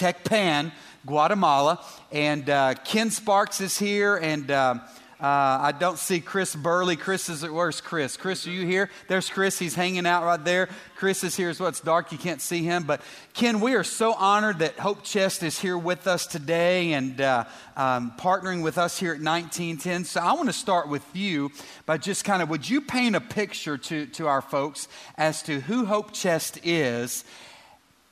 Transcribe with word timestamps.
Tecpan, 0.00 0.72
Guatemala. 1.06 1.84
And 2.10 2.48
uh, 2.48 2.74
Ken 2.84 3.10
Sparks 3.10 3.60
is 3.60 3.78
here, 3.78 4.16
and 4.16 4.50
uh, 4.50 4.76
uh, 5.20 5.58
I 5.60 5.72
don't 5.72 5.98
see 5.98 6.20
Chris 6.20 6.56
Burley. 6.56 6.96
Chris 6.96 7.28
is, 7.28 7.46
where's 7.46 7.82
Chris? 7.82 8.16
Chris, 8.16 8.46
are 8.46 8.50
you 8.50 8.64
here? 8.64 8.88
There's 9.06 9.28
Chris. 9.28 9.58
He's 9.58 9.74
hanging 9.74 10.06
out 10.06 10.24
right 10.24 10.42
there. 10.42 10.70
Chris 10.96 11.22
is 11.22 11.36
here 11.36 11.50
as 11.50 11.60
well. 11.60 11.68
It's 11.68 11.80
dark. 11.80 12.10
You 12.10 12.16
can't 12.16 12.40
see 12.40 12.64
him. 12.64 12.84
But 12.84 13.02
Ken, 13.34 13.60
we 13.60 13.74
are 13.74 13.84
so 13.84 14.14
honored 14.14 14.60
that 14.60 14.78
Hope 14.78 15.04
Chest 15.04 15.42
is 15.42 15.58
here 15.58 15.76
with 15.76 16.06
us 16.06 16.26
today 16.26 16.94
and 16.94 17.20
uh, 17.20 17.44
um, 17.76 18.14
partnering 18.18 18.62
with 18.62 18.78
us 18.78 18.98
here 18.98 19.10
at 19.10 19.20
1910. 19.20 20.04
So 20.04 20.22
I 20.22 20.32
want 20.32 20.48
to 20.48 20.54
start 20.54 20.88
with 20.88 21.04
you 21.14 21.50
by 21.84 21.98
just 21.98 22.24
kind 22.24 22.40
of, 22.40 22.48
would 22.48 22.66
you 22.66 22.80
paint 22.80 23.14
a 23.14 23.20
picture 23.20 23.76
to, 23.76 24.06
to 24.06 24.26
our 24.26 24.40
folks 24.40 24.88
as 25.18 25.42
to 25.42 25.60
who 25.60 25.84
Hope 25.84 26.12
Chest 26.14 26.60
is 26.64 27.26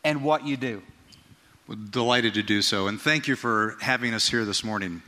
and 0.04 0.22
what 0.22 0.46
you 0.46 0.58
do? 0.58 0.82
Delighted 1.68 2.32
to 2.32 2.42
do 2.42 2.62
so. 2.62 2.88
And 2.88 2.98
thank 2.98 3.28
you 3.28 3.36
for 3.36 3.76
having 3.82 4.14
us 4.14 4.26
here 4.26 4.46
this 4.46 4.64
morning. 4.64 5.02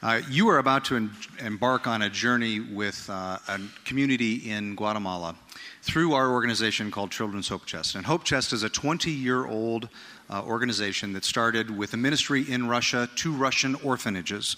Uh, 0.00 0.22
you 0.30 0.48
are 0.48 0.56
about 0.56 0.86
to 0.86 0.96
en- 0.96 1.10
embark 1.38 1.86
on 1.86 2.00
a 2.00 2.08
journey 2.08 2.60
with 2.60 3.10
uh, 3.10 3.36
a 3.46 3.60
community 3.84 4.36
in 4.50 4.74
Guatemala 4.74 5.36
through 5.82 6.14
our 6.14 6.30
organization 6.30 6.90
called 6.90 7.10
Children's 7.10 7.48
Hope 7.48 7.66
Chest. 7.66 7.94
And 7.94 8.06
Hope 8.06 8.24
Chest 8.24 8.54
is 8.54 8.62
a 8.62 8.70
20 8.70 9.10
year 9.10 9.46
old 9.46 9.90
uh, 10.30 10.42
organization 10.46 11.12
that 11.12 11.26
started 11.26 11.76
with 11.76 11.92
a 11.92 11.98
ministry 11.98 12.50
in 12.50 12.68
Russia 12.68 13.10
to 13.16 13.30
Russian 13.30 13.74
orphanages. 13.84 14.56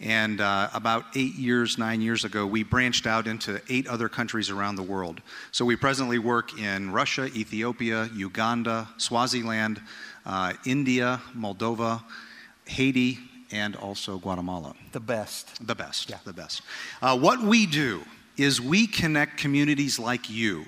And 0.00 0.40
uh, 0.40 0.70
about 0.74 1.04
eight 1.16 1.34
years, 1.34 1.76
nine 1.76 2.00
years 2.00 2.24
ago, 2.24 2.46
we 2.46 2.62
branched 2.62 3.06
out 3.06 3.26
into 3.26 3.60
eight 3.68 3.86
other 3.88 4.08
countries 4.08 4.48
around 4.48 4.76
the 4.76 4.82
world. 4.82 5.20
So 5.50 5.64
we 5.64 5.74
presently 5.74 6.18
work 6.18 6.58
in 6.58 6.92
Russia, 6.92 7.26
Ethiopia, 7.26 8.08
Uganda, 8.14 8.88
Swaziland, 8.96 9.80
uh, 10.28 10.52
India, 10.64 11.20
Moldova, 11.36 12.02
Haiti, 12.66 13.18
and 13.50 13.74
also 13.76 14.18
Guatemala. 14.18 14.74
The 14.92 15.00
best. 15.00 15.66
The 15.66 15.74
best. 15.74 16.10
Yeah. 16.10 16.18
The 16.24 16.32
best. 16.32 16.62
Uh, 17.00 17.18
what 17.18 17.42
we 17.42 17.66
do 17.66 18.02
is 18.36 18.60
we 18.60 18.86
connect 18.86 19.38
communities 19.38 19.98
like 19.98 20.30
you 20.30 20.64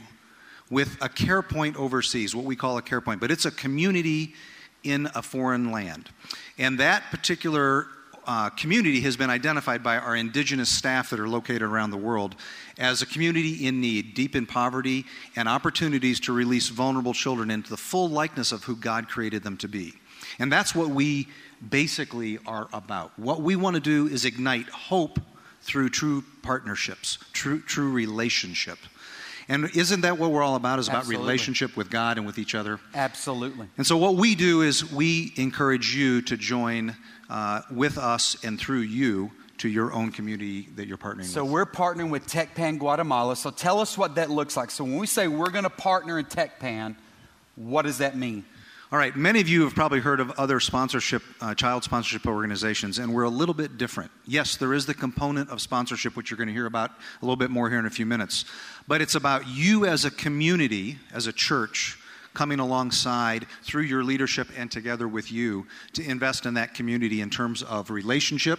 with 0.70 0.97
a 1.00 1.08
care 1.08 1.42
point 1.42 1.77
overseas, 1.77 2.34
what 2.34 2.44
we 2.44 2.56
call 2.56 2.78
a 2.78 2.83
care 2.83 3.00
point, 3.00 3.20
but 3.20 3.30
it's 3.30 3.44
a 3.44 3.50
community 3.50 4.34
in 4.83 5.08
a 5.14 5.22
foreign 5.22 5.70
land. 5.70 6.08
And 6.58 6.78
that 6.78 7.05
particular 7.11 7.86
uh, 8.27 8.50
community 8.50 9.00
has 9.00 9.17
been 9.17 9.30
identified 9.30 9.83
by 9.83 9.98
our 9.98 10.17
indigenous 10.17 10.70
staff 10.70 11.11
that 11.11 11.20
are 11.20 11.28
located 11.28 11.62
around 11.62 11.91
the 11.91 11.97
world 11.97 12.36
as 12.81 13.03
a 13.03 13.06
community 13.06 13.67
in 13.67 13.81
need, 13.81 14.14
deep 14.14 14.34
in 14.34 14.47
poverty, 14.47 15.05
and 15.36 15.48
opportunities 15.48 16.19
to 16.20 16.33
release 16.33 16.69
vulnerable 16.69 17.12
children 17.12 17.50
into 17.50 17.70
the 17.70 17.77
full 17.77 18.09
likeness 18.09 18.50
of 18.50 18.64
who 18.64 18.75
God 18.75 19.09
created 19.09 19.45
them 19.45 19.56
to 19.59 19.69
be. 19.69 19.92
And 20.39 20.50
that's 20.50 20.75
what 20.75 20.89
we 20.89 21.28
basically 21.69 22.39
are 22.47 22.69
about. 22.73 23.17
What 23.19 23.42
we 23.42 23.55
want 23.55 23.75
to 23.75 23.81
do 23.81 24.06
is 24.06 24.25
ignite 24.25 24.69
hope 24.70 25.20
through 25.61 25.91
true 25.91 26.25
partnerships, 26.42 27.19
true, 27.33 27.61
true 27.61 27.92
relationship. 27.92 28.78
And 29.48 29.69
isn't 29.75 30.03
that 30.03 30.17
what 30.17 30.31
we're 30.31 30.42
all 30.42 30.55
about? 30.55 30.78
Is 30.78 30.89
about 30.89 30.98
Absolutely. 30.98 31.25
relationship 31.25 31.77
with 31.77 31.91
God 31.91 32.17
and 32.17 32.27
with 32.27 32.39
each 32.39 32.55
other. 32.55 32.78
Absolutely. 32.95 33.67
And 33.77 33.86
so, 33.86 33.97
what 33.97 34.14
we 34.14 34.36
do 34.36 34.62
is 34.62 34.91
we 34.92 35.33
encourage 35.36 35.95
you 35.95 36.23
to 36.23 36.36
join 36.36 36.97
uh, 37.28 37.62
with 37.70 37.98
us 37.98 38.36
and 38.45 38.58
through 38.58 38.81
you 38.81 39.33
to 39.61 39.69
your 39.69 39.92
own 39.92 40.11
community 40.11 40.69
that 40.77 40.89
you're 40.89 40.97
partnering 40.97 41.25
So 41.25 41.42
with. 41.42 41.50
So 41.50 41.53
we're 41.53 41.66
partnering 41.66 42.11
with 42.11 42.27
Tecpan 42.27 42.78
Guatemala. 42.78 43.36
So 43.36 43.50
tell 43.50 43.78
us 43.78 43.97
what 43.97 44.14
that 44.14 44.30
looks 44.30 44.56
like. 44.56 44.70
So 44.70 44.84
when 44.84 44.97
we 44.97 45.06
say 45.06 45.28
we're 45.28 45.50
going 45.50 45.64
to 45.64 45.70
partner 45.70 46.19
in 46.19 46.25
Tecpan, 46.25 46.97
what 47.56 47.83
does 47.83 47.98
that 47.98 48.17
mean? 48.17 48.44
All 48.91 48.98
right, 48.98 49.14
many 49.14 49.41
of 49.41 49.48
you 49.48 49.62
have 49.64 49.75
probably 49.75 50.00
heard 50.00 50.19
of 50.19 50.30
other 50.33 50.58
sponsorship, 50.61 51.22
uh, 51.41 51.55
child 51.55 51.84
sponsorship 51.84 52.27
organizations, 52.27 52.98
and 52.98 53.14
we're 53.14 53.22
a 53.22 53.30
little 53.30 53.55
bit 53.55 53.78
different. 53.78 54.11
Yes, 54.27 54.56
there 54.56 54.75
is 54.75 54.84
the 54.86 54.94
component 54.94 55.48
of 55.50 55.61
sponsorship, 55.61 56.17
which 56.17 56.30
you're 56.30 56.39
going 56.39 56.48
to 56.48 56.52
hear 56.55 56.67
about 56.67 56.91
a 56.91 57.24
little 57.24 57.36
bit 57.36 57.50
more 57.50 57.70
here 57.70 57.78
in 57.78 57.86
a 57.86 57.91
few 57.91 58.06
minutes, 58.06 58.46
but 58.89 59.01
it's 59.01 59.14
about 59.14 59.46
you 59.46 59.86
as 59.86 60.05
a 60.05 60.11
community, 60.11 60.98
as 61.13 61.29
a 61.29 61.33
church, 61.33 61.98
coming 62.34 62.58
alongside 62.58 63.46
through 63.63 63.83
your 63.83 64.02
leadership 64.02 64.48
and 64.57 64.73
together 64.73 65.07
with 65.07 65.30
you 65.30 65.67
to 65.92 66.02
invest 66.05 66.45
in 66.46 66.55
that 66.55 66.74
community 66.74 67.20
in 67.20 67.30
terms 67.30 67.63
of 67.63 67.90
relationship, 67.90 68.58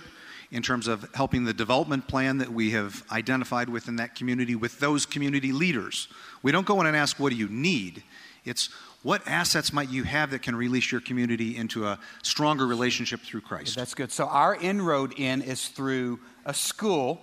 in 0.52 0.62
terms 0.62 0.88
of 0.88 1.08
helping 1.14 1.46
the 1.46 1.54
development 1.54 2.08
plan 2.08 2.38
that 2.40 2.52
we 2.52 2.72
have 2.72 3.04
identified 3.12 3.70
within 3.70 3.96
that 3.96 4.16
community 4.16 4.56
with 4.56 4.80
those 4.80 5.06
community 5.06 5.52
leaders. 5.52 6.08
We 6.44 6.52
don't 6.52 6.66
go 6.66 6.82
in 6.82 6.88
and 6.88 6.96
ask, 6.96 7.20
What 7.20 7.32
do 7.32 7.38
you 7.38 7.48
need? 7.48 8.04
It's 8.44 8.70
what 9.04 9.28
assets 9.28 9.74
might 9.74 9.90
you 9.90 10.04
have 10.04 10.32
that 10.32 10.44
can 10.44 10.56
release 10.56 10.92
your 10.92 11.02
community 11.02 11.58
into 11.58 11.88
a 11.88 12.00
stronger 12.22 12.68
relationship 12.68 13.22
through 13.22 13.42
Christ? 13.42 13.76
That's 13.76 13.96
good. 13.96 14.12
So 14.12 14.28
our 14.28 14.56
inroad 14.56 15.18
in 15.18 15.42
is 15.42 15.70
through 15.70 16.20
a 16.46 16.54
school. 16.54 17.20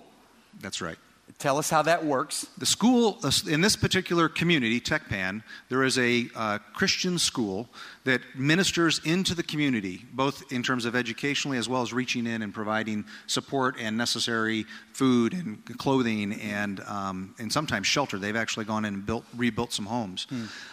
That's 0.59 0.81
right. 0.81 0.97
Tell 1.37 1.57
us 1.57 1.69
how 1.69 1.83
that 1.83 2.03
works. 2.03 2.47
The 2.57 2.65
school, 2.65 3.17
in 3.47 3.61
this 3.61 3.77
particular 3.77 4.27
community, 4.27 4.81
Tecpan, 4.81 5.41
there 5.69 5.83
is 5.83 5.97
a 5.97 6.27
uh, 6.35 6.57
Christian 6.73 7.17
school 7.17 7.69
that 8.09 8.21
ministers 8.35 8.99
into 9.05 9.35
the 9.35 9.43
community, 9.43 10.03
both 10.13 10.51
in 10.51 10.63
terms 10.63 10.85
of 10.85 10.95
educationally 10.95 11.59
as 11.59 11.69
well 11.69 11.83
as 11.83 11.93
reaching 11.93 12.25
in 12.25 12.41
and 12.41 12.51
providing 12.51 13.05
support 13.27 13.75
and 13.79 13.95
necessary 13.95 14.65
food 14.93 15.33
and 15.33 15.63
clothing 15.77 16.33
and, 16.33 16.79
um, 16.81 17.35
and 17.37 17.53
sometimes 17.53 17.85
shelter. 17.85 18.17
They've 18.17 18.35
actually 18.35 18.65
gone 18.65 18.83
in 18.83 18.95
and 18.95 19.05
built, 19.05 19.25
rebuilt 19.35 19.71
some 19.71 19.85
homes. 19.85 20.25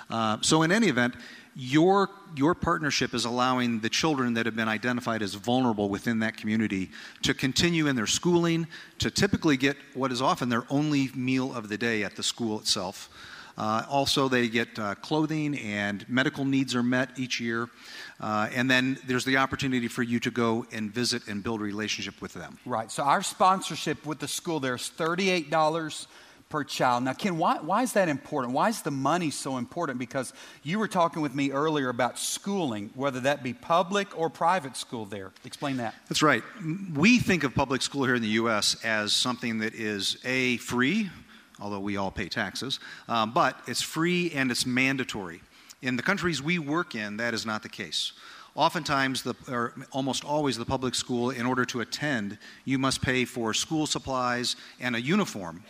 Uh, 0.09 0.39
so, 0.41 0.63
in 0.63 0.73
any 0.73 0.87
event, 0.87 1.15
your, 1.55 2.09
your 2.35 2.55
partnership 2.55 3.13
is 3.13 3.27
allowing 3.27 3.81
the 3.81 3.91
children 3.91 4.33
that 4.35 4.47
have 4.47 4.57
been 4.57 4.69
identified 4.69 5.21
as 5.21 5.35
vulnerable 5.35 5.91
within 5.91 6.21
that 6.21 6.39
community 6.39 6.91
to 7.23 7.35
continue 7.35 7.87
in 7.87 7.97
their 7.97 8.07
schooling, 8.07 8.67
to 8.99 9.11
typically 9.11 9.59
get 9.59 9.77
what 9.93 10.11
is 10.11 10.23
often 10.23 10.49
their 10.49 10.65
only 10.71 11.11
meal 11.15 11.55
of 11.55 11.69
the 11.69 11.77
day 11.77 12.03
at 12.03 12.17
the 12.17 12.23
school 12.23 12.59
itself. 12.59 13.11
Uh, 13.57 13.85
also, 13.89 14.29
they 14.29 14.49
get 14.49 14.79
uh, 14.79 14.95
clothing 14.97 15.59
and 15.59 16.07
medical 16.09 16.45
needs 16.45 16.75
are 16.75 16.83
met 16.83 17.11
each 17.17 17.41
year. 17.41 17.69
Uh, 18.21 18.49
and 18.55 18.71
then 18.71 18.99
there's 19.07 19.25
the 19.25 19.37
opportunity 19.37 19.89
for 19.89 20.03
you 20.03 20.21
to 20.21 20.31
go 20.31 20.67
and 20.73 20.93
visit 20.93 21.27
and 21.29 21.43
build 21.43 21.61
a 21.61 21.65
relationship 21.65 22.21
with 22.21 22.33
them. 22.35 22.59
Right. 22.67 22.91
So 22.91 23.03
our 23.03 23.23
sponsorship 23.23 24.05
with 24.07 24.19
the 24.19 24.29
school 24.29 24.61
there 24.61 24.75
is 24.75 24.91
$38 24.97 26.07
per 26.49 26.63
child. 26.63 27.05
Now, 27.05 27.13
Ken, 27.13 27.39
why, 27.39 27.59
why 27.59 27.83
is 27.83 27.95
that 27.95 28.09
important? 28.09 28.55
Why 28.55 28.69
is 28.69 28.83
the 28.83 28.91
money 28.91 29.31
so 29.31 29.57
important? 29.57 29.99
Because 29.99 30.33
you 30.63 30.79
were 30.79 30.89
talking 30.89 31.21
with 31.21 31.35
me 31.35 31.51
earlier 31.51 31.89
about 31.89 32.19
schooling, 32.19 32.91
whether 32.95 33.21
that 33.21 33.43
be 33.43 33.53
public 33.53 34.17
or 34.17 34.31
private 34.31 34.77
school 34.77 35.07
there. 35.07 35.33
Explain 35.45 35.79
that. 35.79 35.95
That's 36.09 36.23
right. 36.23 36.45
We 36.95 37.19
think 37.19 37.43
of 37.43 37.55
public 37.55 37.83
school 37.83 38.05
here 38.05 38.15
in 38.15 38.23
the 38.23 38.29
U.S. 38.29 38.77
as 38.85 39.13
something 39.13 39.59
that 39.59 39.75
is 39.75 40.19
A, 40.25 40.59
free, 40.59 41.11
although 41.61 41.81
we 41.81 41.97
all 41.97 42.11
pay 42.11 42.29
taxes, 42.29 42.81
um, 43.09 43.33
but 43.33 43.59
it's 43.67 43.83
free 43.83 44.31
and 44.33 44.51
it's 44.51 44.67
mandatory. 44.67 45.41
In 45.83 45.97
the 45.97 46.03
countries 46.03 46.43
we 46.43 46.59
work 46.59 46.95
in, 46.95 47.17
that 47.19 47.35
is 47.35 47.47
not 47.47 47.63
the 47.63 47.69
case. 47.69 48.13
Oftentimes, 48.55 49.23
the, 49.23 49.35
or 49.51 49.75
almost 49.93 50.25
always, 50.25 50.57
the 50.57 50.65
public 50.65 50.95
school, 50.95 51.29
in 51.29 51.45
order 51.45 51.67
to 51.67 51.83
attend, 51.83 52.39
you 52.65 52.79
must 52.79 53.03
pay 53.03 53.27
for 53.27 53.53
school 53.53 53.87
supplies 53.87 54.57
and 54.81 54.97
a 54.97 55.01
uniform. 55.01 55.63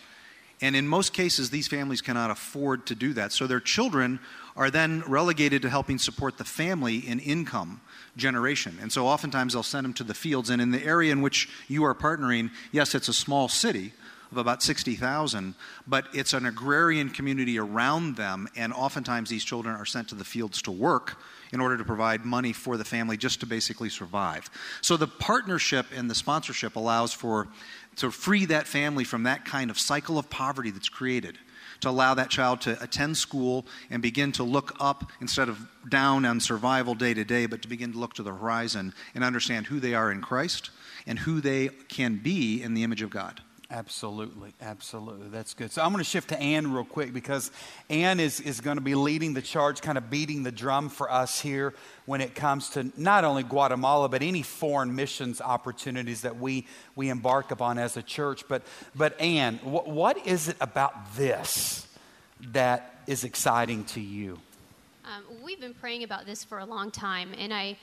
And 0.61 0.75
in 0.75 0.87
most 0.87 1.13
cases, 1.13 1.51
these 1.51 1.69
families 1.69 2.01
cannot 2.01 2.31
afford 2.31 2.87
to 2.87 2.95
do 2.95 3.13
that. 3.15 3.33
So 3.33 3.47
their 3.47 3.61
children 3.61 4.21
are 4.57 4.71
then 4.71 5.03
relegated 5.07 5.63
to 5.63 5.69
helping 5.69 5.99
support 5.99 6.39
the 6.39 6.45
family 6.45 6.99
in 6.99 7.19
income 7.19 7.81
generation. 8.17 8.79
And 8.81 8.91
so 8.91 9.07
oftentimes 9.07 9.53
they'll 9.53 9.63
send 9.63 9.85
them 9.85 9.93
to 9.95 10.05
the 10.05 10.15
fields. 10.15 10.49
And 10.49 10.63
in 10.63 10.71
the 10.71 10.83
area 10.83 11.13
in 11.13 11.21
which 11.21 11.51
you 11.69 11.85
are 11.85 11.95
partnering, 11.95 12.51
yes, 12.73 12.95
it's 12.95 13.09
a 13.09 13.13
small 13.13 13.49
city 13.49 13.93
of 14.31 14.39
about 14.39 14.63
60,000, 14.63 15.55
but 15.87 16.09
it's 16.13 16.33
an 16.33 16.47
agrarian 16.47 17.11
community 17.11 17.59
around 17.59 18.17
them. 18.17 18.49
And 18.57 18.73
oftentimes 18.73 19.31
these 19.31 19.45
children 19.45 19.77
are 19.77 19.85
sent 19.85 20.09
to 20.09 20.15
the 20.15 20.25
fields 20.25 20.63
to 20.63 20.71
work 20.71 21.19
in 21.53 21.61
order 21.61 21.77
to 21.77 21.85
provide 21.85 22.25
money 22.25 22.53
for 22.53 22.77
the 22.77 22.85
family 22.85 23.17
just 23.17 23.41
to 23.41 23.47
basically 23.47 23.89
survive. 23.89 24.51
So 24.81 24.97
the 24.97 25.07
partnership 25.07 25.87
and 25.95 26.11
the 26.11 26.15
sponsorship 26.15 26.77
allows 26.77 27.13
for 27.13 27.49
to 27.97 28.11
free 28.11 28.45
that 28.47 28.67
family 28.67 29.05
from 29.05 29.23
that 29.23 29.45
kind 29.45 29.71
of 29.71 29.79
cycle 29.79 30.19
of 30.19 30.29
poverty 30.29 30.71
that's 30.71 30.89
created 30.89 31.39
to 31.81 31.91
allow 31.91 32.15
that 32.15 32.31
child 32.31 32.61
to 32.63 32.83
attend 32.83 33.17
school 33.17 33.67
and 33.91 34.03
begin 34.03 34.33
to 34.33 34.43
look 34.43 34.75
up 34.81 35.11
instead 35.21 35.49
of 35.49 35.59
down 35.89 36.25
on 36.25 36.41
survival 36.41 36.95
day 36.95 37.15
to 37.15 37.25
day, 37.25 37.47
but 37.47 37.63
to 37.63 37.69
begin 37.69 37.93
to 37.93 37.99
look 37.99 38.15
to 38.15 38.23
the 38.23 38.33
horizon 38.33 38.95
and 39.15 39.23
understand 39.23 39.67
who 39.67 39.81
they 39.81 39.95
are 39.95 40.11
in 40.11 40.21
Christ 40.21 40.71
and 41.07 41.19
who 41.19 41.41
they 41.41 41.69
can 41.89 42.17
be 42.17 42.63
in 42.63 42.75
the 42.75 42.83
image 42.83 43.03
of 43.03 43.11
God. 43.11 43.43
Absolutely, 43.69 44.55
absolutely. 44.61 45.29
That's 45.29 45.53
good. 45.53 45.73
So 45.73 45.83
I'm 45.83 45.91
going 45.91 45.99
to 45.99 46.09
shift 46.09 46.29
to 46.29 46.41
Ann 46.41 46.73
real 46.73 46.85
quick 46.85 47.13
because 47.13 47.51
Ann 47.91 48.21
is, 48.21 48.39
is 48.41 48.61
going 48.61 48.77
to 48.77 48.83
be 48.83 48.95
leading 48.95 49.35
the 49.35 49.43
charge, 49.43 49.83
kind 49.83 49.99
of 49.99 50.09
beating 50.09 50.45
the 50.45 50.53
drum 50.53 50.89
for 50.89 51.11
us 51.11 51.41
here 51.41 51.75
when 52.05 52.21
it 52.21 52.37
comes 52.37 52.71
to 52.71 52.93
not 52.97 53.25
only 53.25 53.43
Guatemala, 53.43 54.09
but 54.09 54.23
any 54.23 54.43
foreign 54.43 54.95
missions 54.95 55.41
opportunities 55.41 56.21
that 56.21 56.39
we, 56.39 56.65
we 56.95 57.09
embark 57.09 57.51
upon 57.51 57.77
as 57.77 57.97
a 57.97 58.03
church. 58.03 58.45
But, 58.47 58.63
but 58.95 59.21
Ann, 59.21 59.57
wh- 59.59 59.89
what 59.89 60.25
is 60.25 60.47
it 60.47 60.57
about 60.61 61.17
this 61.17 61.89
that 62.53 63.01
is 63.09 63.25
exciting 63.25 63.85
to 63.87 64.01
you? 64.01 64.39
Um, 65.05 65.25
we've 65.45 65.61
been 65.61 65.75
praying 65.75 66.05
about 66.05 66.25
this 66.25 66.45
for 66.45 66.59
a 66.59 66.65
long 66.65 66.93
time, 66.93 67.35
and 67.37 67.53
I 67.53 67.77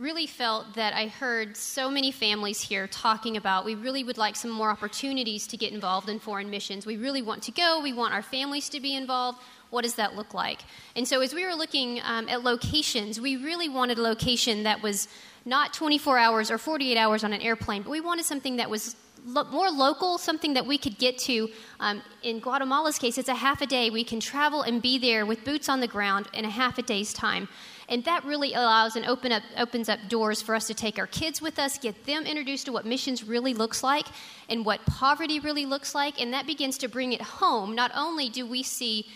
really 0.00 0.26
felt 0.26 0.74
that 0.74 0.94
I 0.94 1.08
heard 1.08 1.54
so 1.54 1.90
many 1.90 2.10
families 2.10 2.62
here 2.62 2.86
talking 2.86 3.36
about 3.36 3.66
we 3.66 3.74
really 3.74 4.02
would 4.02 4.16
like 4.16 4.34
some 4.34 4.50
more 4.50 4.70
opportunities 4.70 5.46
to 5.48 5.58
get 5.58 5.74
involved 5.74 6.08
in 6.08 6.18
foreign 6.18 6.48
missions. 6.48 6.86
We 6.86 6.96
really 6.96 7.20
want 7.20 7.42
to 7.44 7.52
go, 7.52 7.80
we 7.82 7.92
want 7.92 8.14
our 8.14 8.22
families 8.22 8.70
to 8.70 8.80
be 8.80 8.96
involved. 8.96 9.40
What 9.68 9.82
does 9.82 9.96
that 9.96 10.16
look 10.16 10.32
like? 10.32 10.62
And 10.96 11.06
so, 11.06 11.20
as 11.20 11.34
we 11.34 11.44
were 11.44 11.54
looking 11.54 12.00
um, 12.02 12.28
at 12.28 12.42
locations, 12.42 13.20
we 13.20 13.36
really 13.36 13.68
wanted 13.68 13.98
a 13.98 14.02
location 14.02 14.62
that 14.62 14.82
was 14.82 15.06
not 15.44 15.74
24 15.74 16.18
hours 16.18 16.50
or 16.50 16.56
48 16.56 16.96
hours 16.96 17.22
on 17.22 17.32
an 17.32 17.40
airplane, 17.42 17.82
but 17.82 17.90
we 17.90 18.00
wanted 18.00 18.24
something 18.24 18.56
that 18.56 18.70
was 18.70 18.96
lo- 19.26 19.44
more 19.44 19.70
local, 19.70 20.18
something 20.18 20.54
that 20.54 20.66
we 20.66 20.78
could 20.78 20.98
get 20.98 21.18
to. 21.18 21.50
Um, 21.78 22.02
in 22.22 22.40
Guatemala's 22.40 22.98
case, 22.98 23.18
it's 23.18 23.28
a 23.28 23.34
half 23.34 23.60
a 23.60 23.66
day. 23.66 23.90
We 23.90 24.02
can 24.02 24.18
travel 24.18 24.62
and 24.62 24.80
be 24.80 24.98
there 24.98 25.26
with 25.26 25.44
boots 25.44 25.68
on 25.68 25.80
the 25.80 25.86
ground 25.86 26.26
in 26.32 26.44
a 26.44 26.50
half 26.50 26.78
a 26.78 26.82
day's 26.82 27.12
time. 27.12 27.48
And 27.90 28.04
that 28.04 28.24
really 28.24 28.54
allows 28.54 28.94
and 28.96 29.04
open 29.04 29.32
up, 29.32 29.42
opens 29.58 29.88
up 29.88 29.98
doors 30.08 30.40
for 30.40 30.54
us 30.54 30.68
to 30.68 30.74
take 30.74 30.98
our 30.98 31.08
kids 31.08 31.42
with 31.42 31.58
us, 31.58 31.76
get 31.76 32.06
them 32.06 32.24
introduced 32.24 32.66
to 32.66 32.72
what 32.72 32.86
missions 32.86 33.24
really 33.24 33.52
looks 33.52 33.82
like 33.82 34.06
and 34.48 34.64
what 34.64 34.86
poverty 34.86 35.40
really 35.40 35.66
looks 35.66 35.94
like. 35.94 36.20
And 36.20 36.32
that 36.32 36.46
begins 36.46 36.78
to 36.78 36.88
bring 36.88 37.12
it 37.12 37.20
home. 37.20 37.74
Not 37.74 37.90
only 37.94 38.28
do 38.28 38.46
we 38.46 38.62
see 38.62 39.06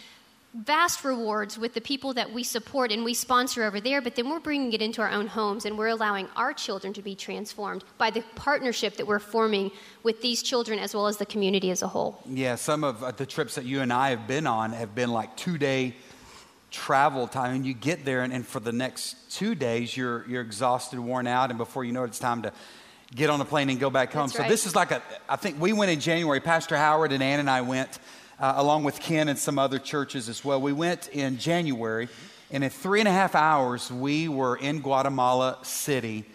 vast 0.54 1.04
rewards 1.04 1.58
with 1.58 1.74
the 1.74 1.80
people 1.80 2.14
that 2.14 2.32
we 2.32 2.44
support 2.44 2.92
and 2.92 3.04
we 3.04 3.12
sponsor 3.12 3.64
over 3.64 3.80
there, 3.80 4.00
but 4.00 4.14
then 4.14 4.30
we're 4.30 4.40
bringing 4.40 4.72
it 4.72 4.80
into 4.80 5.02
our 5.02 5.10
own 5.10 5.26
homes 5.26 5.64
and 5.64 5.76
we're 5.76 5.88
allowing 5.88 6.28
our 6.36 6.52
children 6.52 6.92
to 6.92 7.02
be 7.02 7.14
transformed 7.14 7.84
by 7.98 8.08
the 8.10 8.22
partnership 8.36 8.96
that 8.96 9.06
we're 9.06 9.18
forming 9.18 9.70
with 10.04 10.22
these 10.22 10.42
children 10.42 10.78
as 10.78 10.94
well 10.94 11.08
as 11.08 11.16
the 11.16 11.26
community 11.26 11.70
as 11.70 11.82
a 11.82 11.88
whole. 11.88 12.22
Yeah, 12.26 12.54
some 12.54 12.84
of 12.84 13.02
uh, 13.02 13.10
the 13.10 13.26
trips 13.26 13.56
that 13.56 13.64
you 13.64 13.80
and 13.80 13.92
I 13.92 14.10
have 14.10 14.28
been 14.28 14.46
on 14.46 14.72
have 14.72 14.94
been 14.94 15.10
like 15.10 15.36
two 15.36 15.58
day 15.58 15.96
travel 16.74 17.28
time 17.28 17.54
and 17.54 17.64
you 17.64 17.72
get 17.72 18.04
there 18.04 18.22
and, 18.22 18.32
and, 18.32 18.44
for 18.44 18.58
the 18.58 18.72
next 18.72 19.14
two 19.30 19.54
days 19.54 19.96
you're 19.96 20.28
you're 20.28 20.42
exhausted 20.42 20.98
worn 20.98 21.24
out 21.28 21.50
and 21.50 21.56
before 21.56 21.84
you 21.84 21.92
know 21.92 22.02
it 22.02 22.08
it's 22.08 22.18
time 22.18 22.42
to 22.42 22.52
get 23.14 23.30
on 23.30 23.40
a 23.40 23.44
plane 23.44 23.70
and 23.70 23.78
go 23.78 23.90
back 23.90 24.12
home 24.12 24.26
That's 24.26 24.36
so 24.38 24.42
this 24.48 24.66
is 24.66 24.74
like 24.74 24.90
a 24.90 25.00
i 25.28 25.36
think 25.36 25.60
we 25.60 25.72
went 25.72 25.92
in 25.92 26.00
january 26.00 26.40
pastor 26.40 26.76
howard 26.76 27.12
and 27.12 27.22
ann 27.22 27.38
and 27.38 27.48
i 27.48 27.60
went 27.60 28.00
uh, 28.40 28.54
along 28.56 28.82
with 28.82 28.98
ken 28.98 29.28
and 29.28 29.38
some 29.38 29.56
other 29.56 29.78
churches 29.78 30.28
as 30.28 30.44
well 30.44 30.60
we 30.60 30.72
went 30.72 31.06
in 31.10 31.38
january 31.38 32.08
and 32.50 32.64
in 32.64 32.70
three 32.70 32.98
and 32.98 33.08
a 33.08 33.12
half 33.12 33.36
hours 33.36 33.88
we 33.92 34.26
were 34.26 34.56
in 34.56 34.80
guatemala 34.80 35.58
city 35.62 36.26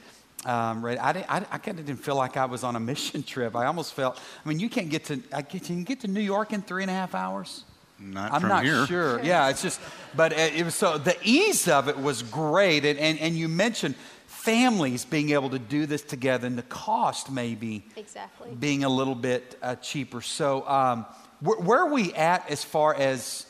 um, 0.45 0.83
right, 0.83 0.97
I, 0.97 1.12
didn't, 1.12 1.30
I, 1.30 1.45
I 1.51 1.57
kind 1.57 1.80
of 1.80 1.86
didn't 1.86 2.00
feel 2.00 2.15
like 2.15 2.38
I 2.38 2.45
was 2.45 2.63
on 2.63 2.77
a 2.77 2.80
mission 2.91 3.24
trip. 3.24 3.57
I 3.57 3.65
almost 3.65 3.94
felt. 3.94 4.18
I 4.45 4.47
mean, 4.47 4.57
you 4.57 4.69
can't 4.69 4.89
get 4.89 5.03
to. 5.06 5.21
I 5.33 5.41
get, 5.41 5.65
can 5.65 5.83
get 5.83 6.00
to 6.00 6.07
New 6.07 6.21
York 6.21 6.53
in 6.53 6.62
three 6.62 6.81
and 6.81 6.89
a 6.89 6.94
half 6.94 7.13
hours? 7.13 7.65
Not 8.00 8.34
I'm 8.34 8.42
from 8.42 8.50
not 8.50 8.63
here. 8.63 8.86
sure. 8.86 9.22
Yeah, 9.24 9.50
it's 9.50 9.62
just, 9.62 9.80
but 10.16 10.31
it 10.34 10.63
was 10.63 10.75
so 10.75 10.98
the 10.98 11.18
ease 11.24 11.68
of 11.68 11.88
it 11.90 11.98
was 11.98 12.24
great, 12.24 12.86
and 12.86 12.98
and, 12.98 13.19
and 13.19 13.36
you 13.36 13.48
mentioned 13.48 13.96
families 14.25 15.04
being 15.04 15.31
able 15.31 15.50
to 15.50 15.60
do 15.60 15.86
this 15.86 16.01
together, 16.01 16.48
and 16.48 16.57
the 16.57 16.63
cost 16.63 17.30
maybe 17.30 17.84
Exactly. 17.98 18.51
being 18.57 18.84
a 18.84 18.90
little 18.90 19.16
bit 19.16 19.57
uh, 19.62 19.75
cheaper. 19.75 20.22
So, 20.22 20.68
um, 20.68 21.06
where, 21.42 21.60
where 21.60 21.80
are 21.80 21.92
we 21.94 22.13
at 22.13 22.50
as 22.50 22.63
far 22.63 22.96
as 22.96 23.46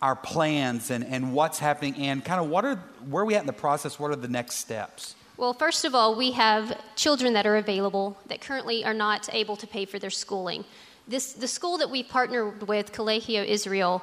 our 0.00 0.16
plans 0.16 0.90
and, 0.90 1.04
and 1.04 1.34
what's 1.34 1.58
happening, 1.58 1.94
and 1.96 2.24
kind 2.24 2.40
of 2.40 2.48
what 2.48 2.64
are 2.64 2.76
where 3.08 3.22
are 3.22 3.26
we 3.26 3.34
at 3.34 3.40
in 3.40 3.46
the 3.46 3.52
process? 3.52 3.98
What 3.98 4.10
are 4.10 4.16
the 4.16 4.28
next 4.28 4.56
steps? 4.56 5.14
Well, 5.36 5.52
first 5.52 5.84
of 5.84 5.94
all, 5.94 6.14
we 6.14 6.30
have 6.32 6.80
children 6.94 7.32
that 7.34 7.44
are 7.44 7.56
available 7.56 8.16
that 8.28 8.40
currently 8.40 8.84
are 8.84 8.94
not 8.94 9.28
able 9.32 9.56
to 9.56 9.66
pay 9.66 9.84
for 9.84 9.98
their 9.98 10.10
schooling. 10.10 10.64
This, 11.06 11.34
the 11.34 11.48
school 11.48 11.78
that 11.78 11.90
we 11.90 12.02
partnered 12.02 12.66
with, 12.66 12.92
Colegio 12.92 13.44
Israel, 13.44 14.02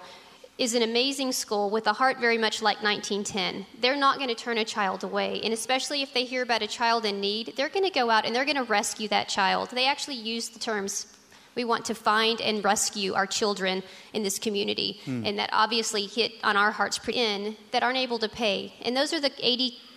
is 0.57 0.75
an 0.75 0.83
amazing 0.83 1.31
school 1.31 1.71
with 1.71 1.87
a 1.87 1.93
heart 1.93 2.19
very 2.19 2.37
much 2.37 2.61
like 2.61 2.83
1910. 2.83 3.65
They're 3.81 3.95
not 3.95 4.17
going 4.17 4.29
to 4.29 4.35
turn 4.35 4.59
a 4.59 4.65
child 4.65 5.03
away, 5.03 5.41
and 5.43 5.53
especially 5.53 6.03
if 6.03 6.13
they 6.13 6.23
hear 6.23 6.43
about 6.43 6.61
a 6.61 6.67
child 6.67 7.05
in 7.05 7.19
need, 7.19 7.53
they're 7.57 7.69
going 7.69 7.85
to 7.85 7.91
go 7.91 8.11
out 8.11 8.25
and 8.25 8.35
they're 8.35 8.45
going 8.45 8.57
to 8.57 8.63
rescue 8.63 9.07
that 9.07 9.27
child. 9.27 9.69
They 9.71 9.87
actually 9.87 10.17
use 10.17 10.49
the 10.49 10.59
terms 10.59 11.07
we 11.55 11.63
want 11.63 11.83
to 11.85 11.95
find 11.95 12.39
and 12.39 12.63
rescue 12.63 13.13
our 13.13 13.25
children 13.25 13.81
in 14.13 14.21
this 14.21 14.37
community, 14.37 15.01
hmm. 15.03 15.25
and 15.25 15.39
that 15.39 15.49
obviously 15.51 16.05
hit 16.05 16.33
on 16.43 16.55
our 16.55 16.71
hearts 16.71 16.99
in 17.09 17.57
that 17.71 17.81
aren't 17.81 17.97
able 17.97 18.19
to 18.19 18.29
pay. 18.29 18.73
And 18.83 18.95
those 18.95 19.13
are 19.13 19.19
the 19.19 19.31
80 19.39 19.73
well, 19.73 19.90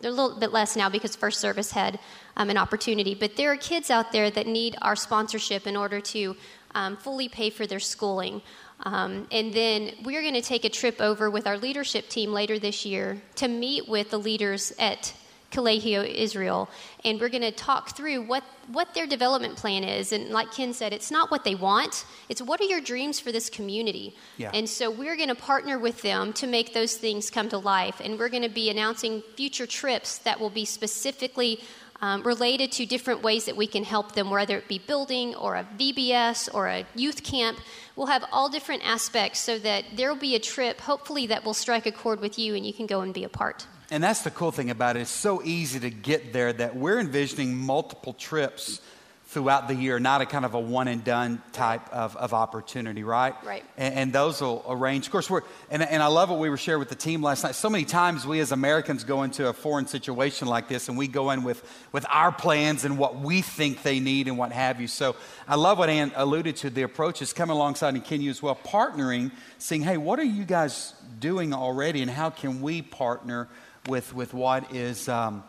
they're 0.00 0.10
a 0.10 0.14
little 0.14 0.38
bit 0.38 0.52
less 0.52 0.76
now 0.76 0.88
because 0.88 1.16
First 1.16 1.40
Service 1.40 1.70
had 1.70 1.98
um, 2.36 2.50
an 2.50 2.56
opportunity, 2.56 3.14
but 3.14 3.36
there 3.36 3.52
are 3.52 3.56
kids 3.56 3.90
out 3.90 4.12
there 4.12 4.30
that 4.30 4.46
need 4.46 4.76
our 4.82 4.96
sponsorship 4.96 5.66
in 5.66 5.76
order 5.76 6.00
to 6.00 6.36
um, 6.74 6.96
fully 6.96 7.28
pay 7.28 7.50
for 7.50 7.66
their 7.66 7.80
schooling. 7.80 8.42
Um, 8.80 9.26
and 9.30 9.52
then 9.54 9.92
we're 10.04 10.20
going 10.20 10.34
to 10.34 10.42
take 10.42 10.64
a 10.64 10.68
trip 10.68 11.00
over 11.00 11.30
with 11.30 11.46
our 11.46 11.56
leadership 11.56 12.08
team 12.08 12.32
later 12.32 12.58
this 12.58 12.84
year 12.84 13.20
to 13.36 13.48
meet 13.48 13.88
with 13.88 14.10
the 14.10 14.18
leaders 14.18 14.72
at 14.78 15.14
Colegio 15.56 16.06
Israel, 16.06 16.68
and 17.04 17.18
we're 17.18 17.30
going 17.30 17.42
to 17.42 17.50
talk 17.50 17.96
through 17.96 18.22
what, 18.22 18.44
what 18.68 18.92
their 18.94 19.06
development 19.06 19.56
plan 19.56 19.84
is. 19.84 20.12
And 20.12 20.30
like 20.30 20.52
Ken 20.52 20.74
said, 20.74 20.92
it's 20.92 21.10
not 21.10 21.30
what 21.30 21.44
they 21.44 21.54
want, 21.54 22.04
it's 22.28 22.42
what 22.42 22.60
are 22.60 22.64
your 22.64 22.82
dreams 22.82 23.18
for 23.18 23.32
this 23.32 23.48
community. 23.48 24.14
Yeah. 24.36 24.50
And 24.52 24.68
so 24.68 24.90
we're 24.90 25.16
going 25.16 25.30
to 25.30 25.34
partner 25.34 25.78
with 25.78 26.02
them 26.02 26.34
to 26.34 26.46
make 26.46 26.74
those 26.74 26.96
things 26.96 27.30
come 27.30 27.48
to 27.48 27.58
life, 27.58 28.00
and 28.04 28.18
we're 28.18 28.28
going 28.28 28.42
to 28.42 28.50
be 28.50 28.68
announcing 28.68 29.22
future 29.36 29.66
trips 29.66 30.18
that 30.18 30.38
will 30.38 30.50
be 30.50 30.66
specifically 30.66 31.60
um, 32.00 32.22
related 32.22 32.72
to 32.72 32.86
different 32.86 33.22
ways 33.22 33.46
that 33.46 33.56
we 33.56 33.66
can 33.66 33.84
help 33.84 34.12
them, 34.12 34.30
whether 34.30 34.58
it 34.58 34.68
be 34.68 34.78
building 34.78 35.34
or 35.34 35.56
a 35.56 35.66
VBS 35.78 36.48
or 36.52 36.66
a 36.68 36.84
youth 36.94 37.22
camp. 37.22 37.58
We'll 37.94 38.08
have 38.08 38.24
all 38.30 38.48
different 38.48 38.86
aspects 38.86 39.40
so 39.40 39.58
that 39.60 39.84
there 39.96 40.12
will 40.12 40.20
be 40.20 40.34
a 40.34 40.38
trip, 40.38 40.80
hopefully, 40.80 41.26
that 41.28 41.44
will 41.44 41.54
strike 41.54 41.86
a 41.86 41.92
chord 41.92 42.20
with 42.20 42.38
you 42.38 42.54
and 42.54 42.66
you 42.66 42.74
can 42.74 42.86
go 42.86 43.00
and 43.00 43.14
be 43.14 43.24
a 43.24 43.28
part. 43.28 43.66
And 43.90 44.02
that's 44.02 44.22
the 44.22 44.30
cool 44.30 44.50
thing 44.50 44.70
about 44.70 44.96
it. 44.96 45.00
It's 45.00 45.10
so 45.10 45.42
easy 45.44 45.80
to 45.80 45.90
get 45.90 46.32
there 46.32 46.52
that 46.52 46.76
we're 46.76 46.98
envisioning 46.98 47.56
multiple 47.56 48.12
trips 48.12 48.80
throughout 49.28 49.66
the 49.66 49.74
year, 49.74 49.98
not 49.98 50.20
a 50.20 50.26
kind 50.26 50.44
of 50.44 50.54
a 50.54 50.60
one 50.60 50.86
and 50.88 51.04
done 51.04 51.42
type 51.52 51.92
of, 51.92 52.16
of 52.16 52.32
opportunity, 52.32 53.02
right? 53.02 53.34
Right. 53.44 53.64
And, 53.76 53.94
and 53.94 54.12
those 54.12 54.40
will 54.40 54.64
arrange. 54.68 55.06
Of 55.06 55.12
course, 55.12 55.28
we're, 55.28 55.42
and, 55.68 55.82
and 55.82 56.02
I 56.02 56.06
love 56.06 56.30
what 56.30 56.38
we 56.38 56.48
were 56.48 56.56
sharing 56.56 56.78
with 56.78 56.88
the 56.88 56.94
team 56.94 57.22
last 57.22 57.42
night. 57.42 57.56
So 57.56 57.68
many 57.68 57.84
times 57.84 58.26
we 58.26 58.38
as 58.40 58.52
Americans 58.52 59.02
go 59.04 59.24
into 59.24 59.48
a 59.48 59.52
foreign 59.52 59.88
situation 59.88 60.46
like 60.46 60.68
this 60.68 60.88
and 60.88 60.96
we 60.96 61.08
go 61.08 61.32
in 61.32 61.42
with, 61.42 61.62
with 61.92 62.06
our 62.08 62.30
plans 62.30 62.84
and 62.84 62.98
what 62.98 63.20
we 63.20 63.42
think 63.42 63.82
they 63.82 63.98
need 63.98 64.28
and 64.28 64.38
what 64.38 64.52
have 64.52 64.80
you. 64.80 64.86
So 64.86 65.16
I 65.46 65.56
love 65.56 65.78
what 65.78 65.90
Ann 65.90 66.12
alluded 66.14 66.56
to. 66.56 66.70
The 66.70 66.82
approach 66.82 67.20
is 67.20 67.32
coming 67.32 67.54
alongside 67.54 67.94
and 67.94 68.04
Kenya 68.04 68.30
as 68.30 68.40
well, 68.40 68.56
partnering, 68.64 69.32
saying, 69.58 69.82
hey, 69.82 69.96
what 69.96 70.20
are 70.20 70.24
you 70.24 70.44
guys 70.44 70.94
doing 71.18 71.52
already 71.52 72.00
and 72.00 72.10
how 72.10 72.30
can 72.30 72.62
we 72.62 72.80
partner 72.80 73.48
with, 73.88 74.14
with 74.14 74.34
what 74.34 74.74
is 74.74 75.08
um, 75.08 75.44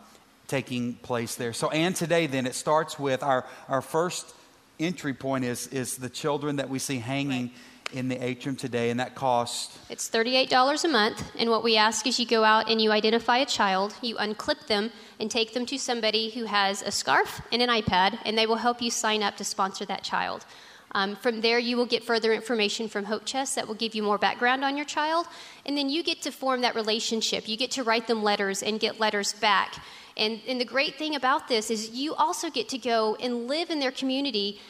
taking 0.46 0.94
place 0.94 1.34
there. 1.34 1.52
So, 1.52 1.70
and 1.70 1.94
today, 1.94 2.26
then, 2.26 2.46
it 2.46 2.54
starts 2.54 2.98
with 2.98 3.22
our, 3.22 3.44
our 3.68 3.82
first 3.82 4.34
entry 4.80 5.14
point 5.14 5.44
is, 5.44 5.66
is 5.68 5.96
the 5.96 6.08
children 6.08 6.56
that 6.56 6.68
we 6.68 6.78
see 6.78 6.98
hanging 6.98 7.50
in 7.92 8.08
the 8.08 8.22
atrium 8.22 8.56
today, 8.56 8.90
and 8.90 9.00
that 9.00 9.14
cost. 9.14 9.78
It's 9.88 10.10
$38 10.10 10.84
a 10.84 10.88
month, 10.88 11.22
and 11.38 11.48
what 11.48 11.64
we 11.64 11.76
ask 11.76 12.06
is 12.06 12.20
you 12.20 12.26
go 12.26 12.44
out 12.44 12.68
and 12.68 12.80
you 12.80 12.92
identify 12.92 13.38
a 13.38 13.46
child, 13.46 13.94
you 14.02 14.16
unclip 14.16 14.66
them, 14.66 14.90
and 15.18 15.30
take 15.30 15.54
them 15.54 15.64
to 15.66 15.78
somebody 15.78 16.30
who 16.30 16.44
has 16.44 16.82
a 16.82 16.90
scarf 16.90 17.40
and 17.50 17.62
an 17.62 17.70
iPad, 17.70 18.18
and 18.24 18.36
they 18.36 18.46
will 18.46 18.56
help 18.56 18.82
you 18.82 18.90
sign 18.90 19.22
up 19.22 19.36
to 19.38 19.44
sponsor 19.44 19.86
that 19.86 20.02
child. 20.02 20.44
Um, 20.92 21.16
from 21.16 21.40
there, 21.40 21.58
you 21.58 21.76
will 21.76 21.86
get 21.86 22.02
further 22.02 22.32
information 22.32 22.88
from 22.88 23.04
Hope 23.04 23.24
Chest 23.24 23.54
that 23.54 23.68
will 23.68 23.74
give 23.74 23.94
you 23.94 24.02
more 24.02 24.18
background 24.18 24.64
on 24.64 24.76
your 24.76 24.86
child, 24.86 25.26
and 25.66 25.76
then 25.76 25.90
you 25.90 26.02
get 26.02 26.22
to 26.22 26.32
form 26.32 26.62
that 26.62 26.74
relationship. 26.74 27.48
You 27.48 27.56
get 27.56 27.70
to 27.72 27.82
write 27.82 28.06
them 28.06 28.22
letters 28.22 28.62
and 28.62 28.80
get 28.80 28.98
letters 28.98 29.32
back. 29.34 29.82
And, 30.16 30.40
and 30.48 30.60
the 30.60 30.64
great 30.64 30.96
thing 30.96 31.14
about 31.14 31.48
this 31.48 31.70
is 31.70 31.90
you 31.90 32.14
also 32.14 32.50
get 32.50 32.68
to 32.70 32.78
go 32.78 33.16
and 33.20 33.46
live 33.46 33.70
in 33.70 33.78
their 33.78 33.92
community 33.92 34.60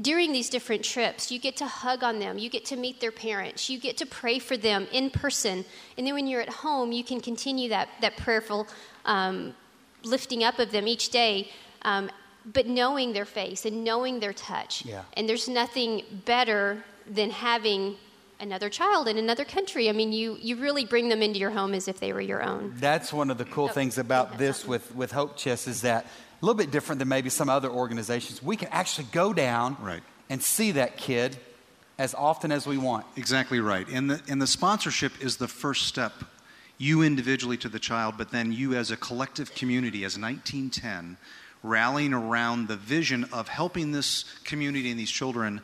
during 0.00 0.32
these 0.32 0.48
different 0.48 0.84
trips, 0.84 1.32
you 1.32 1.38
get 1.38 1.56
to 1.56 1.66
hug 1.66 2.04
on 2.04 2.18
them, 2.18 2.38
you 2.38 2.48
get 2.48 2.64
to 2.66 2.76
meet 2.76 3.00
their 3.00 3.10
parents, 3.10 3.68
you 3.68 3.78
get 3.78 3.96
to 3.96 4.06
pray 4.06 4.38
for 4.38 4.56
them 4.56 4.86
in 4.92 5.10
person. 5.10 5.64
And 5.96 6.06
then 6.06 6.14
when 6.14 6.26
you're 6.26 6.40
at 6.40 6.48
home, 6.48 6.92
you 6.92 7.02
can 7.02 7.20
continue 7.20 7.68
that, 7.70 7.88
that 8.00 8.16
prayerful 8.16 8.68
um, 9.04 9.54
lifting 10.04 10.44
up 10.44 10.58
of 10.58 10.70
them 10.70 10.86
each 10.86 11.10
day, 11.10 11.50
um, 11.82 12.10
but 12.52 12.66
knowing 12.66 13.12
their 13.12 13.24
face 13.24 13.64
and 13.64 13.84
knowing 13.84 14.20
their 14.20 14.32
touch. 14.32 14.84
Yeah. 14.84 15.02
And 15.16 15.28
there's 15.28 15.48
nothing 15.48 16.02
better 16.24 16.82
than 17.08 17.30
having 17.30 17.96
another 18.40 18.68
child 18.70 19.08
in 19.08 19.18
another 19.18 19.44
country. 19.44 19.88
I 19.88 19.92
mean, 19.92 20.12
you, 20.12 20.36
you 20.40 20.56
really 20.56 20.84
bring 20.84 21.08
them 21.08 21.22
into 21.22 21.38
your 21.40 21.50
home 21.50 21.74
as 21.74 21.88
if 21.88 21.98
they 22.00 22.12
were 22.12 22.20
your 22.20 22.42
own. 22.42 22.72
That's 22.76 23.12
one 23.12 23.30
of 23.30 23.38
the 23.38 23.44
cool 23.44 23.64
Oh, 23.66 23.68
things 23.68 23.98
about 23.98 24.38
this 24.38 24.58
something. 24.58 24.70
with, 24.70 24.94
with 24.94 25.12
Hope 25.12 25.36
Chest 25.36 25.66
is 25.68 25.82
that 25.82 26.04
a 26.40 26.44
little 26.46 26.56
bit 26.56 26.70
different 26.70 27.00
than 27.00 27.08
maybe 27.08 27.30
some 27.30 27.48
other 27.48 27.68
organizations. 27.68 28.40
We 28.42 28.56
can 28.56 28.68
actually 28.70 29.08
go 29.12 29.32
down 29.32 29.76
Right. 29.80 30.02
and 30.30 30.40
see 30.42 30.70
that 30.72 30.96
kid 30.96 31.36
as 31.98 32.14
often 32.14 32.52
as 32.52 32.64
we 32.64 32.78
want. 32.78 33.04
Exactly 33.16 33.58
right. 33.58 33.88
And 33.88 34.08
the, 34.08 34.22
and 34.28 34.40
the 34.40 34.46
sponsorship 34.46 35.20
is 35.20 35.36
the 35.38 35.48
first 35.48 35.86
step. 35.88 36.12
You 36.80 37.02
individually 37.02 37.56
to 37.56 37.68
the 37.68 37.80
child, 37.80 38.14
but 38.16 38.30
then 38.30 38.52
you 38.52 38.76
as 38.76 38.92
a 38.92 38.96
collective 38.96 39.52
community, 39.52 40.04
as 40.04 40.16
1910, 40.16 41.16
rallying 41.68 42.14
around 42.14 42.68
the 42.68 42.76
vision 42.76 43.24
of 43.32 43.48
helping 43.48 43.92
this 43.92 44.24
community 44.44 44.90
and 44.90 44.98
these 44.98 45.10
children 45.10 45.60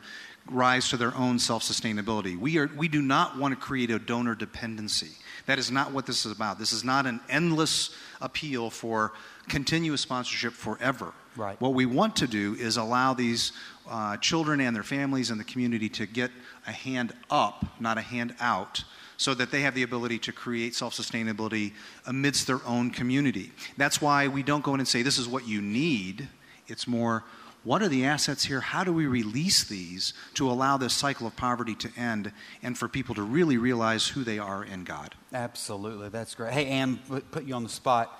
rise 0.49 0.89
to 0.89 0.97
their 0.97 1.15
own 1.15 1.39
self 1.39 1.63
sustainability. 1.63 2.37
We, 2.37 2.57
are, 2.57 2.69
we 2.77 2.87
do 2.87 3.01
not 3.01 3.37
want 3.37 3.53
to 3.53 3.59
create 3.59 3.91
a 3.91 3.99
donor 3.99 4.35
dependency. 4.35 5.11
That 5.47 5.59
is 5.59 5.71
not 5.71 5.91
what 5.91 6.05
this 6.05 6.25
is 6.25 6.31
about. 6.31 6.59
This 6.59 6.71
is 6.71 6.83
not 6.83 7.05
an 7.05 7.19
endless 7.29 7.95
appeal 8.21 8.69
for 8.69 9.13
continuous 9.47 10.01
sponsorship 10.01 10.53
forever. 10.53 11.13
Right. 11.35 11.59
What 11.59 11.73
we 11.73 11.85
want 11.85 12.15
to 12.17 12.27
do 12.27 12.55
is 12.55 12.77
allow 12.77 13.13
these 13.13 13.51
uh, 13.89 14.17
children 14.17 14.61
and 14.61 14.75
their 14.75 14.83
families 14.83 15.31
and 15.31 15.39
the 15.39 15.43
community 15.43 15.89
to 15.89 16.05
get 16.05 16.31
a 16.65 16.71
hand 16.71 17.13
up, 17.29 17.65
not 17.79 17.97
a 17.97 18.01
hand 18.01 18.35
out, 18.39 18.83
so 19.17 19.33
that 19.33 19.51
they 19.51 19.61
have 19.61 19.75
the 19.75 19.83
ability 19.83 20.19
to 20.19 20.31
create 20.31 20.75
self 20.75 20.93
sustainability 20.93 21.73
amidst 22.05 22.47
their 22.47 22.59
own 22.65 22.91
community. 22.91 23.51
That's 23.77 24.01
why 24.01 24.27
we 24.27 24.43
don't 24.43 24.63
go 24.63 24.73
in 24.73 24.79
and 24.79 24.87
say, 24.87 25.01
this 25.01 25.17
is 25.17 25.27
what 25.27 25.47
you 25.47 25.61
need. 25.61 26.27
It's 26.67 26.87
more, 26.87 27.23
what 27.63 27.81
are 27.81 27.87
the 27.87 28.05
assets 28.05 28.45
here? 28.45 28.61
How 28.61 28.83
do 28.83 28.93
we 28.93 29.07
release 29.07 29.63
these 29.63 30.13
to 30.35 30.49
allow 30.49 30.77
this 30.77 30.93
cycle 30.93 31.27
of 31.27 31.35
poverty 31.35 31.75
to 31.75 31.89
end 31.97 32.31
and 32.61 32.77
for 32.77 32.87
people 32.87 33.15
to 33.15 33.23
really 33.23 33.57
realize 33.57 34.07
who 34.07 34.23
they 34.23 34.39
are 34.39 34.63
in 34.63 34.83
God? 34.83 35.15
Absolutely. 35.33 36.09
That's 36.09 36.35
great. 36.35 36.53
Hey, 36.53 36.67
Ann, 36.67 36.99
put 37.31 37.45
you 37.45 37.55
on 37.55 37.63
the 37.63 37.69
spot. 37.69 38.19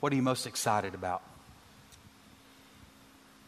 What 0.00 0.12
are 0.12 0.16
you 0.16 0.22
most 0.22 0.46
excited 0.46 0.94
about? 0.94 1.22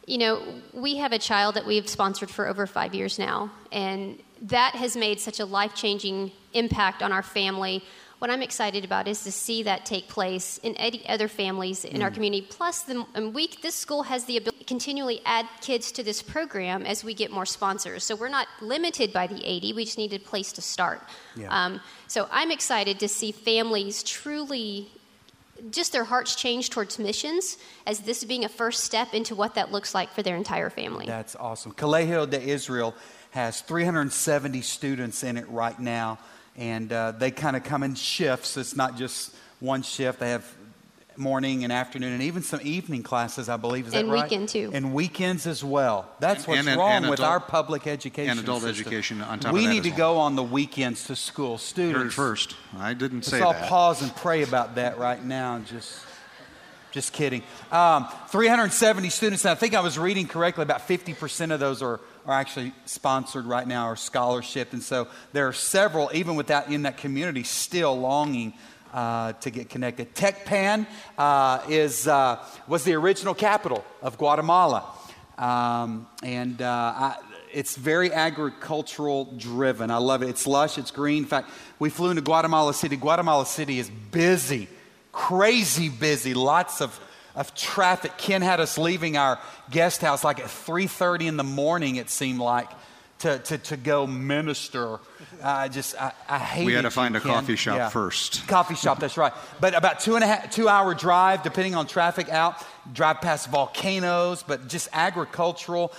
You 0.07 0.17
know, 0.17 0.41
we 0.73 0.95
have 0.97 1.11
a 1.11 1.19
child 1.19 1.55
that 1.55 1.65
we've 1.65 1.87
sponsored 1.87 2.29
for 2.29 2.47
over 2.47 2.65
five 2.65 2.95
years 2.95 3.19
now, 3.19 3.51
and 3.73 4.17
that 4.41 4.73
has 4.75 4.95
made 4.95 5.19
such 5.19 5.41
a 5.41 5.45
life 5.45 5.75
changing 5.75 6.31
impact 6.53 7.03
on 7.03 7.11
our 7.11 7.21
family. 7.21 7.83
What 8.19 8.31
I'm 8.31 8.41
excited 8.41 8.83
about 8.85 9.07
is 9.07 9.23
to 9.25 9.31
see 9.31 9.63
that 9.63 9.85
take 9.85 10.07
place 10.07 10.59
in 10.63 10.75
other 11.07 11.27
families 11.27 11.85
in 11.85 12.01
our 12.01 12.09
community. 12.09 12.47
Plus, 12.49 12.81
the, 12.83 13.05
and 13.13 13.33
we, 13.33 13.49
this 13.61 13.75
school 13.75 14.03
has 14.03 14.25
the 14.25 14.37
ability 14.37 14.59
to 14.59 14.65
continually 14.65 15.21
add 15.23 15.45
kids 15.61 15.91
to 15.91 16.03
this 16.03 16.23
program 16.23 16.83
as 16.83 17.03
we 17.03 17.13
get 17.13 17.29
more 17.29 17.45
sponsors. 17.45 18.03
So 18.03 18.15
we're 18.15 18.29
not 18.29 18.47
limited 18.59 19.13
by 19.13 19.27
the 19.27 19.45
80, 19.45 19.73
we 19.73 19.85
just 19.85 19.99
need 19.99 20.13
a 20.13 20.19
place 20.19 20.51
to 20.53 20.61
start. 20.61 21.03
Yeah. 21.35 21.49
Um, 21.51 21.81
so 22.07 22.27
I'm 22.31 22.49
excited 22.49 22.99
to 23.01 23.07
see 23.07 23.31
families 23.31 24.01
truly 24.01 24.89
just 25.71 25.91
their 25.91 26.03
hearts 26.03 26.35
change 26.35 26.69
towards 26.69 26.99
missions 26.99 27.57
as 27.85 27.99
this 27.99 28.23
being 28.23 28.45
a 28.45 28.49
first 28.49 28.83
step 28.83 29.13
into 29.13 29.35
what 29.35 29.55
that 29.55 29.71
looks 29.71 29.93
like 29.93 30.11
for 30.11 30.21
their 30.21 30.35
entire 30.35 30.69
family. 30.69 31.05
That's 31.05 31.35
awesome. 31.35 31.73
Colegio 31.73 32.29
de 32.29 32.41
Israel 32.41 32.95
has 33.31 33.61
370 33.61 34.61
students 34.61 35.23
in 35.23 35.37
it 35.37 35.47
right 35.49 35.79
now, 35.79 36.19
and 36.55 36.91
uh, 36.91 37.11
they 37.11 37.31
kind 37.31 37.55
of 37.55 37.63
come 37.63 37.83
in 37.83 37.95
shifts. 37.95 38.57
It's 38.57 38.75
not 38.75 38.97
just 38.97 39.35
one 39.59 39.81
shift. 39.81 40.19
They 40.19 40.31
have 40.31 40.45
morning 41.17 41.63
and 41.63 41.73
afternoon, 41.73 42.13
and 42.13 42.21
even 42.23 42.43
some 42.43 42.59
evening 42.63 43.03
classes, 43.03 43.49
I 43.49 43.57
believe. 43.57 43.87
Is 43.87 43.93
that 43.93 43.99
And 43.99 44.09
that 44.09 44.13
right? 44.13 44.23
weekend, 44.23 44.49
too. 44.49 44.69
And 44.73 44.93
weekends 44.93 45.47
as 45.47 45.63
well. 45.63 46.07
That's 46.19 46.45
And- 46.45 46.47
what's 46.55 46.67
and- 46.67 46.77
wrong 46.77 46.91
and 46.91 47.09
with 47.09 47.19
our 47.19 47.39
public 47.39 47.87
education 47.87 48.31
and 48.31 48.39
adult 48.39 48.61
system. 48.63 48.81
education 48.87 49.21
on 49.21 49.39
top 49.39 49.49
of 49.49 49.53
We 49.53 49.65
that 49.65 49.73
need 49.73 49.83
to 49.83 49.89
well. 49.89 49.97
go 49.97 50.17
on 50.19 50.35
the 50.35 50.43
weekends 50.43 51.05
to 51.05 51.15
school. 51.15 51.57
Students, 51.57 52.13
it 52.13 52.15
first. 52.15 52.55
I 52.79 52.93
didn't 52.93 53.17
Let's 53.19 53.29
say 53.29 53.41
all 53.41 53.53
that. 53.53 53.69
pause 53.69 54.01
and 54.01 54.15
pray 54.15 54.43
about 54.43 54.75
that 54.75 54.97
right 54.99 55.23
now. 55.23 55.59
Just, 55.59 55.99
just 56.91 57.13
kidding. 57.13 57.43
Um, 57.71 58.07
370 58.29 59.09
students. 59.09 59.43
And 59.45 59.51
I 59.51 59.55
think 59.55 59.73
I 59.73 59.79
was 59.81 59.97
reading 59.99 60.27
correctly. 60.27 60.63
About 60.63 60.87
50% 60.87 61.51
of 61.51 61.59
those 61.59 61.81
are, 61.81 61.99
are 62.25 62.33
actually 62.39 62.73
sponsored 62.85 63.45
right 63.45 63.67
now 63.67 63.87
or 63.89 63.95
scholarship. 63.95 64.73
And 64.73 64.81
so 64.83 65.07
there 65.33 65.47
are 65.47 65.53
several, 65.53 66.09
even 66.13 66.35
without 66.35 66.69
in 66.71 66.83
that 66.83 66.97
community, 66.97 67.43
still 67.43 67.99
longing 67.99 68.53
uh, 68.93 69.33
to 69.33 69.49
get 69.49 69.69
connected. 69.69 70.15
Tecpan 70.15 70.85
uh, 71.17 71.61
is 71.69 72.07
uh, 72.07 72.43
was 72.67 72.83
the 72.83 72.93
original 72.93 73.33
capital 73.33 73.83
of 74.01 74.17
Guatemala, 74.17 74.85
um, 75.37 76.07
and 76.23 76.61
uh, 76.61 76.65
I, 76.65 77.15
it's 77.53 77.75
very 77.75 78.11
agricultural 78.11 79.33
driven. 79.37 79.91
I 79.91 79.97
love 79.97 80.23
it. 80.23 80.29
It's 80.29 80.45
lush. 80.45 80.77
It's 80.77 80.91
green. 80.91 81.23
In 81.23 81.29
fact, 81.29 81.49
we 81.79 81.89
flew 81.89 82.09
into 82.09 82.21
Guatemala 82.21 82.73
City. 82.73 82.95
Guatemala 82.95 83.45
City 83.45 83.79
is 83.79 83.89
busy, 83.89 84.67
crazy 85.11 85.89
busy. 85.89 86.33
Lots 86.33 86.81
of 86.81 86.99
of 87.35 87.53
traffic. 87.53 88.17
Ken 88.17 88.41
had 88.41 88.59
us 88.59 88.77
leaving 88.77 89.15
our 89.15 89.39
guest 89.69 90.01
house 90.01 90.23
like 90.23 90.39
at 90.39 90.47
3:30 90.47 91.27
in 91.27 91.37
the 91.37 91.43
morning. 91.43 91.97
It 91.97 92.09
seemed 92.09 92.39
like 92.39 92.69
to, 93.19 93.39
to, 93.39 93.57
to 93.57 93.77
go 93.77 94.07
minister. 94.07 94.99
I 95.43 95.67
just, 95.67 95.95
I, 95.99 96.11
I 96.27 96.37
hate 96.39 96.65
We 96.65 96.73
had 96.73 96.81
to 96.83 96.91
find 96.91 97.15
a 97.15 97.19
Ken. 97.19 97.31
coffee 97.31 97.55
shop 97.55 97.77
Yeah. 97.77 97.89
first. 97.89 98.47
Coffee 98.47 98.75
shop, 98.75 98.99
that's 98.99 99.17
right. 99.17 99.33
But 99.59 99.75
about 99.75 99.99
two 99.99 100.15
and 100.15 100.23
a 100.23 100.27
half, 100.27 100.51
two 100.51 100.67
hour 100.69 100.93
drive, 100.93 101.43
depending 101.43 101.75
on 101.75 101.87
traffic 101.87 102.29
out, 102.29 102.63
drive 102.93 103.21
past 103.21 103.49
volcanoes, 103.49 104.43
but 104.43 104.67
just 104.67 104.89
agricultural. 104.93 105.93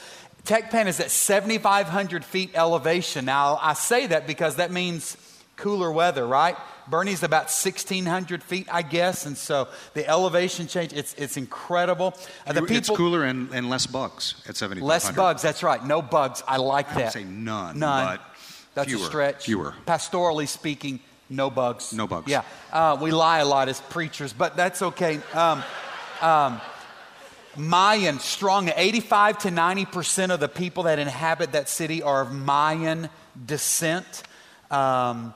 Tecpan 0.45 0.87
is 0.87 0.99
at 1.01 1.11
7,500 1.11 2.25
feet 2.25 2.51
elevation. 2.55 3.25
Now, 3.25 3.59
I 3.61 3.75
say 3.75 4.07
that 4.07 4.27
because 4.27 4.57
that 4.57 4.71
means 4.71 5.17
cooler 5.57 5.91
weather, 5.93 6.27
right? 6.27 6.57
Boerne's 6.91 7.23
about 7.23 7.51
1,600 7.51 8.43
feet, 8.43 8.67
I 8.73 8.81
guess, 8.81 9.27
and 9.27 9.37
so 9.37 9.69
the 9.93 10.09
elevation 10.09 10.69
change, 10.69 10.95
it's, 10.95 11.13
it's 11.15 11.37
incredible. 11.37 12.15
Uh, 12.47 12.55
the 12.55 12.65
it's 12.65 12.89
cooler 12.89 13.25
and, 13.25 13.53
and 13.53 13.69
less 13.69 13.87
bugs 13.87 14.37
at 14.49 14.57
7500. 14.57 14.83
less 14.87 15.11
bugs, 15.15 15.43
that's 15.43 15.63
right. 15.63 15.85
No 15.85 16.01
bugs. 16.01 16.43
I 16.49 16.57
like 16.57 16.89
that. 16.89 16.97
I 16.97 17.01
that. 17.03 17.13
say 17.13 17.25
none, 17.25 17.79
None. 17.79 18.17
but 18.17 18.23
That's 18.79 18.89
fewer, 18.89 19.03
a 19.03 19.07
stretch. 19.07 19.45
fewer. 19.45 19.75
Pastorally 19.87 20.47
speaking, 20.47 21.01
no 21.29 21.51
bugs. 21.51 21.93
No 21.93 22.07
bugs. 22.07 22.31
Yeah. 22.31 22.43
Uh, 22.73 22.97
we 23.01 23.11
lie 23.11 23.41
a 23.41 23.45
lot 23.45 23.69
as 23.69 23.81
preachers, 23.81 24.33
but 24.33 24.57
that's 24.57 24.83
okay. 24.83 25.21
Um, 25.35 25.65
um, 26.23 26.61
Mayan, 27.57 28.21
strong, 28.21 28.71
85 28.75 29.39
to 29.39 29.49
90% 29.49 30.31
of 30.31 30.39
the 30.39 30.49
people 30.49 30.85
that 30.85 31.01
inhabit 31.01 31.53
that 31.53 31.69
city 31.69 32.03
are 32.03 32.21
of 32.21 32.33
Mayan 32.33 33.09
descent. 33.47 34.23
Um, 34.71 35.35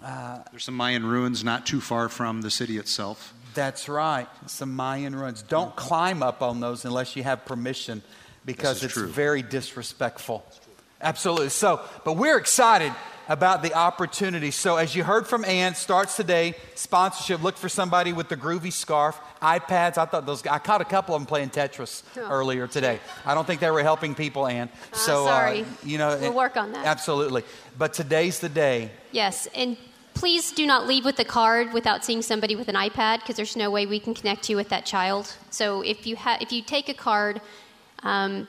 There's 0.00 0.64
some 0.64 0.76
Mayan 0.76 1.04
ruins 1.04 1.42
not 1.42 1.66
too 1.66 1.80
far 1.80 2.08
from 2.08 2.42
the 2.42 2.50
city 2.50 2.78
itself. 2.78 3.34
that's 3.54 3.88
right, 3.88 4.28
some 4.46 4.76
Mayan 4.76 5.16
ruins. 5.16 5.42
Don't 5.42 5.74
climb 5.74 6.22
up 6.22 6.40
on 6.40 6.60
those 6.60 6.84
unless 6.84 7.16
you 7.16 7.24
have 7.24 7.44
permission 7.46 8.02
because 8.44 8.84
it's 8.84 8.94
true. 8.94 9.08
very 9.08 9.42
disrespectful. 9.42 10.44
Absolutely. 11.00 11.50
So, 11.50 11.80
but 12.04 12.14
we're 12.14 12.38
excited 12.38 12.92
about 13.28 13.60
the 13.62 13.74
opportunity. 13.74 14.50
So, 14.50 14.76
as 14.76 14.94
you 14.94 15.02
heard 15.04 15.26
from 15.26 15.44
Ann, 15.44 15.74
starts 15.74 16.16
today. 16.16 16.54
Sponsorship. 16.74 17.42
Look 17.42 17.56
for 17.56 17.68
somebody 17.68 18.12
with 18.12 18.28
the 18.28 18.36
groovy 18.36 18.72
scarf, 18.72 19.18
iPads. 19.42 19.98
I 19.98 20.06
thought 20.06 20.24
those. 20.26 20.46
I 20.46 20.58
caught 20.58 20.80
a 20.80 20.84
couple 20.84 21.14
of 21.14 21.20
them 21.20 21.26
playing 21.26 21.50
Tetris 21.50 22.02
Oh. 22.16 22.20
earlier 22.30 22.66
today. 22.66 23.00
I 23.24 23.34
don't 23.34 23.46
think 23.46 23.60
they 23.60 23.70
were 23.70 23.82
helping 23.82 24.14
people, 24.14 24.46
Ann. 24.46 24.70
So, 24.92 25.26
sorry. 25.26 25.62
Uh, 25.62 25.64
you 25.82 25.98
know, 25.98 26.16
We'll 26.20 26.32
work 26.32 26.56
on 26.56 26.72
that. 26.72 26.86
Absolutely. 26.86 27.42
But 27.76 27.92
today's 27.92 28.38
the 28.40 28.48
day. 28.48 28.90
Yes, 29.12 29.48
and 29.54 29.76
please 30.14 30.50
do 30.52 30.64
not 30.66 30.86
leave 30.86 31.04
with 31.04 31.16
the 31.16 31.24
card 31.24 31.74
without 31.74 32.04
seeing 32.04 32.22
somebody 32.22 32.56
with 32.56 32.68
an 32.68 32.74
iPad 32.76 33.18
because 33.20 33.36
there's 33.36 33.56
no 33.56 33.70
way 33.70 33.84
we 33.86 34.00
can 34.00 34.14
connect 34.14 34.48
you 34.48 34.56
with 34.56 34.70
that 34.70 34.86
child. 34.86 35.34
So 35.50 35.82
if 35.82 36.06
you 36.06 36.16
ha- 36.16 36.38
if 36.40 36.52
you 36.52 36.62
take 36.62 36.88
a 36.88 36.94
card, 36.94 37.42
um, 38.02 38.46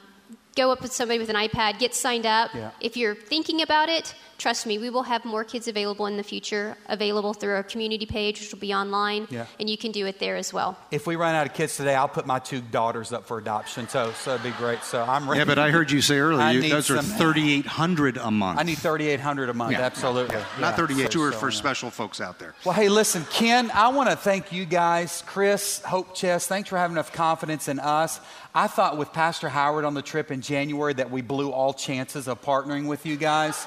go 0.58 0.72
up 0.72 0.82
with 0.82 0.92
somebody 0.92 1.20
with 1.20 1.30
an 1.30 1.36
iPad, 1.38 1.80
get 1.80 1.94
signed 1.94 2.26
up. 2.26 2.54
Yeah. 2.54 2.72
If 2.82 2.98
you're 2.98 3.16
thinking 3.16 3.62
about 3.62 3.88
it, 3.88 4.14
trust 4.38 4.66
me, 4.68 4.78
we 4.78 4.90
will 4.90 5.04
have 5.04 5.26
more 5.26 5.44
kids 5.44 5.68
available 5.68 6.06
in 6.06 6.18
the 6.18 6.24
future, 6.24 6.78
available 6.88 7.34
through 7.34 7.54
our 7.56 7.64
community 7.64 8.06
page, 8.06 8.40
which 8.40 8.52
will 8.52 8.60
be 8.60 8.74
online, 8.74 9.28
Yeah. 9.30 9.46
and 9.60 9.70
you 9.70 9.78
can 9.78 9.92
do 9.92 10.06
it 10.06 10.20
there 10.20 10.36
as 10.36 10.54
well. 10.54 10.78
If 10.92 11.08
we 11.08 11.16
run 11.16 11.34
out 11.36 11.48
of 11.48 11.54
kids 11.54 11.76
today, 11.78 11.96
I'll 11.96 12.08
put 12.08 12.26
my 12.28 12.40
two 12.40 12.62
daughters 12.62 13.12
up 13.12 13.26
for 13.26 13.38
adoption. 13.38 13.88
So, 13.90 14.12
so 14.24 14.32
it'd 14.36 14.44
be 14.44 14.52
great. 14.52 14.84
So 14.84 15.02
I'm 15.04 15.28
ready. 15.28 15.40
Yeah, 15.40 15.46
but 15.46 15.60
I 15.60 15.72
heard 15.72 15.90
you 15.92 16.02
say 16.02 16.18
earlier 16.20 16.42
I 16.42 16.52
you, 16.52 16.62
need 16.62 16.72
those 16.72 16.90
are 16.92 17.02
3,800 17.02 18.18
a 18.18 18.32
month. 18.32 18.60
I 18.60 18.64
need 18.64 18.78
3,800 18.78 19.50
a 19.50 19.54
month. 19.54 19.72
Yeah. 19.74 19.82
Absolutely. 19.82 20.36
Not 20.36 20.72
Yeah. 20.72 20.76
38. 20.76 21.04
So- 21.04 21.10
Two 21.10 21.24
are 21.24 21.32
so, 21.32 21.38
for 21.40 21.52
special 21.52 21.90
folks 21.90 22.22
out 22.22 22.38
there. 22.40 22.54
Well, 22.66 22.76
hey, 22.76 22.90
listen, 22.90 23.26
Ken, 23.32 23.72
I 23.74 23.88
want 23.90 24.10
to 24.10 24.16
thank 24.16 24.52
you 24.52 24.66
guys, 24.66 25.24
Chris, 25.26 25.82
Hope 25.82 26.14
Chest. 26.16 26.48
Thanks 26.50 26.70
for 26.70 26.78
having 26.78 26.96
enough 26.96 27.12
confidence 27.14 27.68
in 27.68 27.80
us. 27.80 28.20
I 28.54 28.68
thought 28.68 28.98
with 28.98 29.14
Pastor 29.14 29.50
Howard 29.50 29.86
on 29.86 29.94
the 29.94 30.02
trip 30.02 30.32
in 30.32 30.42
January 30.42 30.94
that 30.96 31.12
we 31.12 31.22
blew 31.22 31.52
all 31.52 31.74
chances 31.74 32.28
of 32.28 32.42
partnering 32.42 32.88
with 32.88 33.06
you 33.06 33.16
guys, 33.16 33.66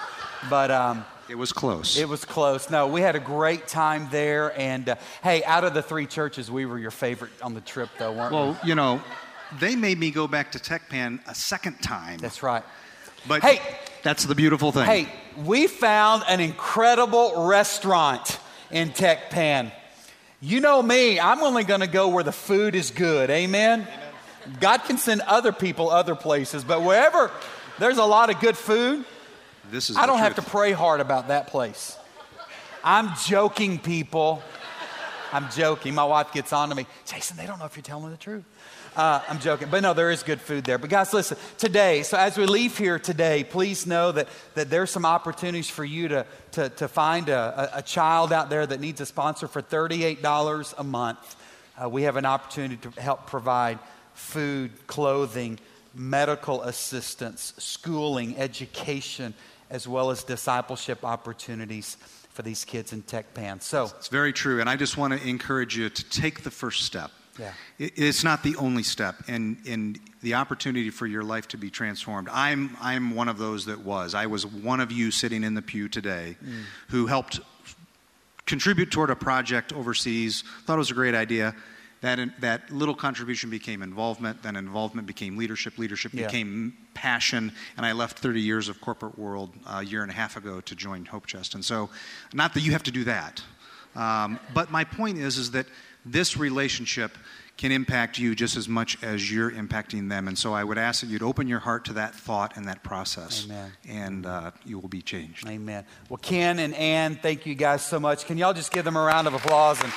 but 0.48 0.70
um, 0.70 1.04
It 1.28 1.34
was 1.36 1.52
close. 1.52 1.98
it 1.98 2.08
was 2.08 2.24
close. 2.24 2.70
No, 2.70 2.86
we 2.86 3.00
had 3.00 3.16
a 3.16 3.20
great 3.20 3.66
time 3.68 4.08
there. 4.10 4.58
And 4.58 4.88
uh, 4.88 4.94
hey, 5.22 5.44
out 5.44 5.64
of 5.64 5.74
the 5.74 5.82
three 5.82 6.06
churches, 6.06 6.50
we 6.50 6.66
were 6.66 6.78
your 6.78 6.90
favorite 6.90 7.32
on 7.42 7.54
the 7.54 7.60
trip, 7.60 7.90
though, 7.98 8.12
weren't 8.12 8.32
we? 8.32 8.36
well, 8.38 8.58
you 8.64 8.74
know, 8.74 9.00
they 9.58 9.76
made 9.76 9.98
me 9.98 10.10
go 10.10 10.26
back 10.28 10.52
to 10.52 10.58
Tecpan 10.58 11.20
a 11.28 11.34
second 11.34 11.80
time. 11.82 12.18
That's 12.18 12.42
right. 12.42 12.62
but 13.28 13.42
Hey! 13.42 13.60
that's 14.02 14.24
the 14.24 14.34
beautiful 14.34 14.72
thing. 14.72 14.84
Hey, 14.86 15.08
we 15.44 15.66
found 15.66 16.22
an 16.28 16.40
incredible 16.40 17.46
restaurant 17.46 18.38
in 18.70 18.90
Tecpan. 18.90 19.72
You 20.40 20.60
know 20.60 20.80
me, 20.80 21.20
I'm 21.20 21.40
only 21.42 21.64
going 21.64 21.80
to 21.80 21.86
go 21.86 22.08
where 22.08 22.24
the 22.24 22.32
food 22.32 22.74
is 22.74 22.90
good. 22.90 23.28
Amen? 23.28 23.86
God 24.58 24.78
can 24.84 24.96
send 24.96 25.20
other 25.22 25.52
people 25.52 25.90
other 25.90 26.14
places, 26.14 26.64
but 26.64 26.80
wherever 26.82 27.30
there's 27.78 27.98
a 27.98 28.04
lot 28.06 28.30
of 28.30 28.40
good 28.40 28.56
food, 28.56 29.04
this 29.70 29.90
is 29.90 29.96
I 29.96 30.06
don't 30.06 30.18
have 30.18 30.34
to 30.36 30.42
pray 30.42 30.72
hard 30.72 31.00
about 31.00 31.28
that 31.28 31.46
place. 31.46 31.96
I'm 32.82 33.10
joking, 33.26 33.78
people. 33.78 34.42
I'm 35.32 35.48
joking. 35.50 35.94
My 35.94 36.04
wife 36.04 36.32
gets 36.32 36.52
on 36.52 36.70
to 36.70 36.74
me, 36.74 36.86
Jason, 37.06 37.36
they 37.36 37.46
don't 37.46 37.58
know 37.58 37.64
if 37.64 37.76
you're 37.76 37.82
telling 37.82 38.10
the 38.10 38.16
truth. 38.16 38.44
Uh, 38.96 39.22
I'm 39.28 39.38
joking. 39.38 39.68
But 39.70 39.82
no, 39.82 39.94
there 39.94 40.10
is 40.10 40.24
good 40.24 40.40
food 40.40 40.64
there. 40.64 40.76
But 40.76 40.90
guys, 40.90 41.12
listen, 41.12 41.38
today, 41.58 42.02
so 42.02 42.16
as 42.16 42.36
we 42.36 42.46
leave 42.46 42.76
here 42.76 42.98
today, 42.98 43.44
please 43.44 43.86
know 43.86 44.10
that, 44.10 44.28
that 44.54 44.68
there's 44.68 44.90
some 44.90 45.06
opportunities 45.06 45.70
for 45.70 45.84
you 45.84 46.08
to, 46.08 46.26
to, 46.52 46.68
to 46.70 46.88
find 46.88 47.28
a, 47.28 47.70
a 47.74 47.82
child 47.82 48.32
out 48.32 48.50
there 48.50 48.66
that 48.66 48.80
needs 48.80 49.00
a 49.00 49.06
sponsor 49.06 49.46
for 49.46 49.62
$38 49.62 50.74
a 50.76 50.82
month. 50.82 51.36
Uh, 51.80 51.88
we 51.88 52.02
have 52.02 52.16
an 52.16 52.26
opportunity 52.26 52.76
to 52.76 53.00
help 53.00 53.26
provide 53.26 53.78
food, 54.14 54.72
clothing, 54.88 55.60
medical 55.94 56.62
assistance, 56.62 57.54
schooling, 57.58 58.36
education, 58.36 59.34
as 59.70 59.86
well 59.86 60.10
as 60.10 60.24
discipleship 60.24 61.04
opportunities 61.04 61.96
for 62.30 62.42
these 62.42 62.64
kids 62.64 62.92
in 62.92 63.02
Tecpan. 63.02 63.62
So 63.62 63.84
it's 63.96 64.08
very 64.08 64.32
true. 64.32 64.60
And 64.60 64.68
I 64.68 64.76
just 64.76 64.96
want 64.96 65.18
to 65.18 65.28
encourage 65.28 65.76
you 65.76 65.88
to 65.88 66.10
take 66.10 66.42
the 66.42 66.50
first 66.50 66.82
step. 66.82 67.10
Yeah. 67.38 67.52
It's 67.78 68.22
not 68.22 68.42
the 68.42 68.56
only 68.56 68.82
step 68.82 69.16
and, 69.28 69.56
in 69.64 69.96
the 70.20 70.34
opportunity 70.34 70.90
for 70.90 71.06
your 71.06 71.22
life 71.22 71.48
to 71.48 71.56
be 71.56 71.70
transformed. 71.70 72.28
I'm, 72.30 72.76
I'm 72.80 73.14
one 73.14 73.28
of 73.28 73.38
those 73.38 73.66
that 73.66 73.80
was. 73.80 74.14
I 74.14 74.26
was 74.26 74.44
one 74.44 74.80
of 74.80 74.92
you 74.92 75.10
sitting 75.10 75.44
in 75.44 75.54
the 75.54 75.62
pew 75.62 75.88
today 75.88 76.36
mm. 76.44 76.64
who 76.88 77.06
helped 77.06 77.40
contribute 78.44 78.90
toward 78.90 79.10
a 79.10 79.16
project 79.16 79.72
overseas, 79.72 80.42
thought 80.66 80.74
it 80.74 80.78
was 80.78 80.90
a 80.90 80.94
great 80.94 81.14
idea. 81.14 81.54
That, 82.02 82.40
that 82.40 82.70
little 82.70 82.94
contribution 82.94 83.50
became 83.50 83.82
involvement, 83.82 84.42
then 84.42 84.56
involvement 84.56 85.06
became 85.06 85.36
leadership, 85.36 85.76
leadership 85.76 86.14
yeah. 86.14 86.26
became 86.26 86.74
passion, 86.94 87.52
and 87.76 87.84
I 87.84 87.92
left 87.92 88.18
30 88.18 88.40
years 88.40 88.70
of 88.70 88.80
corporate 88.80 89.18
world 89.18 89.50
a 89.68 89.84
year 89.84 90.02
and 90.02 90.10
a 90.10 90.14
half 90.14 90.36
ago 90.36 90.62
to 90.62 90.74
join 90.74 91.04
Hope 91.04 91.26
Chest. 91.26 91.54
And 91.54 91.62
so, 91.62 91.90
not 92.32 92.54
that 92.54 92.60
you 92.60 92.72
have 92.72 92.82
to 92.84 92.90
do 92.90 93.04
that, 93.04 93.42
um, 93.94 94.38
but 94.54 94.70
my 94.70 94.84
point 94.84 95.18
is, 95.18 95.36
is 95.36 95.50
that 95.50 95.66
this 96.04 96.36
relationship 96.36 97.16
can 97.60 97.72
impact 97.72 98.18
you 98.18 98.34
just 98.34 98.56
as 98.56 98.66
much 98.66 98.96
as 99.02 99.30
you're 99.30 99.50
impacting 99.50 100.08
them. 100.08 100.28
And 100.28 100.38
so 100.38 100.54
I 100.54 100.64
would 100.64 100.78
ask 100.78 101.02
that 101.02 101.08
you'd 101.08 101.22
open 101.22 101.46
your 101.46 101.58
heart 101.58 101.84
to 101.86 101.92
that 101.92 102.14
thought 102.14 102.56
and 102.56 102.66
that 102.66 102.82
process. 102.82 103.44
Amen. 103.44 103.72
And 103.86 104.26
uh, 104.26 104.52
you 104.64 104.78
will 104.78 104.88
be 104.88 105.02
changed. 105.02 105.46
Amen. 105.46 105.84
Well, 106.08 106.16
Ken 106.16 106.58
and 106.58 106.74
Ann, 106.74 107.16
thank 107.16 107.44
you 107.44 107.54
guys 107.54 107.84
so 107.84 108.00
much. 108.00 108.24
Can 108.24 108.38
y'all 108.38 108.54
just 108.54 108.72
give 108.72 108.86
them 108.86 108.96
a 108.96 109.02
round 109.02 109.26
of 109.26 109.34
applause 109.34 109.82
and 109.82 109.92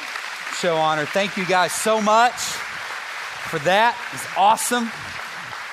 show 0.53 0.75
honor? 0.75 1.05
Thank 1.05 1.37
you 1.37 1.45
guys 1.45 1.71
so 1.71 2.01
much 2.01 2.33
for 2.33 3.59
that. 3.59 3.97
It's 4.13 4.25
awesome. 4.37 4.89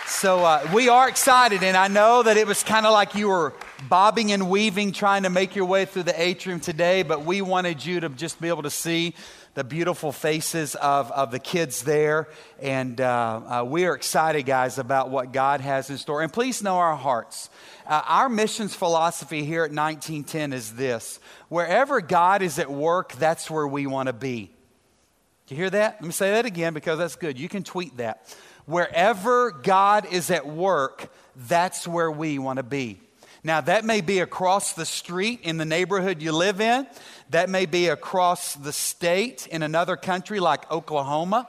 So 0.06 0.44
uh, 0.44 0.68
we 0.74 0.88
are 0.88 1.08
excited, 1.08 1.62
and 1.62 1.76
I 1.76 1.88
know 1.88 2.22
that 2.22 2.36
it 2.36 2.46
was 2.46 2.62
kind 2.62 2.86
of 2.86 2.92
like 2.92 3.14
you 3.14 3.28
were 3.28 3.54
bobbing 3.88 4.32
and 4.32 4.50
weaving 4.50 4.92
trying 4.92 5.22
to 5.22 5.30
make 5.30 5.54
your 5.54 5.66
way 5.66 5.84
through 5.84 6.04
the 6.04 6.20
atrium 6.20 6.60
today, 6.60 7.02
but 7.02 7.24
we 7.24 7.42
wanted 7.42 7.84
you 7.84 8.00
to 8.00 8.08
just 8.08 8.40
be 8.40 8.48
able 8.48 8.64
to 8.64 8.70
see 8.70 9.14
the 9.54 9.64
beautiful 9.64 10.12
faces 10.12 10.74
of, 10.74 11.10
of 11.12 11.30
the 11.30 11.38
kids 11.38 11.82
there. 11.82 12.28
And 12.60 13.00
uh, 13.00 13.60
uh, 13.60 13.64
we 13.64 13.84
are 13.86 13.94
excited, 13.94 14.46
guys, 14.46 14.78
about 14.78 15.10
what 15.10 15.32
God 15.32 15.60
has 15.60 15.90
in 15.90 15.98
store. 15.98 16.22
And 16.22 16.32
please 16.32 16.62
know 16.62 16.76
our 16.76 16.96
hearts. 16.96 17.50
Uh, 17.86 18.02
our 18.06 18.28
missions 18.28 18.74
philosophy 18.74 19.44
here 19.44 19.64
at 19.64 19.70
1910 19.70 20.52
is 20.52 20.74
this 20.74 21.20
wherever 21.48 22.00
God 22.00 22.42
is 22.42 22.58
at 22.58 22.70
work, 22.70 23.12
that's 23.12 23.50
where 23.50 23.66
we 23.66 23.86
want 23.86 24.08
to 24.08 24.12
be. 24.12 24.50
You 25.50 25.56
hear 25.56 25.70
that? 25.70 25.94
Let 25.94 26.04
me 26.04 26.12
say 26.12 26.30
that 26.30 26.46
again 26.46 26.74
because 26.74 26.98
that's 26.98 27.16
good. 27.16 27.36
You 27.36 27.48
can 27.48 27.64
tweet 27.64 27.96
that. 27.96 28.36
Wherever 28.66 29.50
God 29.50 30.06
is 30.12 30.30
at 30.30 30.46
work, 30.46 31.12
that's 31.34 31.88
where 31.88 32.10
we 32.10 32.38
want 32.38 32.58
to 32.58 32.62
be. 32.62 33.00
Now, 33.42 33.60
that 33.62 33.84
may 33.84 34.00
be 34.00 34.20
across 34.20 34.74
the 34.74 34.86
street 34.86 35.40
in 35.42 35.56
the 35.56 35.64
neighborhood 35.64 36.22
you 36.22 36.30
live 36.30 36.60
in. 36.60 36.86
That 37.30 37.48
may 37.48 37.66
be 37.66 37.88
across 37.88 38.54
the 38.54 38.72
state 38.72 39.48
in 39.48 39.64
another 39.64 39.96
country 39.96 40.38
like 40.38 40.70
Oklahoma. 40.70 41.48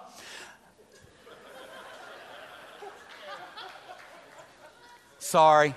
Sorry. 5.19 5.75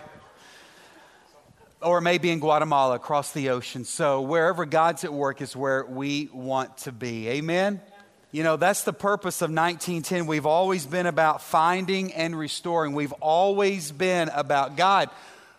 Or 1.82 2.00
maybe 2.00 2.30
in 2.30 2.40
Guatemala 2.40 2.94
across 2.94 3.32
the 3.32 3.50
ocean. 3.50 3.84
So, 3.84 4.22
wherever 4.22 4.64
God's 4.64 5.04
at 5.04 5.12
work 5.12 5.42
is 5.42 5.54
where 5.54 5.84
we 5.84 6.30
want 6.32 6.78
to 6.78 6.92
be. 6.92 7.28
Amen? 7.28 7.82
You 8.34 8.42
know, 8.42 8.56
that's 8.56 8.82
the 8.82 8.92
purpose 8.92 9.42
of 9.42 9.50
1910. 9.50 10.26
We've 10.26 10.44
always 10.44 10.86
been 10.86 11.06
about 11.06 11.40
finding 11.40 12.12
and 12.14 12.36
restoring. 12.36 12.92
We've 12.92 13.12
always 13.20 13.92
been 13.92 14.28
about 14.30 14.76
God. 14.76 15.08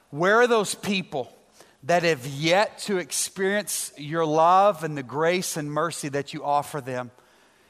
Where 0.10 0.41
are 0.41 0.47
those 0.47 0.76
people 0.76 1.34
that 1.84 2.04
have 2.04 2.28
yet 2.28 2.80
to 2.80 2.97
experience 2.97 3.93
your 3.95 4.26
love 4.26 4.84
and 4.84 4.97
the 4.97 5.04
grace 5.04 5.56
and 5.56 5.71
mercy 5.71 6.10
that 6.10 6.34
you 6.34 6.43
offer 6.43 6.82
them? 6.82 7.12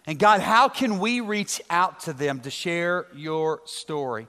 And 0.08 0.18
God, 0.18 0.42
how 0.42 0.70
can 0.70 0.98
we 0.98 1.22
reach 1.22 1.62
out 1.70 2.00
to 2.00 2.14
them 2.14 2.40
to 2.40 2.50
share 2.50 3.06
your 3.16 3.62
story? 3.66 4.28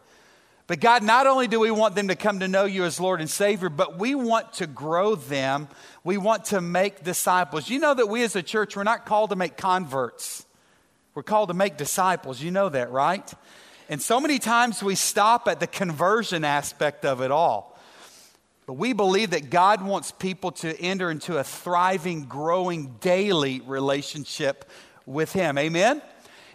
But 0.67 0.81
God, 0.81 1.03
not 1.03 1.27
only 1.27 1.49
do 1.49 1.59
we 1.59 1.71
want 1.71 1.95
them 1.95 2.09
to 2.09 2.17
come 2.17 2.41
to 2.41 2.49
know 2.49 2.67
you 2.67 2.85
as 2.85 3.01
Lord 3.01 3.23
and 3.23 3.31
Savior, 3.31 3.71
but 3.71 3.99
we 3.99 4.15
want 4.15 4.53
to 4.55 4.67
grow 4.67 5.15
them. 5.15 5.69
We 6.05 6.19
want 6.19 6.45
to 6.47 6.61
make 6.61 7.03
disciples. 7.03 7.71
You 7.71 7.79
know 7.79 7.95
that 7.95 8.11
we 8.11 8.23
as 8.25 8.37
a 8.37 8.43
church, 8.43 8.77
we're 8.77 8.83
not 8.83 9.07
called 9.07 9.31
to 9.31 9.37
make 9.37 9.57
converts, 9.57 10.43
we're 11.17 11.23
called 11.23 11.49
to 11.49 11.55
make 11.55 11.79
disciples. 11.79 12.43
You 12.43 12.51
know 12.51 12.69
that, 12.69 12.91
right? 12.91 13.33
And 13.89 14.03
so 14.03 14.21
many 14.21 14.39
times 14.39 14.83
we 14.83 14.95
stop 14.97 15.49
at 15.49 15.61
the 15.61 15.67
conversion 15.67 16.45
aspect 16.45 17.07
of 17.07 17.23
it 17.23 17.31
all. 17.31 17.81
But 18.67 18.75
we 18.75 18.93
believe 18.93 19.31
that 19.31 19.49
God 19.49 19.81
wants 19.81 20.13
people 20.13 20.53
to 20.53 20.79
enter 20.79 21.11
into 21.11 21.39
a 21.39 21.43
thriving, 21.43 22.25
growing, 22.27 22.97
daily 23.01 23.63
relationship 23.63 24.69
with 25.07 25.33
Him. 25.33 25.57
Amen? 25.57 26.03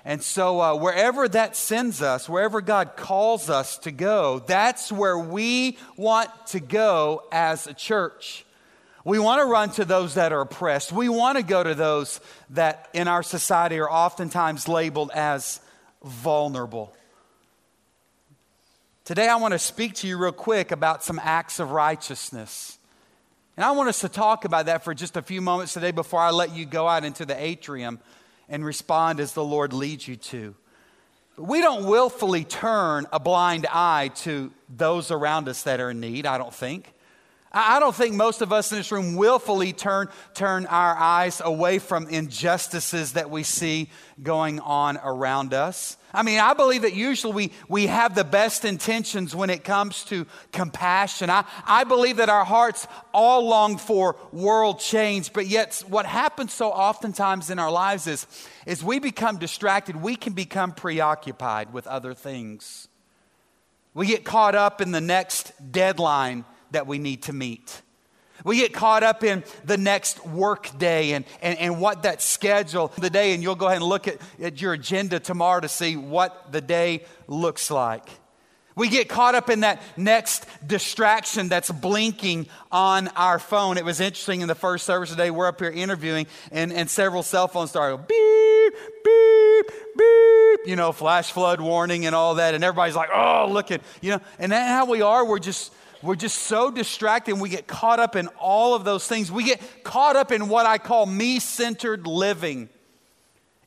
And 0.05 0.21
so, 0.21 0.61
uh, 0.61 0.75
wherever 0.75 1.27
that 1.29 1.55
sends 1.55 2.03
us, 2.03 2.29
wherever 2.29 2.61
God 2.61 2.95
calls 2.95 3.49
us 3.49 3.79
to 3.79 3.91
go, 3.91 4.43
that's 4.45 4.91
where 4.91 5.17
we 5.17 5.79
want 5.97 6.29
to 6.47 6.59
go 6.59 7.23
as 7.31 7.65
a 7.65 7.73
church. 7.73 8.45
We 9.03 9.17
want 9.17 9.41
to 9.41 9.45
run 9.45 9.71
to 9.71 9.85
those 9.85 10.13
that 10.13 10.31
are 10.31 10.41
oppressed. 10.41 10.91
We 10.91 11.09
want 11.09 11.37
to 11.37 11.43
go 11.43 11.63
to 11.63 11.73
those 11.73 12.19
that 12.51 12.87
in 12.93 13.07
our 13.07 13.23
society 13.23 13.79
are 13.79 13.89
oftentimes 13.89 14.67
labeled 14.67 15.11
as 15.13 15.59
vulnerable. 16.03 16.93
Today, 19.03 19.27
I 19.27 19.37
want 19.37 19.53
to 19.53 19.59
speak 19.59 19.95
to 19.95 20.07
you 20.07 20.17
real 20.17 20.31
quick 20.31 20.71
about 20.71 21.03
some 21.03 21.19
acts 21.23 21.59
of 21.59 21.71
righteousness. 21.71 22.77
And 23.57 23.65
I 23.65 23.71
want 23.71 23.89
us 23.89 24.01
to 24.01 24.09
talk 24.09 24.45
about 24.45 24.67
that 24.67 24.83
for 24.83 24.93
just 24.93 25.17
a 25.17 25.21
few 25.21 25.41
moments 25.41 25.73
today 25.73 25.91
before 25.91 26.19
I 26.19 26.29
let 26.29 26.55
you 26.55 26.65
go 26.65 26.87
out 26.87 27.03
into 27.03 27.25
the 27.25 27.41
atrium 27.43 27.99
and 28.47 28.63
respond 28.63 29.19
as 29.19 29.33
the 29.33 29.43
Lord 29.43 29.73
leads 29.73 30.07
you 30.07 30.15
to. 30.15 30.55
We 31.37 31.61
don't 31.61 31.85
willfully 31.85 32.43
turn 32.43 33.07
a 33.11 33.19
blind 33.19 33.65
eye 33.65 34.11
to 34.17 34.51
those 34.69 35.09
around 35.09 35.49
us 35.49 35.63
that 35.63 35.79
are 35.79 35.89
in 35.89 35.99
need, 35.99 36.27
I 36.27 36.37
don't 36.37 36.53
think. 36.53 36.93
I 37.53 37.81
don't 37.81 37.93
think 37.93 38.15
most 38.15 38.41
of 38.41 38.53
us 38.53 38.71
in 38.71 38.77
this 38.77 38.93
room 38.93 39.15
willfully 39.15 39.73
turn, 39.73 40.07
turn 40.33 40.65
our 40.67 40.95
eyes 40.95 41.41
away 41.43 41.79
from 41.79 42.07
injustices 42.07 43.13
that 43.13 43.29
we 43.29 43.43
see 43.43 43.89
going 44.23 44.61
on 44.61 44.97
around 45.03 45.53
us. 45.53 45.97
I 46.13 46.23
mean, 46.23 46.39
I 46.39 46.53
believe 46.53 46.83
that 46.83 46.93
usually 46.93 47.33
we, 47.33 47.51
we 47.67 47.87
have 47.87 48.15
the 48.15 48.23
best 48.23 48.63
intentions 48.63 49.35
when 49.35 49.49
it 49.49 49.65
comes 49.65 50.05
to 50.05 50.25
compassion. 50.53 51.29
I, 51.29 51.43
I 51.65 51.83
believe 51.83 52.17
that 52.17 52.29
our 52.29 52.45
hearts 52.45 52.87
all 53.13 53.45
long 53.47 53.77
for 53.77 54.15
world 54.31 54.79
change, 54.79 55.33
but 55.33 55.47
yet 55.47 55.83
what 55.89 56.05
happens 56.05 56.53
so 56.53 56.69
oftentimes 56.69 57.49
in 57.49 57.59
our 57.59 57.71
lives 57.71 58.07
is, 58.07 58.27
is 58.65 58.81
we 58.81 58.99
become 58.99 59.37
distracted. 59.37 59.97
We 59.97 60.15
can 60.15 60.31
become 60.31 60.71
preoccupied 60.71 61.73
with 61.73 61.85
other 61.87 62.13
things. 62.13 62.87
We 63.93 64.07
get 64.07 64.23
caught 64.23 64.55
up 64.55 64.79
in 64.79 64.93
the 64.93 65.01
next 65.01 65.51
deadline 65.71 66.45
that 66.71 66.87
we 66.87 66.97
need 66.97 67.23
to 67.23 67.33
meet. 67.33 67.81
We 68.43 68.57
get 68.57 68.73
caught 68.73 69.03
up 69.03 69.23
in 69.23 69.43
the 69.65 69.77
next 69.77 70.25
work 70.25 70.77
day 70.79 71.13
and, 71.13 71.25
and, 71.41 71.59
and 71.59 71.79
what 71.79 72.03
that 72.03 72.21
schedule 72.21 72.91
the 72.97 73.09
day, 73.09 73.33
and 73.33 73.43
you'll 73.43 73.55
go 73.55 73.67
ahead 73.67 73.77
and 73.77 73.85
look 73.85 74.07
at, 74.07 74.17
at 74.41 74.59
your 74.61 74.73
agenda 74.73 75.19
tomorrow 75.19 75.59
to 75.59 75.69
see 75.69 75.95
what 75.95 76.51
the 76.51 76.61
day 76.61 77.05
looks 77.27 77.69
like. 77.69 78.07
We 78.73 78.87
get 78.87 79.09
caught 79.09 79.35
up 79.35 79.49
in 79.49 79.59
that 79.59 79.81
next 79.97 80.47
distraction 80.65 81.49
that's 81.49 81.69
blinking 81.69 82.47
on 82.71 83.09
our 83.09 83.37
phone. 83.37 83.77
It 83.77 83.85
was 83.85 83.99
interesting 83.99 84.41
in 84.41 84.47
the 84.47 84.55
first 84.55 84.85
service 84.85 85.09
today, 85.11 85.29
we're 85.29 85.47
up 85.47 85.59
here 85.59 85.69
interviewing, 85.69 86.25
and, 86.51 86.71
and 86.71 86.89
several 86.89 87.21
cell 87.21 87.47
phones 87.47 87.69
start 87.69 87.93
started 87.93 88.07
beep, 88.07 88.73
beep, 89.03 89.77
beep, 89.97 90.59
you 90.67 90.75
know, 90.77 90.93
flash 90.93 91.31
flood 91.31 91.59
warning 91.59 92.05
and 92.05 92.15
all 92.15 92.35
that. 92.35 92.55
And 92.55 92.63
everybody's 92.63 92.95
like, 92.95 93.09
oh, 93.13 93.49
look 93.51 93.71
at, 93.71 93.81
you 94.01 94.11
know, 94.11 94.21
and 94.39 94.51
that's 94.51 94.69
how 94.69 94.85
we 94.85 95.01
are. 95.01 95.25
We're 95.25 95.39
just, 95.39 95.73
we're 96.03 96.15
just 96.15 96.37
so 96.37 96.71
distracted 96.71 97.33
and 97.33 97.41
we 97.41 97.49
get 97.49 97.67
caught 97.67 97.99
up 97.99 98.15
in 98.15 98.27
all 98.39 98.73
of 98.73 98.83
those 98.83 99.07
things. 99.07 99.31
We 99.31 99.43
get 99.43 99.83
caught 99.83 100.15
up 100.15 100.31
in 100.31 100.49
what 100.49 100.65
I 100.65 100.77
call 100.77 101.05
me 101.05 101.39
centered 101.39 102.07
living. 102.07 102.69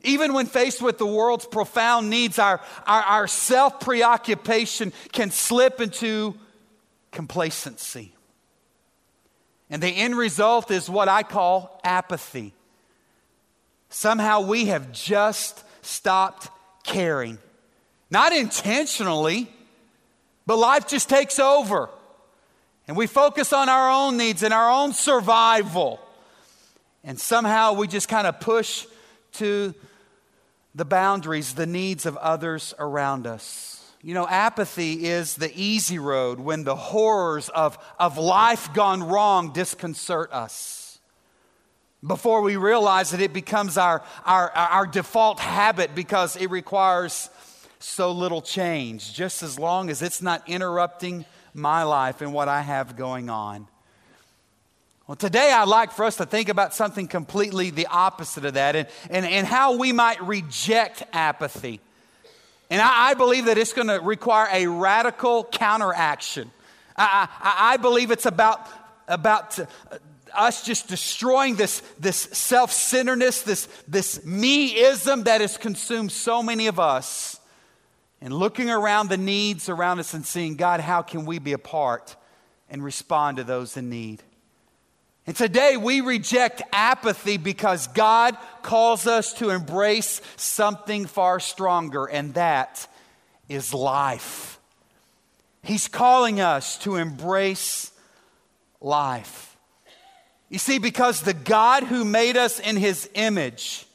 Even 0.03 0.33
when 0.33 0.45
faced 0.45 0.81
with 0.81 0.97
the 0.97 1.05
world's 1.05 1.45
profound 1.45 2.09
needs, 2.09 2.37
our, 2.37 2.61
our, 2.85 3.01
our 3.01 3.27
self 3.27 3.79
preoccupation 3.79 4.93
can 5.11 5.31
slip 5.31 5.81
into 5.81 6.35
complacency. 7.11 8.13
And 9.69 9.81
the 9.81 9.89
end 9.89 10.15
result 10.15 10.69
is 10.69 10.89
what 10.89 11.07
I 11.07 11.23
call 11.23 11.79
apathy. 11.83 12.53
somehow 13.89 14.41
we 14.41 14.65
have 14.65 14.91
just 14.91 15.63
stopped 15.81 16.49
caring. 16.83 17.39
Not 18.11 18.33
intentionally, 18.33 19.49
but 20.45 20.57
life 20.57 20.87
just 20.87 21.09
takes 21.09 21.39
over. 21.39 21.89
And 22.87 22.95
we 22.95 23.07
focus 23.07 23.51
on 23.51 23.69
our 23.69 23.89
own 23.89 24.17
needs 24.17 24.43
and 24.43 24.53
our 24.53 24.69
own 24.69 24.93
survival. 24.93 25.99
And 27.03 27.19
somehow 27.19 27.73
we 27.73 27.87
just 27.87 28.07
kind 28.07 28.27
of 28.27 28.39
push 28.39 28.85
to 29.33 29.73
the 30.75 30.85
boundaries, 30.85 31.53
the 31.53 31.65
needs 31.65 32.05
of 32.05 32.17
others 32.17 32.73
around 32.77 33.25
us. 33.25 33.71
You 34.01 34.13
know, 34.13 34.27
apathy 34.27 35.05
is 35.05 35.35
the 35.35 35.51
easy 35.55 35.97
road 35.97 36.39
when 36.39 36.63
the 36.63 36.75
horrors 36.75 37.49
of, 37.49 37.79
of 37.97 38.19
life 38.19 38.71
gone 38.73 39.01
wrong 39.01 39.51
disconcert 39.51 40.31
us. 40.31 40.99
Before 42.05 42.41
we 42.41 42.55
realize 42.55 43.11
that 43.11 43.21
it 43.21 43.33
becomes 43.33 43.77
our, 43.77 44.03
our, 44.25 44.51
our 44.51 44.85
default 44.85 45.39
habit 45.39 45.95
because 45.95 46.35
it 46.35 46.51
requires 46.51 47.31
so 47.79 48.11
little 48.11 48.43
change, 48.43 49.11
just 49.13 49.41
as 49.41 49.57
long 49.57 49.89
as 49.89 50.03
it's 50.03 50.21
not 50.21 50.47
interrupting 50.47 51.25
my 51.55 51.83
life 51.83 52.21
and 52.21 52.33
what 52.33 52.47
I 52.49 52.61
have 52.61 52.95
going 52.97 53.29
on. 53.29 53.67
Well, 55.07 55.15
today 55.15 55.51
I'd 55.51 55.67
like 55.67 55.91
for 55.91 56.03
us 56.03 56.17
to 56.17 56.25
think 56.25 56.49
about 56.49 56.73
something 56.73 57.07
completely 57.07 57.69
the 57.69 57.87
opposite 57.87 58.43
of 58.43 58.55
that 58.55 58.75
and, 58.75 58.87
and, 59.09 59.25
and 59.25 59.47
how 59.47 59.77
we 59.77 59.93
might 59.93 60.21
reject 60.21 61.03
apathy. 61.13 61.79
And 62.69 62.81
I, 62.81 63.11
I 63.11 63.13
believe 63.13 63.45
that 63.45 63.57
it's 63.57 63.73
going 63.73 63.87
to 63.87 63.99
require 63.99 64.47
a 64.51 64.67
radical 64.67 65.43
counteraction. 65.43 66.51
I, 66.97 67.27
I, 67.39 67.73
I 67.73 67.77
believe 67.77 68.11
it's 68.11 68.25
about, 68.25 68.67
about 69.07 69.59
uh, 69.59 69.65
us 70.33 70.63
just 70.63 70.87
destroying 70.87 71.55
this, 71.55 71.81
this 71.99 72.17
self 72.17 72.71
centeredness, 72.71 73.43
this, 73.43 73.67
this 73.87 74.19
meism 74.19 75.25
that 75.25 75.41
has 75.41 75.55
consumed 75.57 76.11
so 76.11 76.41
many 76.41 76.67
of 76.67 76.79
us 76.79 77.39
and 78.21 78.33
looking 78.33 78.69
around 78.69 79.09
the 79.09 79.17
needs 79.17 79.69
around 79.69 79.99
us 79.99 80.13
and 80.13 80.25
seeing, 80.25 80.55
God, 80.55 80.79
how 80.79 81.01
can 81.01 81.25
we 81.25 81.39
be 81.39 81.53
a 81.53 81.57
part 81.57 82.15
and 82.69 82.83
respond 82.83 83.37
to 83.37 83.43
those 83.43 83.77
in 83.77 83.89
need? 83.89 84.23
And 85.27 85.35
today 85.35 85.75
we 85.75 86.01
reject 86.01 86.61
apathy 86.71 87.37
because 87.37 87.87
God 87.87 88.37
calls 88.61 89.07
us 89.07 89.33
to 89.35 89.49
embrace 89.49 90.21
something 90.35 91.05
far 91.05 91.39
stronger, 91.39 92.05
and 92.05 92.35
that 92.35 92.87
is 93.49 93.73
life. 93.73 94.59
He's 95.63 95.87
calling 95.87 96.39
us 96.39 96.77
to 96.79 96.95
embrace 96.95 97.91
life. 98.79 99.57
You 100.49 100.59
see, 100.59 100.77
because 100.77 101.21
the 101.21 101.33
God 101.33 101.83
who 101.83 102.05
made 102.05 102.37
us 102.37 102.59
in 102.59 102.77
his 102.77 103.09
image 103.15 103.87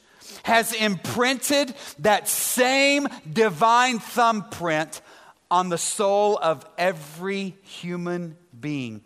has 0.43 0.73
imprinted 0.73 1.73
that 1.99 2.27
same 2.27 3.07
divine 3.31 3.99
thumbprint 3.99 5.01
on 5.49 5.69
the 5.69 5.77
soul 5.77 6.39
of 6.41 6.65
every 6.77 7.55
human 7.63 8.37
being, 8.57 9.01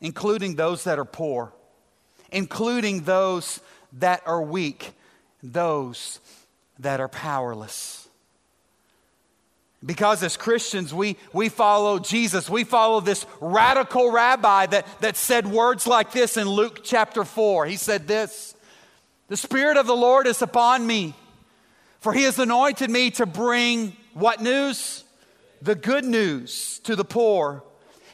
including 0.00 0.56
those 0.56 0.84
that 0.84 0.98
are 0.98 1.04
poor, 1.04 1.52
including 2.30 3.02
those 3.02 3.60
that 3.94 4.22
are 4.26 4.42
weak, 4.42 4.92
those 5.42 6.20
that 6.78 7.00
are 7.00 7.08
powerless. 7.08 8.02
Because 9.84 10.22
as 10.22 10.36
Christians, 10.36 10.94
we, 10.94 11.16
we 11.32 11.48
follow 11.48 11.98
Jesus. 11.98 12.48
We 12.48 12.62
follow 12.62 13.00
this 13.00 13.26
radical 13.40 14.12
rabbi 14.12 14.66
that, 14.66 14.86
that 15.00 15.16
said 15.16 15.46
words 15.46 15.86
like 15.86 16.12
this 16.12 16.36
in 16.36 16.48
Luke 16.48 16.82
chapter 16.84 17.24
4. 17.24 17.66
He 17.66 17.76
said 17.76 18.06
this 18.06 18.51
the 19.32 19.38
Spirit 19.38 19.78
of 19.78 19.86
the 19.86 19.96
Lord 19.96 20.26
is 20.26 20.42
upon 20.42 20.86
me, 20.86 21.14
for 22.00 22.12
he 22.12 22.24
has 22.24 22.38
anointed 22.38 22.90
me 22.90 23.10
to 23.12 23.24
bring 23.24 23.96
what 24.12 24.42
news? 24.42 25.04
The 25.62 25.74
good 25.74 26.04
news 26.04 26.80
to 26.80 26.94
the 26.94 27.04
poor. 27.06 27.64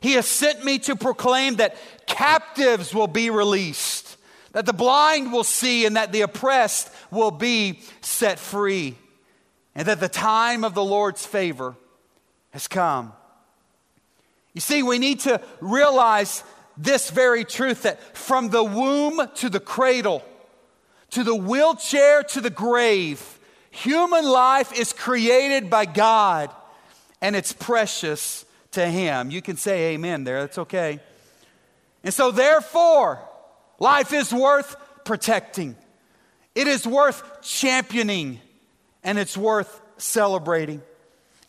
He 0.00 0.12
has 0.12 0.28
sent 0.28 0.64
me 0.64 0.78
to 0.78 0.94
proclaim 0.94 1.56
that 1.56 1.76
captives 2.06 2.94
will 2.94 3.08
be 3.08 3.30
released, 3.30 4.16
that 4.52 4.64
the 4.64 4.72
blind 4.72 5.32
will 5.32 5.42
see, 5.42 5.86
and 5.86 5.96
that 5.96 6.12
the 6.12 6.20
oppressed 6.20 6.88
will 7.10 7.32
be 7.32 7.80
set 8.00 8.38
free, 8.38 8.96
and 9.74 9.88
that 9.88 9.98
the 9.98 10.08
time 10.08 10.62
of 10.62 10.74
the 10.74 10.84
Lord's 10.84 11.26
favor 11.26 11.74
has 12.50 12.68
come. 12.68 13.12
You 14.54 14.60
see, 14.60 14.84
we 14.84 15.00
need 15.00 15.18
to 15.20 15.40
realize 15.60 16.44
this 16.76 17.10
very 17.10 17.44
truth 17.44 17.82
that 17.82 18.16
from 18.16 18.50
the 18.50 18.62
womb 18.62 19.20
to 19.34 19.50
the 19.50 19.58
cradle, 19.58 20.22
to 21.10 21.24
the 21.24 21.34
wheelchair, 21.34 22.22
to 22.22 22.40
the 22.40 22.50
grave. 22.50 23.38
Human 23.70 24.24
life 24.24 24.78
is 24.78 24.92
created 24.92 25.70
by 25.70 25.84
God 25.84 26.50
and 27.20 27.36
it's 27.36 27.52
precious 27.52 28.44
to 28.72 28.86
Him. 28.86 29.30
You 29.30 29.42
can 29.42 29.56
say 29.56 29.94
amen 29.94 30.24
there, 30.24 30.40
that's 30.40 30.58
okay. 30.58 31.00
And 32.04 32.14
so, 32.14 32.30
therefore, 32.30 33.20
life 33.78 34.12
is 34.12 34.32
worth 34.32 34.76
protecting, 35.04 35.76
it 36.54 36.66
is 36.66 36.86
worth 36.86 37.22
championing, 37.42 38.40
and 39.02 39.18
it's 39.18 39.36
worth 39.36 39.80
celebrating. 39.96 40.82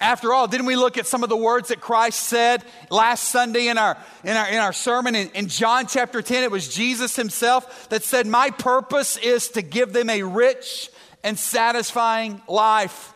After 0.02 0.34
all, 0.34 0.48
didn't 0.48 0.66
we 0.66 0.78
look 0.78 0.98
at 0.98 1.08
some 1.08 1.24
of 1.24 1.30
the 1.30 1.36
words 1.36 1.70
that 1.70 1.82
Christ 1.82 2.22
said 2.22 2.64
last 2.90 3.26
Sunday 3.26 3.68
in 3.68 3.78
our, 3.78 3.98
in 4.24 4.38
our, 4.38 4.48
in 4.48 4.58
our 4.58 4.72
sermon 4.72 5.14
in, 5.14 5.30
in 5.32 5.48
John 5.50 5.88
chapter 5.88 6.22
10? 6.22 6.44
It 6.44 6.52
was 6.52 6.74
Jesus 6.74 7.18
himself 7.18 7.90
that 7.90 8.04
said, 8.04 8.26
My 8.26 8.50
purpose 8.50 9.18
is 9.18 9.50
to 9.50 9.62
give 9.62 9.92
them 9.92 10.10
a 10.10 10.24
rich 10.24 10.90
and 11.22 11.38
satisfying 11.38 12.42
life. 12.48 13.14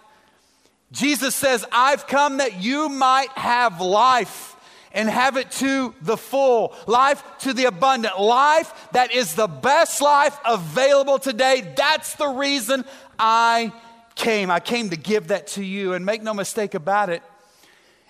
Jesus 0.92 1.36
says, 1.36 1.66
I've 1.72 2.06
come 2.06 2.38
that 2.38 2.62
you 2.62 2.90
might 2.90 3.30
have 3.30 3.80
life 3.80 4.58
and 4.92 5.10
have 5.10 5.38
it 5.38 5.50
to 5.52 5.96
the 6.02 6.18
full, 6.18 6.76
life 6.86 7.24
to 7.40 7.54
the 7.54 7.66
abundant, 7.66 8.20
life 8.20 8.90
that 8.92 9.14
is 9.14 9.36
the 9.36 9.48
best 9.48 10.02
life 10.02 10.38
available 10.46 11.18
today. 11.18 11.74
That's 11.76 12.16
the 12.16 12.28
reason 12.28 12.84
I 13.18 13.72
came. 14.16 14.52
I 14.52 14.60
came 14.60 14.90
to 14.90 14.98
give 14.98 15.28
that 15.28 15.48
to 15.48 15.64
you. 15.64 15.94
And 15.94 16.06
make 16.06 16.22
no 16.22 16.34
mistake 16.34 16.74
about 16.74 17.10
it, 17.10 17.24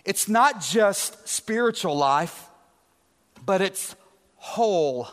it's 0.06 0.28
not 0.28 0.62
just 0.62 1.28
spiritual 1.28 1.98
life, 1.98 2.50
but 3.46 3.62
it's 3.62 3.96
whole 4.36 5.08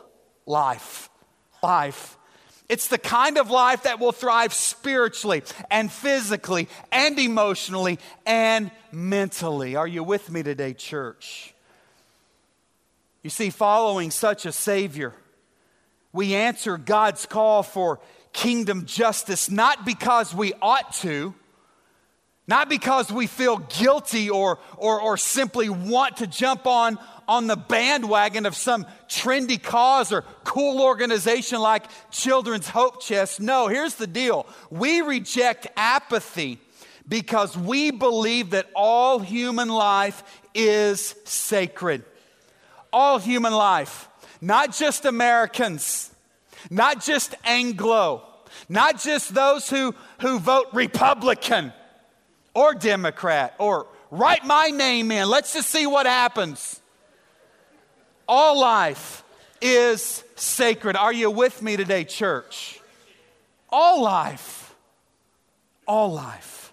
life. 0.47 1.09
Life. 1.63 2.17
It's 2.69 2.87
the 2.87 2.99
kind 2.99 3.37
of 3.37 3.51
life 3.51 3.83
that 3.83 3.99
will 3.99 4.13
thrive 4.13 4.55
spiritually 4.55 5.43
and 5.73 5.91
physically 5.91 6.69
and 6.93 7.19
emotionally 7.19 7.99
and 8.25 8.71
mentally. 8.93 9.75
Are 9.75 9.89
you 9.89 10.05
with 10.05 10.31
me 10.31 10.45
today, 10.45 10.75
church? 10.75 11.53
You 13.23 13.31
see, 13.31 13.51
following 13.51 14.13
such 14.13 14.47
a 14.47 14.53
Savior, 14.53 15.15
we 16.13 16.35
answer 16.35 16.79
God's 16.79 17.27
call 17.27 17.65
for 17.65 17.99
kingdom 18.33 18.87
justice 18.87 19.51
not 19.51 19.85
because 19.85 20.35
we 20.35 20.53
ought 20.63 20.93
to, 20.95 21.35
not 22.47 22.69
because 22.69 23.13
we 23.13 23.27
feel 23.27 23.59
guilty 23.59 24.29
or, 24.29 24.59
or, 24.77 25.01
or 25.01 25.17
simply 25.17 25.69
want 25.69 26.17
to 26.17 26.27
jump 26.27 26.67
on, 26.67 26.99
on 27.29 27.47
the 27.47 27.57
bandwagon 27.57 28.45
of 28.45 28.57
some 28.57 28.87
trendy 29.09 29.63
cause 29.63 30.13
or 30.13 30.23
cool 30.43 30.83
organization 30.83 31.61
like 31.61 31.85
Children's 32.11 32.69
Hope 32.69 33.01
Chest. 33.01 33.41
No, 33.41 33.69
here's 33.69 33.95
the 33.95 34.09
deal 34.09 34.47
we 34.69 35.01
reject 35.01 35.69
apathy 35.77 36.59
because 37.07 37.57
we 37.57 37.93
believe 37.93 38.51
that 38.51 38.67
all 38.75 39.21
human 39.21 39.69
life 39.69 40.23
is 40.55 41.15
sacred. 41.25 42.05
All 42.93 43.21
human 43.21 43.53
life, 43.53 44.09
not 44.41 44.75
just 44.75 45.05
Americans 45.05 46.10
not 46.69 47.03
just 47.03 47.35
Anglo, 47.45 48.23
not 48.69 49.01
just 49.01 49.35
those 49.35 49.71
who, 49.71 49.95
who 50.21 50.39
vote 50.39 50.67
Republican 50.73 51.73
or 52.55 52.75
Democrat 52.75 53.55
or 53.59 53.87
write 54.11 54.45
my 54.45 54.69
name 54.69 55.11
in. 55.11 55.29
Let's 55.29 55.55
just 55.55 55.71
see 55.71 55.87
what 55.87 56.07
happens. 56.07 56.81
All 58.27 58.61
life 58.61 59.25
is 59.61 60.25
sacred. 60.37 60.97
Are 60.97 61.13
you 61.13 61.31
with 61.31 61.63
me 61.63 61.77
today, 61.77 62.05
church? 62.05 62.81
All 63.69 64.03
life. 64.03 64.75
All 65.87 66.13
life. 66.13 66.73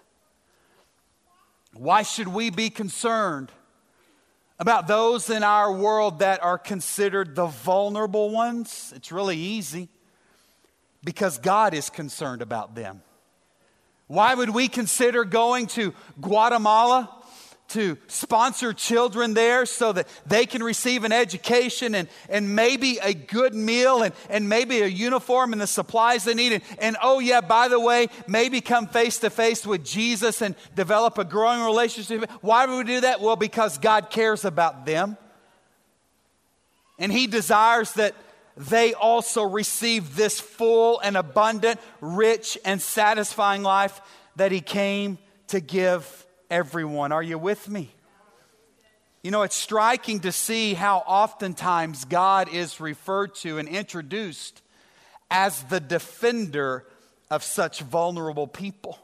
Why 1.74 2.02
should 2.02 2.28
we 2.28 2.50
be 2.50 2.70
concerned 2.70 3.50
about 4.58 4.86
those 4.86 5.30
in 5.30 5.42
our 5.42 5.72
world 5.72 6.18
that 6.18 6.42
are 6.42 6.58
considered 6.58 7.34
the 7.34 7.46
vulnerable 7.46 8.30
ones? 8.30 8.92
It's 8.96 9.12
really 9.12 9.36
easy 9.36 9.88
because 11.04 11.38
God 11.38 11.74
is 11.74 11.90
concerned 11.90 12.42
about 12.42 12.74
them. 12.74 13.02
Why 14.08 14.34
would 14.34 14.50
we 14.50 14.68
consider 14.68 15.24
going 15.24 15.66
to 15.68 15.94
Guatemala 16.20 17.14
to 17.68 17.98
sponsor 18.06 18.72
children 18.72 19.34
there 19.34 19.66
so 19.66 19.92
that 19.92 20.08
they 20.26 20.46
can 20.46 20.62
receive 20.62 21.04
an 21.04 21.12
education 21.12 21.94
and, 21.94 22.08
and 22.28 22.56
maybe 22.56 22.98
a 23.02 23.12
good 23.12 23.54
meal 23.54 24.02
and, 24.02 24.14
and 24.30 24.48
maybe 24.48 24.80
a 24.80 24.86
uniform 24.86 25.52
and 25.52 25.60
the 25.60 25.66
supplies 25.66 26.24
they 26.24 26.34
need. 26.34 26.52
And, 26.52 26.62
and 26.78 26.96
oh, 27.02 27.18
yeah, 27.18 27.42
by 27.42 27.68
the 27.68 27.78
way, 27.78 28.08
maybe 28.26 28.60
come 28.62 28.86
face 28.86 29.18
to 29.18 29.30
face 29.30 29.66
with 29.66 29.84
Jesus 29.84 30.40
and 30.40 30.54
develop 30.74 31.18
a 31.18 31.24
growing 31.24 31.60
relationship. 31.60 32.30
Why 32.40 32.64
would 32.64 32.86
we 32.86 32.94
do 32.94 33.00
that? 33.02 33.20
Well, 33.20 33.36
because 33.36 33.76
God 33.76 34.08
cares 34.08 34.44
about 34.46 34.86
them. 34.86 35.18
And 36.98 37.12
He 37.12 37.26
desires 37.26 37.92
that 37.92 38.14
they 38.56 38.94
also 38.94 39.42
receive 39.44 40.16
this 40.16 40.40
full 40.40 41.00
and 41.00 41.16
abundant, 41.16 41.78
rich 42.00 42.58
and 42.64 42.80
satisfying 42.80 43.62
life 43.62 44.00
that 44.36 44.52
He 44.52 44.62
came 44.62 45.18
to 45.48 45.60
give 45.60 46.24
everyone. 46.50 47.12
Are 47.12 47.22
you 47.22 47.38
with 47.38 47.68
me? 47.68 47.90
You 49.22 49.30
know, 49.30 49.42
it's 49.42 49.56
striking 49.56 50.20
to 50.20 50.32
see 50.32 50.74
how 50.74 50.98
oftentimes 50.98 52.04
God 52.04 52.48
is 52.48 52.80
referred 52.80 53.34
to 53.36 53.58
and 53.58 53.68
introduced 53.68 54.62
as 55.30 55.62
the 55.64 55.80
defender 55.80 56.84
of 57.30 57.42
such 57.42 57.80
vulnerable 57.80 58.46
people. 58.46 58.98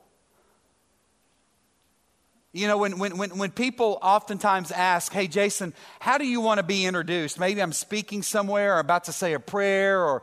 You 2.52 2.68
know, 2.68 2.78
when, 2.78 2.98
when, 3.00 3.18
when, 3.18 3.37
when 3.37 3.50
people 3.50 3.98
oftentimes 4.00 4.70
ask, 4.70 5.12
hey, 5.12 5.26
Jason, 5.26 5.74
how 5.98 6.18
do 6.18 6.24
you 6.24 6.40
want 6.40 6.59
to 6.59 6.62
be 6.62 6.87
introduced? 6.87 7.40
Maybe 7.40 7.61
I'm 7.61 7.72
speaking 7.72 8.22
somewhere 8.22 8.76
or 8.76 8.78
about 8.78 9.04
to 9.04 9.12
say 9.12 9.33
a 9.33 9.40
prayer 9.40 10.00
or 10.00 10.22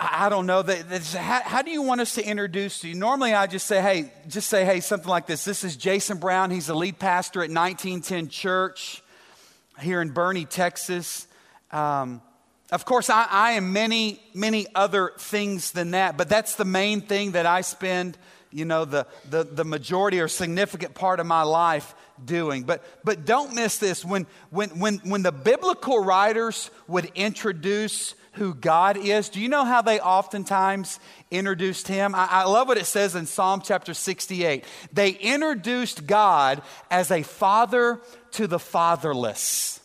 I 0.00 0.28
don't 0.28 0.46
know. 0.46 0.62
How, 0.62 1.42
how, 1.42 1.62
do 1.62 1.72
you 1.72 1.82
want 1.82 2.00
us 2.00 2.14
to 2.14 2.24
introduce 2.24 2.84
you? 2.84 2.94
Normally, 2.94 3.34
I 3.34 3.48
just 3.48 3.66
say, 3.66 3.82
hey, 3.82 4.12
just 4.28 4.48
say, 4.48 4.64
hey, 4.64 4.78
something 4.78 5.08
like 5.08 5.26
this. 5.26 5.44
This 5.44 5.64
is 5.64 5.76
Jason 5.76 6.18
Brown. 6.18 6.52
He's 6.52 6.66
the 6.66 6.74
lead 6.74 7.00
pastor 7.00 7.40
at 7.40 7.50
1910 7.50 8.28
Church 8.28 9.02
here 9.80 10.00
in 10.00 10.14
Boerne, 10.14 10.48
Texas. 10.48 11.26
Um, 11.72 12.22
of 12.70 12.84
course, 12.84 13.10
I, 13.10 13.26
I, 13.28 13.52
am 13.52 13.72
many, 13.72 14.22
many 14.34 14.66
other 14.72 15.14
things 15.18 15.72
than 15.72 15.90
that, 15.92 16.16
but 16.16 16.28
that's 16.28 16.54
the 16.54 16.64
main 16.64 17.00
thing 17.00 17.32
that 17.32 17.46
I 17.46 17.62
spend, 17.62 18.16
you 18.52 18.66
know, 18.66 18.84
the, 18.84 19.06
the, 19.28 19.42
the 19.42 19.64
majority 19.64 20.20
or 20.20 20.28
significant 20.28 20.94
part 20.94 21.18
of 21.18 21.26
my 21.26 21.42
life 21.42 21.94
doing. 22.24 22.62
But, 22.62 22.84
but 23.04 23.24
don't 23.24 23.54
miss 23.54 23.78
this. 23.78 24.04
When, 24.04 24.26
when, 24.50 24.70
when, 24.78 24.98
when 24.98 25.22
the 25.22 25.32
biblical 25.32 26.02
writers 26.02 26.70
would 26.86 27.06
introduce 27.14 28.14
who 28.32 28.54
God 28.54 28.96
is, 28.96 29.28
do 29.28 29.40
you 29.40 29.48
know 29.48 29.64
how 29.64 29.82
they 29.82 30.00
oftentimes 30.00 31.00
introduced 31.30 31.88
him? 31.88 32.14
I, 32.14 32.28
I, 32.30 32.44
love 32.44 32.68
what 32.68 32.78
it 32.78 32.86
says 32.86 33.14
in 33.14 33.26
Psalm 33.26 33.62
chapter 33.64 33.94
68. 33.94 34.64
They 34.92 35.10
introduced 35.10 36.06
God 36.06 36.62
as 36.90 37.10
a 37.10 37.22
father 37.22 38.00
to 38.32 38.46
the 38.46 38.58
fatherless, 38.58 39.80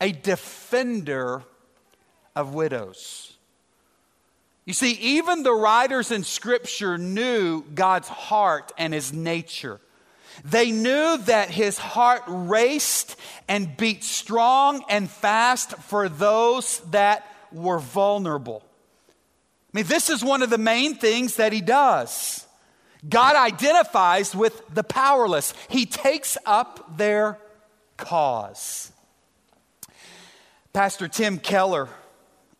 a 0.00 0.12
defender 0.12 1.42
of 2.36 2.54
widows. 2.54 3.34
You 4.64 4.72
see, 4.72 4.92
even 4.92 5.42
the 5.42 5.52
writers 5.52 6.10
in 6.10 6.24
Scripture 6.24 6.96
knew 6.96 7.62
God's 7.62 8.08
heart 8.08 8.72
and 8.78 8.94
his 8.94 9.12
nature. 9.12 9.80
They 10.42 10.70
knew 10.70 11.18
that 11.18 11.50
his 11.50 11.78
heart 11.78 12.22
raced 12.26 13.16
and 13.46 13.76
beat 13.76 14.02
strong 14.02 14.84
and 14.88 15.10
fast 15.10 15.76
for 15.76 16.08
those 16.08 16.80
that 16.90 17.26
were 17.52 17.78
vulnerable. 17.78 18.64
I 19.72 19.78
mean, 19.78 19.86
this 19.86 20.08
is 20.08 20.24
one 20.24 20.42
of 20.42 20.50
the 20.50 20.58
main 20.58 20.96
things 20.96 21.36
that 21.36 21.52
he 21.52 21.60
does. 21.60 22.46
God 23.08 23.36
identifies 23.36 24.34
with 24.34 24.62
the 24.74 24.84
powerless, 24.84 25.52
he 25.68 25.84
takes 25.84 26.38
up 26.46 26.96
their 26.96 27.38
cause. 27.96 28.92
Pastor 30.72 31.06
Tim 31.06 31.38
Keller 31.38 31.88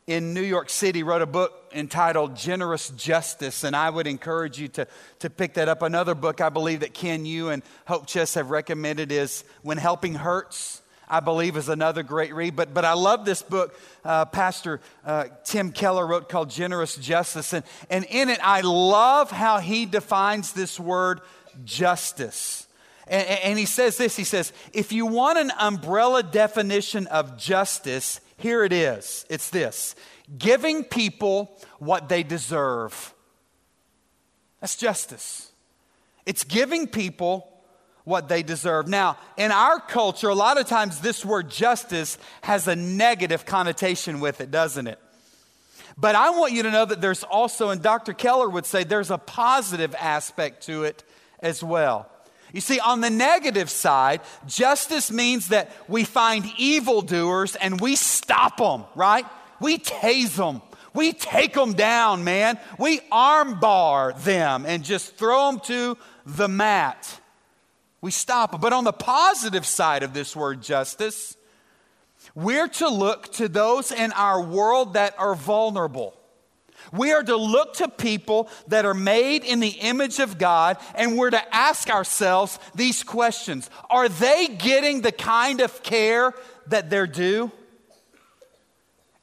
in 0.06 0.34
New 0.34 0.42
York 0.42 0.70
City 0.70 1.02
wrote 1.02 1.22
a 1.22 1.26
book 1.26 1.63
entitled 1.74 2.36
Generous 2.36 2.90
Justice, 2.90 3.64
and 3.64 3.74
I 3.74 3.90
would 3.90 4.06
encourage 4.06 4.58
you 4.58 4.68
to, 4.68 4.86
to 5.18 5.30
pick 5.30 5.54
that 5.54 5.68
up. 5.68 5.82
Another 5.82 6.14
book 6.14 6.40
I 6.40 6.48
believe 6.48 6.80
that 6.80 6.94
Ken 6.94 7.26
you 7.26 7.48
and 7.48 7.62
Hope 7.86 8.06
Chest 8.06 8.36
have 8.36 8.50
recommended 8.50 9.12
is 9.12 9.44
When 9.62 9.78
Helping 9.78 10.14
Hurts. 10.14 10.82
I 11.08 11.20
believe 11.20 11.56
is 11.56 11.68
another 11.68 12.02
great 12.02 12.34
read. 12.34 12.56
But, 12.56 12.72
but 12.72 12.84
I 12.84 12.94
love 12.94 13.24
this 13.24 13.42
book 13.42 13.78
uh, 14.04 14.24
Pastor 14.24 14.80
uh, 15.04 15.26
Tim 15.44 15.70
Keller 15.70 16.06
wrote 16.06 16.28
called 16.28 16.50
Generous 16.50 16.96
Justice. 16.96 17.52
And, 17.52 17.64
and 17.90 18.04
in 18.06 18.28
it, 18.30 18.40
I 18.42 18.62
love 18.62 19.30
how 19.30 19.58
he 19.58 19.86
defines 19.86 20.52
this 20.52 20.80
word 20.80 21.20
justice. 21.64 22.66
And, 23.06 23.26
and 23.26 23.58
he 23.58 23.66
says 23.66 23.96
this 23.96 24.16
he 24.16 24.24
says, 24.24 24.52
if 24.72 24.92
you 24.92 25.06
want 25.06 25.38
an 25.38 25.52
umbrella 25.58 26.22
definition 26.22 27.06
of 27.08 27.36
justice, 27.36 28.20
here 28.36 28.64
it 28.64 28.72
is 28.72 29.24
it's 29.28 29.50
this 29.50 29.94
giving 30.38 30.84
people 30.84 31.58
what 31.78 32.08
they 32.08 32.22
deserve. 32.22 33.14
That's 34.60 34.76
justice. 34.76 35.50
It's 36.26 36.44
giving 36.44 36.86
people 36.86 37.50
what 38.04 38.28
they 38.28 38.42
deserve. 38.42 38.86
Now, 38.88 39.16
in 39.36 39.50
our 39.50 39.80
culture, 39.80 40.28
a 40.28 40.34
lot 40.34 40.58
of 40.58 40.66
times 40.66 41.00
this 41.00 41.24
word 41.24 41.50
justice 41.50 42.18
has 42.42 42.68
a 42.68 42.76
negative 42.76 43.46
connotation 43.46 44.20
with 44.20 44.40
it, 44.40 44.50
doesn't 44.50 44.86
it? 44.86 44.98
But 45.96 46.14
I 46.14 46.30
want 46.30 46.52
you 46.52 46.62
to 46.64 46.70
know 46.70 46.84
that 46.84 47.00
there's 47.00 47.22
also, 47.22 47.70
and 47.70 47.82
Dr. 47.82 48.12
Keller 48.12 48.48
would 48.48 48.66
say, 48.66 48.84
there's 48.84 49.10
a 49.10 49.18
positive 49.18 49.94
aspect 49.98 50.64
to 50.66 50.84
it 50.84 51.04
as 51.40 51.62
well. 51.62 52.10
You 52.52 52.60
see, 52.60 52.78
on 52.78 53.00
the 53.00 53.10
negative 53.10 53.70
side, 53.70 54.20
justice 54.46 55.10
means 55.10 55.48
that 55.48 55.72
we 55.88 56.04
find 56.04 56.44
evildoers 56.56 57.56
and 57.56 57.80
we 57.80 57.96
stop 57.96 58.58
them, 58.58 58.84
right? 58.94 59.26
We 59.60 59.78
tase 59.78 60.36
them. 60.36 60.62
We 60.94 61.12
take 61.12 61.54
them 61.54 61.72
down, 61.72 62.22
man. 62.22 62.58
We 62.78 63.00
armbar 63.10 64.22
them 64.22 64.64
and 64.66 64.84
just 64.84 65.16
throw 65.16 65.50
them 65.50 65.60
to 65.64 65.98
the 66.24 66.48
mat. 66.48 67.20
We 68.00 68.10
stop. 68.10 68.60
But 68.60 68.72
on 68.72 68.84
the 68.84 68.92
positive 68.92 69.66
side 69.66 70.02
of 70.02 70.14
this 70.14 70.36
word 70.36 70.62
justice, 70.62 71.36
we're 72.34 72.68
to 72.68 72.88
look 72.88 73.32
to 73.34 73.48
those 73.48 73.90
in 73.90 74.12
our 74.12 74.42
world 74.42 74.94
that 74.94 75.14
are 75.18 75.34
vulnerable. 75.34 76.14
We 76.92 77.12
are 77.12 77.22
to 77.22 77.36
look 77.36 77.74
to 77.74 77.88
people 77.88 78.48
that 78.68 78.84
are 78.84 78.94
made 78.94 79.44
in 79.44 79.60
the 79.60 79.68
image 79.68 80.20
of 80.20 80.38
God, 80.38 80.76
and 80.94 81.16
we're 81.16 81.30
to 81.30 81.54
ask 81.54 81.88
ourselves 81.88 82.58
these 82.74 83.02
questions 83.02 83.68
Are 83.90 84.08
they 84.08 84.48
getting 84.48 85.00
the 85.00 85.12
kind 85.12 85.60
of 85.60 85.82
care 85.82 86.34
that 86.68 86.90
they're 86.90 87.06
due? 87.06 87.50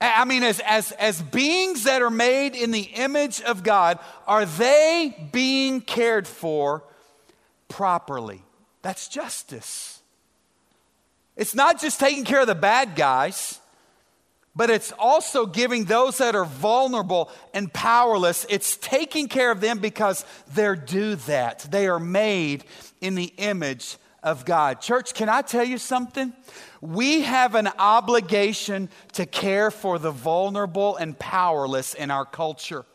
I 0.02 0.26
mean, 0.26 0.44
as, 0.44 0.60
as, 0.62 0.92
as 0.94 1.22
beings 1.22 1.84
that 1.84 2.02
are 2.02 2.10
made 2.10 2.56
in 2.56 2.72
the 2.72 2.82
image 2.82 3.42
of 3.42 3.64
God, 3.64 4.00
are 4.26 4.46
they 4.46 5.30
being 5.32 5.80
cared 5.80 6.28
for 6.28 6.84
properly? 7.68 8.42
That's 8.82 9.08
justice. 9.08 10.02
It's 11.38 11.54
not 11.54 11.80
just 11.80 12.00
taking 12.00 12.26
care 12.26 12.42
of 12.42 12.48
the 12.48 12.56
bad 12.56 12.96
guys 12.96 13.60
but 14.56 14.70
it's 14.70 14.92
also 15.00 15.46
giving 15.46 15.86
those 15.86 16.18
that 16.18 16.36
are 16.36 16.46
vulnerable 16.46 17.30
and 17.54 17.72
powerless, 17.72 18.46
it's 18.50 18.76
taking 18.78 19.28
care 19.28 19.52
of 19.52 19.62
them 19.62 19.80
because 19.80 20.26
they're 20.54 20.76
due 20.76 21.16
that. 21.16 21.60
They 21.70 21.88
are 21.88 22.00
made 22.00 22.66
in 23.00 23.16
the 23.16 23.34
image 23.38 23.98
of 24.24 24.46
God. 24.46 24.82
Church, 24.82 25.14
can 25.14 25.30
I 25.30 25.42
tell 25.42 25.64
you 25.64 25.78
something? 25.78 26.34
We 26.80 27.22
have 27.22 27.56
an 27.56 27.70
obligation 27.80 28.90
to 29.14 29.26
care 29.26 29.72
for 29.72 30.00
the 30.00 30.12
vulnerable 30.12 30.96
and 30.96 31.18
powerless 31.18 31.94
in 31.94 32.12
our 32.12 32.26
culture. 32.26 32.86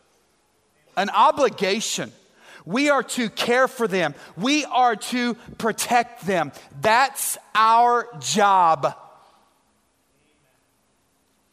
An 0.97 1.11
obligation. 1.11 2.13
We 2.65 2.91
are 2.91 3.03
to 3.03 3.31
care 3.31 3.69
for 3.69 3.87
them. 3.87 4.15
We 4.37 4.65
are 4.65 4.97
to 4.97 5.35
protect 5.57 6.27
them. 6.27 6.53
That's 6.81 7.39
our 7.55 8.09
job. 8.19 8.95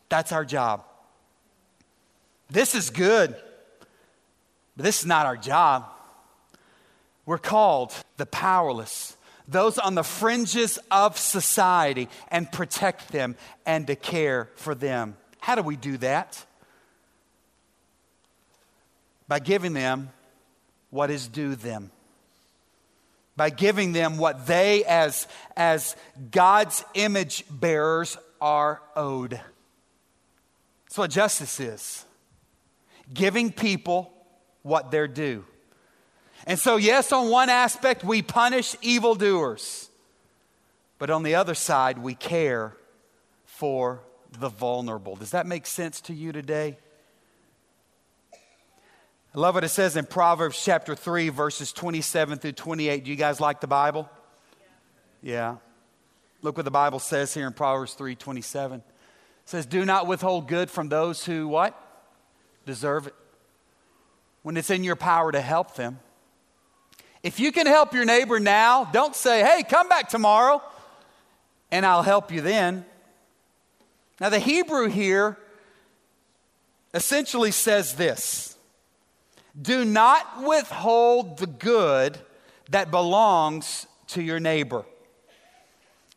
That's 0.10 0.32
our 0.32 0.46
job. 0.46 0.84
This 2.50 2.76
is 2.76 2.90
good, 2.90 3.36
but 4.76 4.86
this 4.86 5.00
is 5.00 5.06
not 5.08 5.26
our 5.26 5.38
job. 5.38 5.86
We're 7.26 7.38
called 7.40 7.94
the 8.18 8.26
powerless, 8.26 9.16
those 9.48 9.78
on 9.78 9.96
the 9.96 10.04
fringes 10.04 10.80
of 10.90 11.18
society, 11.18 12.10
and 12.30 12.52
protect 12.52 13.12
them 13.12 13.36
and 13.66 13.88
to 13.88 13.96
care 13.96 14.50
for 14.56 14.76
them. 14.76 15.16
How 15.40 15.56
do 15.56 15.62
we 15.62 15.76
do 15.76 15.98
that? 15.98 16.46
By 19.28 19.40
giving 19.40 19.74
them 19.74 20.10
what 20.90 21.10
is 21.10 21.28
due 21.28 21.56
them. 21.56 21.92
By 23.36 23.50
giving 23.50 23.94
them 23.94 24.18
what 24.18 24.46
they, 24.46 24.84
as, 24.86 25.28
as 25.58 25.96
God's 26.32 26.86
image 26.94 27.44
bearers, 27.50 28.18
are 28.40 28.82
owed. 28.96 29.42
That's 30.86 30.98
what 30.98 31.10
justice 31.10 31.60
is 31.60 32.06
giving 33.12 33.52
people 33.52 34.14
what 34.62 34.92
they're 34.92 35.08
due. 35.08 35.46
And 36.46 36.60
so, 36.60 36.78
yes, 36.78 37.12
on 37.12 37.30
one 37.30 37.50
aspect, 37.50 38.04
we 38.04 38.22
punish 38.22 38.76
evildoers. 38.82 39.90
But 41.00 41.10
on 41.10 41.24
the 41.24 41.36
other 41.36 41.56
side, 41.56 41.98
we 41.98 42.16
care 42.16 42.76
for 43.46 44.02
the 44.40 44.50
vulnerable. 44.50 45.16
Does 45.16 45.32
that 45.32 45.46
make 45.46 45.66
sense 45.66 46.02
to 46.02 46.14
you 46.14 46.32
today? 46.32 46.78
I 49.36 49.40
love 49.40 49.56
what 49.56 49.64
it 49.64 49.70
says 49.70 49.98
in 49.98 50.06
Proverbs 50.06 50.64
chapter 50.64 50.96
3, 50.96 51.30
verses 51.30 51.74
27 51.74 52.38
through 52.40 52.52
28. 52.52 53.04
Do 53.04 53.10
you 53.10 53.18
guys 53.18 53.40
like 53.40 53.62
the 53.62 53.68
Bible? 53.68 54.10
Yeah. 55.22 55.58
Look 56.42 56.58
what 56.58 56.66
the 56.66 56.72
Bible 56.72 57.00
says 57.00 57.34
here 57.34 57.48
in 57.48 57.54
Proverbs 57.54 57.94
3 57.94 58.16
27. 58.16 58.80
It 58.80 58.86
says, 59.46 59.66
Do 59.66 59.86
not 59.86 60.08
withhold 60.08 60.48
good 60.48 60.70
from 60.70 60.90
those 60.90 61.26
who 61.26 61.48
what? 61.48 61.80
Deserve 62.66 63.08
it. 63.08 63.16
When 64.44 64.58
it's 64.58 64.70
in 64.70 64.84
your 64.84 64.96
power 64.96 65.32
to 65.32 65.42
help 65.42 65.76
them. 65.76 66.00
If 67.24 67.40
you 67.40 67.54
can 67.54 67.66
help 67.66 67.94
your 67.94 68.06
neighbor 68.06 68.40
now, 68.40 68.84
don't 68.84 69.16
say, 69.16 69.44
Hey, 69.44 69.64
come 69.64 69.88
back 69.88 70.10
tomorrow 70.10 70.62
and 71.72 71.86
I'll 71.86 72.04
help 72.04 72.32
you 72.32 72.42
then. 72.42 72.86
Now, 74.20 74.30
the 74.30 74.40
Hebrew 74.40 74.90
here 74.90 75.38
essentially 76.94 77.52
says 77.52 77.96
this 77.96 78.56
Do 79.60 79.84
not 79.86 80.44
withhold 80.44 81.38
the 81.38 81.48
good 81.48 82.20
that 82.70 82.92
belongs 82.92 83.88
to 84.10 84.22
your 84.22 84.40
neighbor. 84.40 84.86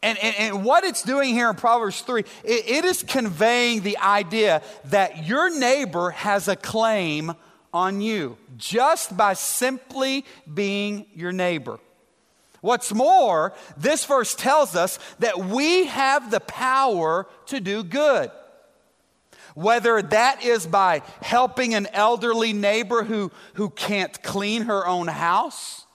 And, 0.03 0.19
and, 0.19 0.37
and, 0.39 0.65
what 0.65 0.85
it's 0.85 1.03
doing 1.03 1.31
here 1.31 1.49
in 1.49 1.57
Proverbs 1.57 2.03
3, 2.03 2.21
it, 2.45 2.69
it 2.69 2.85
is 2.85 3.03
conveying 3.03 3.81
the 3.81 3.97
idea 3.99 4.63
that 4.85 5.27
your 5.27 5.59
neighbor 5.59 6.11
has 6.11 6.49
a 6.49 6.55
claim 6.55 7.33
on 7.77 8.01
you 8.01 8.39
just 8.57 9.15
by 9.17 9.35
simply 9.35 10.25
being 10.53 11.05
your 11.15 11.31
neighbor. 11.31 11.79
What's 12.63 12.95
more, 12.95 13.53
this 13.77 14.07
verse 14.07 14.35
tells 14.35 14.75
us 14.75 14.99
that 15.19 15.39
we 15.39 15.87
have 15.87 16.31
the 16.31 16.41
power 16.41 17.27
to 17.47 17.61
do 17.61 17.85
good. 17.85 18.31
Whether 19.55 20.03
that 20.03 20.43
is 20.43 20.67
by 20.67 21.03
helping 21.21 21.75
an 21.75 21.87
elderly 21.93 22.53
neighbor 22.53 23.05
who, 23.05 23.31
who 23.55 23.71
can't 23.71 24.23
clean 24.23 24.63
her 24.63 24.87
own 24.87 25.07
house, 25.07 25.87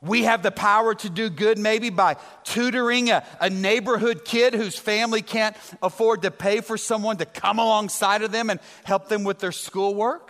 we 0.00 0.24
have 0.24 0.42
the 0.42 0.50
power 0.50 0.94
to 0.94 1.10
do 1.10 1.28
good 1.28 1.58
maybe 1.58 1.90
by 1.90 2.16
tutoring 2.44 3.10
a, 3.10 3.24
a, 3.40 3.48
neighborhood 3.48 4.24
kid 4.24 4.54
whose 4.54 4.78
family 4.78 5.22
can't 5.22 5.56
afford 5.82 6.22
to 6.22 6.30
pay 6.30 6.60
for 6.60 6.76
someone 6.76 7.16
to 7.16 7.26
come 7.26 7.58
alongside 7.58 8.22
of 8.22 8.30
them 8.30 8.50
and 8.50 8.60
help 8.84 9.08
them 9.08 9.24
with 9.24 9.38
their 9.38 9.52
schoolwork. 9.52 10.23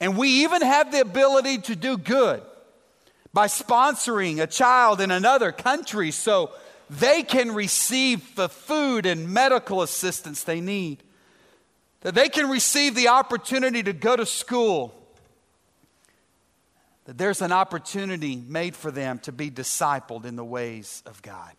And 0.00 0.16
we 0.16 0.44
even 0.44 0.62
have 0.62 0.90
the 0.90 1.00
ability 1.00 1.58
to 1.58 1.76
do 1.76 1.98
good 1.98 2.42
by 3.32 3.46
sponsoring 3.46 4.42
a 4.42 4.46
child 4.46 5.00
in 5.00 5.10
another 5.10 5.52
country 5.52 6.10
so 6.10 6.50
they 6.88 7.22
can 7.22 7.52
receive 7.52 8.34
the 8.34 8.48
food 8.48 9.06
and 9.06 9.28
medical 9.28 9.82
assistance 9.82 10.42
they 10.42 10.60
need, 10.60 11.02
that 12.00 12.14
they 12.14 12.28
can 12.28 12.48
receive 12.48 12.94
the 12.94 13.08
opportunity 13.08 13.82
to 13.82 13.92
go 13.92 14.16
to 14.16 14.26
school 14.26 14.94
that 17.10 17.18
there's 17.18 17.42
an 17.42 17.50
opportunity 17.50 18.36
made 18.36 18.76
for 18.76 18.92
them 18.92 19.18
to 19.18 19.32
be 19.32 19.50
discipled 19.50 20.24
in 20.24 20.36
the 20.36 20.44
ways 20.44 21.02
of 21.06 21.20
God. 21.22 21.52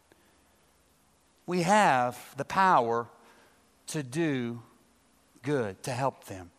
We 1.45 1.63
have 1.63 2.17
the 2.37 2.45
power 2.45 3.07
to 3.87 4.01
do 4.01 4.61
good, 5.43 5.83
to 5.83 5.91
help 5.91 6.23
them. 6.23 6.51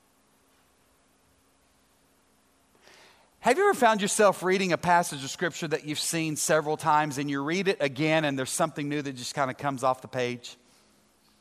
Have 3.43 3.59
you 3.59 3.69
ever 3.69 3.75
found 3.75 4.01
yourself 4.01 4.45
reading 4.45 4.73
a 4.73 4.79
passage 4.79 5.25
of 5.25 5.29
scripture 5.29 5.67
that 5.67 5.85
you've 5.85 5.99
seen 5.99 6.37
several 6.37 6.77
times 6.77 7.19
and 7.19 7.29
you 7.29 7.43
read 7.43 7.67
it 7.67 7.79
again 7.81 8.25
and 8.25 8.39
there's 8.39 8.53
something 8.53 8.89
new 8.89 9.03
that 9.03 9.17
just 9.17 9.35
kind 9.35 9.51
of 9.51 9.59
comes 9.59 9.83
off 9.83 10.01
the 10.01 10.07
page? 10.07 10.57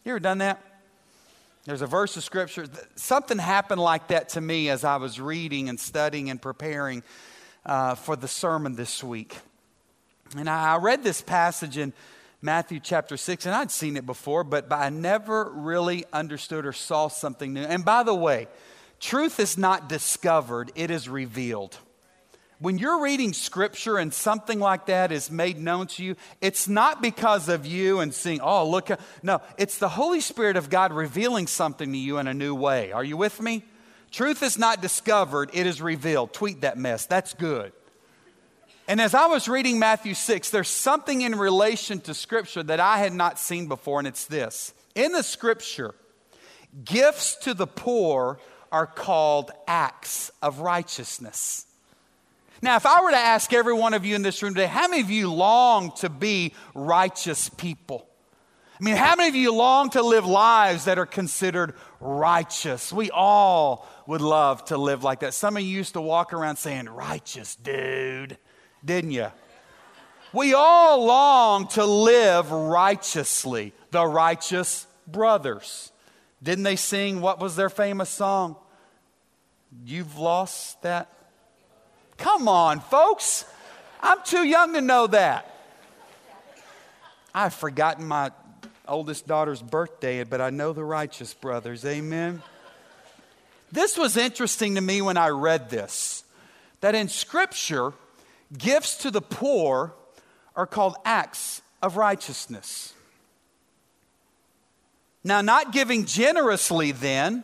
You 0.04 0.14
ever 0.14 0.20
done 0.20 0.40
that? 0.40 0.60
There's 1.66 1.84
a 1.84 1.86
verse 1.88 2.18
of 2.18 2.24
scripture. 2.24 2.66
Something 2.96 3.38
happened 3.38 3.82
like 3.82 4.08
that 4.08 4.30
to 4.30 4.42
me 4.42 4.70
as 4.72 4.84
I 4.84 4.96
was 4.96 5.20
reading 5.20 5.70
and 5.70 5.80
studying 5.80 6.32
and 6.32 6.42
preparing 6.42 7.04
uh, 7.68 7.94
for 7.94 8.16
the 8.16 8.28
sermon 8.28 8.76
this 8.76 9.04
week. 9.04 9.38
And 10.36 10.50
I, 10.50 10.78
read 10.78 11.04
this 11.04 11.22
passage 11.22 11.78
in 11.78 11.94
Matthew 12.42 12.80
chapter 12.80 13.16
6, 13.16 13.46
and 13.46 13.54
I'd 13.54 13.70
seen 13.70 13.96
it 13.96 14.08
before, 14.08 14.44
but, 14.44 14.68
but 14.68 14.80
I 14.80 14.90
never 14.90 15.52
really 15.52 16.06
understood 16.12 16.66
or 16.66 16.74
saw 16.74 17.10
something 17.10 17.54
new. 17.54 17.62
And 17.62 17.86
by 17.86 18.02
the 18.02 18.16
way, 18.16 18.48
truth 19.00 19.40
is 19.40 19.56
not 19.56 19.88
discovered, 19.88 20.72
it 20.74 20.90
is 20.90 21.08
revealed. 21.08 21.78
When 22.62 22.78
you're 22.78 23.02
reading 23.02 23.34
scripture 23.34 23.98
and 23.98 24.14
something 24.14 24.60
like 24.60 24.86
that 24.86 25.12
is 25.12 25.32
made 25.32 25.58
known 25.58 25.88
to 25.88 26.04
you, 26.04 26.16
it's 26.42 26.68
not 26.68 27.02
because 27.02 27.50
of 27.50 27.66
you 27.66 28.02
and 28.02 28.14
seeing, 28.14 28.40
oh, 28.40 28.70
look. 28.70 28.90
No, 29.24 29.42
it's 29.58 29.80
the 29.80 29.90
Holy 29.90 30.22
Spirit 30.22 30.56
of 30.58 30.70
God 30.70 30.94
revealing 30.94 31.48
something 31.48 31.92
to 31.92 31.98
you 31.98 32.20
in 32.20 32.28
a 32.28 32.36
new 32.36 32.54
way. 32.54 32.92
Are 32.92 33.04
you 33.04 33.18
with 33.18 33.42
me? 33.42 33.64
Truth 34.12 34.44
is 34.44 34.60
not 34.60 34.80
discovered, 34.80 35.50
it 35.54 35.66
is 35.66 35.82
revealed. 35.82 36.34
Tweet 36.34 36.62
that 36.62 36.78
mess. 36.78 37.08
That's 37.08 37.34
good. 37.34 37.72
And 38.88 39.02
as 39.02 39.16
I 39.16 39.26
was 39.26 39.48
reading 39.48 39.80
Matthew 39.80 40.14
6, 40.14 40.52
there's 40.52 40.68
something 40.68 41.22
in 41.22 41.34
relation 41.36 42.00
to 42.02 42.14
Scripture 42.14 42.62
that 42.62 42.80
I 42.80 43.00
had 43.00 43.14
not 43.14 43.40
seen 43.40 43.70
before, 43.70 43.98
and 43.98 44.08
it's 44.08 44.26
this. 44.26 44.76
In 44.94 45.14
the 45.14 45.24
Scripture, 45.24 45.96
gifts 46.86 47.38
to 47.38 47.56
the 47.56 47.68
poor 47.68 48.40
are 48.72 48.86
called 48.86 49.50
acts 49.68 50.30
of 50.44 50.60
righteousness. 50.60 51.66
Now, 52.62 52.76
if 52.76 52.86
I 52.86 53.02
were 53.02 53.12
to 53.12 53.18
ask 53.18 53.52
every 53.54 53.74
one 53.74 53.94
of 53.94 54.06
you 54.06 54.16
in 54.16 54.22
this 54.22 54.44
room 54.44 54.54
today, 54.54 54.68
how 54.68 54.88
many 54.88 55.02
of 55.02 55.10
you 55.10 55.32
long 55.32 55.92
to 55.98 56.10
be 56.10 56.54
righteous 56.76 57.50
people? 57.50 58.08
I 58.80 58.84
mean, 58.84 58.96
how 58.96 59.16
many 59.16 59.30
of 59.30 59.36
you 59.36 59.54
long 59.54 59.90
to 59.92 60.02
live 60.02 60.26
lives 60.26 60.86
that 60.86 61.00
are 61.00 61.06
considered 61.06 61.76
righteous? 62.00 62.94
We 62.94 63.12
all 63.12 63.88
would 64.08 64.22
love 64.22 64.66
to 64.66 64.78
live 64.78 65.04
like 65.04 65.20
that. 65.20 65.34
Some 65.34 65.58
of 65.58 65.64
you 65.64 65.70
used 65.70 65.94
to 65.94 66.02
walk 66.02 66.34
around 66.34 66.58
saying, 66.58 66.86
righteous, 66.86 67.56
dude, 67.56 68.38
didn't 68.84 69.12
you? 69.12 69.28
We 70.34 70.54
all 70.54 71.06
long 71.06 71.68
to 71.70 71.86
live 71.86 72.52
righteously, 72.52 73.74
the 73.92 74.06
righteous 74.06 74.88
brothers. 75.08 75.92
Didn't 76.42 76.64
they 76.64 76.76
sing 76.76 77.22
what 77.22 77.40
was 77.40 77.56
their 77.56 77.70
famous 77.70 78.10
song? 78.10 78.56
You've 79.86 80.18
lost 80.18 80.82
that? 80.82 81.12
Come 82.22 82.48
on, 82.48 82.82
folks. 82.82 83.46
I'm 84.00 84.20
too 84.24 84.44
young 84.44 84.74
to 84.74 84.82
know 84.82 85.08
that. 85.08 85.48
I've 87.34 87.56
forgotten 87.56 88.06
my 88.08 88.30
oldest 88.88 89.26
daughter's 89.26 89.62
birthday, 89.62 90.24
but 90.24 90.40
I 90.40 90.52
know 90.52 90.72
the 90.72 90.84
righteous 90.84 91.34
brothers. 91.34 91.84
Amen. 91.84 92.44
This 93.72 93.98
was 93.98 94.18
interesting 94.18 94.76
to 94.76 94.82
me 94.82 95.02
when 95.02 95.18
I 95.18 95.30
read 95.30 95.72
this 95.72 96.24
that 96.82 96.94
in 96.94 97.08
Scripture, 97.08 97.94
gifts 98.56 98.98
to 98.98 99.10
the 99.10 99.22
poor 99.22 99.94
are 100.56 100.68
called 100.68 100.96
acts 101.04 101.64
of 101.82 101.98
righteousness. 101.98 102.94
Now, 105.24 105.42
not 105.42 105.72
giving 105.72 106.06
generously, 106.06 106.92
then, 106.92 107.44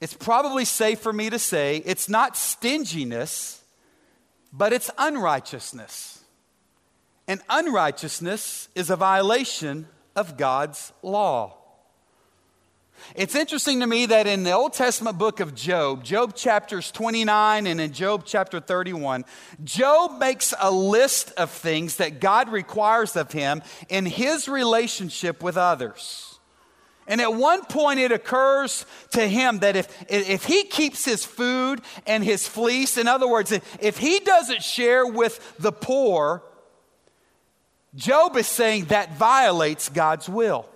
it's 0.00 0.14
probably 0.14 0.64
safe 0.64 0.98
for 0.98 1.12
me 1.12 1.30
to 1.30 1.38
say 1.38 1.82
it's 1.84 2.08
not 2.08 2.36
stinginess, 2.36 3.57
but 4.52 4.72
it's 4.72 4.90
unrighteousness. 4.98 6.20
And 7.26 7.40
unrighteousness 7.50 8.68
is 8.74 8.90
a 8.90 8.96
violation 8.96 9.86
of 10.16 10.36
God's 10.36 10.92
law. 11.02 11.58
It's 13.14 13.34
interesting 13.34 13.80
to 13.80 13.86
me 13.86 14.06
that 14.06 14.26
in 14.26 14.42
the 14.42 14.52
Old 14.52 14.72
Testament 14.72 15.18
book 15.18 15.40
of 15.40 15.54
Job, 15.54 16.04
Job 16.04 16.34
chapters 16.34 16.90
29 16.90 17.66
and 17.66 17.80
in 17.80 17.92
Job 17.92 18.24
chapter 18.26 18.60
31, 18.60 19.24
Job 19.62 20.18
makes 20.18 20.52
a 20.58 20.70
list 20.70 21.32
of 21.36 21.50
things 21.50 21.96
that 21.96 22.20
God 22.20 22.48
requires 22.48 23.16
of 23.16 23.30
him 23.32 23.62
in 23.88 24.04
his 24.04 24.48
relationship 24.48 25.42
with 25.42 25.56
others. 25.56 26.37
And 27.08 27.22
at 27.22 27.32
one 27.32 27.64
point, 27.64 27.98
it 27.98 28.12
occurs 28.12 28.84
to 29.12 29.26
him 29.26 29.60
that 29.60 29.76
if, 29.76 30.04
if 30.10 30.44
he 30.44 30.64
keeps 30.64 31.06
his 31.06 31.24
food 31.24 31.80
and 32.06 32.22
his 32.22 32.46
fleece, 32.46 32.98
in 32.98 33.08
other 33.08 33.26
words, 33.26 33.50
if 33.80 33.96
he 33.96 34.20
doesn't 34.20 34.62
share 34.62 35.06
with 35.06 35.56
the 35.58 35.72
poor, 35.72 36.42
Job 37.94 38.36
is 38.36 38.46
saying 38.46 38.86
that 38.86 39.16
violates 39.16 39.88
God's 39.88 40.28
will. 40.28 40.68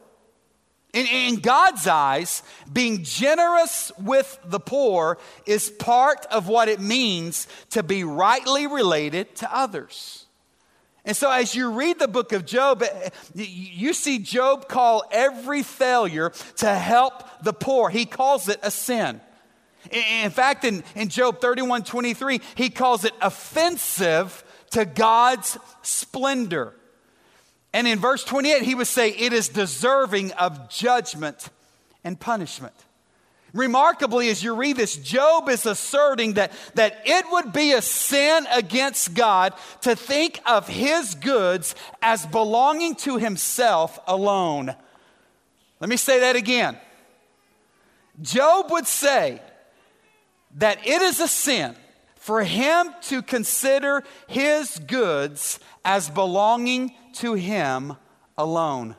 In, 0.95 1.07
in, 1.07 1.37
God's 1.37 1.87
eyes, 1.87 2.43
being 2.71 3.03
generous 3.03 3.93
with 3.99 4.39
the 4.45 4.61
poor 4.61 5.19
is 5.47 5.71
part 5.71 6.27
of 6.31 6.49
what 6.49 6.69
it 6.69 6.81
means 6.81 7.47
to 7.71 7.83
be 7.83 8.05
rightly 8.05 8.67
related 8.67 9.35
to 9.37 9.55
others. 9.57 10.22
And 11.05 11.17
so, 11.17 11.31
as 11.31 11.55
you 11.55 11.73
read 11.73 11.99
the 11.99 12.07
book 12.07 12.33
of 12.33 12.47
Job, 12.47 12.83
eh, 12.83 13.11
you 13.35 13.93
see 13.93 14.21
Job 14.21 14.69
call 14.69 15.03
every 15.11 15.63
failure 15.65 16.31
to 16.59 16.73
help 16.73 17.25
the 17.43 17.53
poor, 17.53 17.89
he 17.91 18.05
calls 18.07 18.49
it 18.49 18.61
a 18.63 18.71
sin. 18.71 19.21
In 19.91 20.31
fact, 20.31 20.65
in, 20.65 20.85
in 20.95 21.09
Job 21.09 21.41
31 21.41 21.83
23, 21.83 22.41
he 22.55 22.71
calls 22.71 23.05
it 23.05 23.13
offensive 23.21 24.45
to 24.71 24.85
God's 24.85 25.59
splendor. 25.83 26.75
And 27.73 27.89
in 27.89 27.99
verse 27.99 28.23
28, 28.23 28.63
he 28.63 28.75
would 28.75 28.87
say 28.87 29.11
it 29.11 29.33
is 29.33 29.49
deserving 29.49 30.33
of 30.33 30.69
judgment 30.69 31.49
and 32.05 32.19
punishment. 32.19 32.75
Remarkably, 33.53 34.31
as 34.31 34.43
you 34.43 34.55
read 34.55 34.77
this, 34.77 34.97
Job 34.97 35.49
is 35.51 35.67
asserting 35.67 36.35
that, 36.35 36.53
that 36.75 37.03
it 37.05 37.27
would 37.31 37.53
be 37.53 37.73
a 37.73 37.83
sin 37.83 38.47
against 38.51 39.13
God 39.13 39.53
to 39.83 39.95
think 39.95 40.41
of 40.47 40.69
his 40.69 41.15
goods 41.15 41.75
as 42.01 42.25
belonging 42.25 42.95
to 42.97 43.19
himself 43.19 43.99
alone. 44.07 44.75
Let 45.81 45.91
me 45.91 45.97
say 45.97 46.21
that 46.21 46.35
again. 46.35 46.79
Job 48.23 48.71
would 48.71 48.87
say 48.87 49.43
that 50.57 50.87
it 50.87 51.03
is 51.03 51.21
a 51.21 51.29
sin 51.29 51.77
for 52.17 52.43
him 52.43 52.95
to 53.03 53.21
consider 53.21 54.03
his 54.29 54.79
goods 54.79 55.59
as 55.85 56.09
belonging 56.09 56.95
to 57.15 57.35
him 57.35 57.97
alone. 58.39 58.97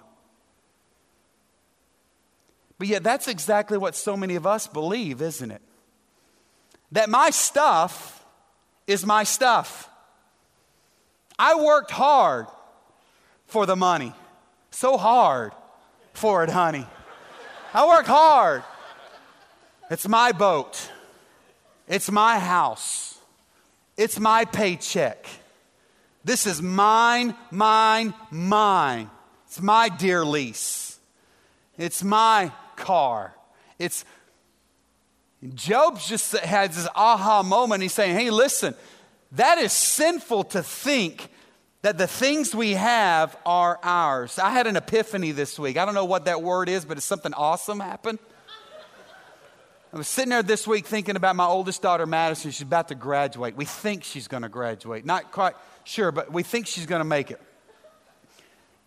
But 2.83 2.89
yet, 2.89 3.01
that's 3.01 3.29
exactly 3.29 3.77
what 3.77 3.95
so 3.95 4.17
many 4.17 4.35
of 4.35 4.45
us 4.45 4.67
believe, 4.67 5.21
isn't 5.21 5.51
it? 5.51 5.61
That 6.91 7.09
my 7.09 7.29
stuff 7.29 8.25
is 8.87 9.05
my 9.05 9.23
stuff. 9.23 9.89
I 11.39 11.55
worked 11.55 11.91
hard 11.91 12.47
for 13.45 13.65
the 13.65 13.77
money, 13.77 14.11
so 14.69 14.97
hard 14.97 15.53
for 16.11 16.43
it, 16.43 16.49
honey. 16.49 16.85
I 17.73 17.87
worked 17.87 18.09
hard. 18.09 18.63
It's 19.89 20.05
my 20.05 20.33
boat, 20.33 20.91
it's 21.87 22.11
my 22.11 22.37
house, 22.37 23.17
it's 23.95 24.19
my 24.19 24.43
paycheck. 24.43 25.25
This 26.25 26.45
is 26.45 26.61
mine, 26.61 27.33
mine, 27.49 28.13
mine. 28.29 29.09
It's 29.47 29.61
my 29.61 29.87
deer 29.87 30.25
lease. 30.25 30.99
It's 31.77 32.03
my 32.03 32.51
car. 32.75 33.33
It's 33.79 34.05
Job 35.53 35.99
just 35.99 36.37
had 36.37 36.71
this 36.71 36.87
aha 36.95 37.43
moment. 37.43 37.81
He's 37.81 37.93
saying, 37.93 38.15
hey, 38.15 38.29
listen, 38.29 38.75
that 39.33 39.57
is 39.57 39.73
sinful 39.73 40.45
to 40.45 40.63
think 40.63 41.29
that 41.81 41.97
the 41.97 42.07
things 42.07 42.55
we 42.55 42.71
have 42.71 43.35
are 43.45 43.77
ours. 43.83 44.39
I 44.39 44.51
had 44.51 44.67
an 44.67 44.77
epiphany 44.77 45.31
this 45.31 45.59
week. 45.59 45.77
I 45.77 45.83
don't 45.83 45.95
know 45.95 46.05
what 46.05 46.25
that 46.25 46.41
word 46.41 46.69
is, 46.69 46.85
but 46.85 46.95
it's 46.95 47.05
something 47.05 47.33
awesome 47.33 47.81
happened. 47.81 48.19
I 49.93 49.97
was 49.97 50.07
sitting 50.07 50.29
there 50.29 50.41
this 50.41 50.65
week 50.65 50.87
thinking 50.87 51.17
about 51.17 51.35
my 51.35 51.45
oldest 51.45 51.81
daughter, 51.81 52.05
Madison. 52.05 52.51
She's 52.51 52.61
about 52.61 52.87
to 52.87 52.95
graduate. 52.95 53.55
We 53.55 53.65
think 53.65 54.03
she's 54.03 54.27
going 54.27 54.43
to 54.43 54.49
graduate. 54.49 55.05
Not 55.05 55.31
quite 55.31 55.55
sure, 55.83 56.11
but 56.11 56.31
we 56.31 56.41
think 56.41 56.65
she's 56.65 56.85
going 56.85 57.01
to 57.01 57.05
make 57.05 57.29
it. 57.29 57.39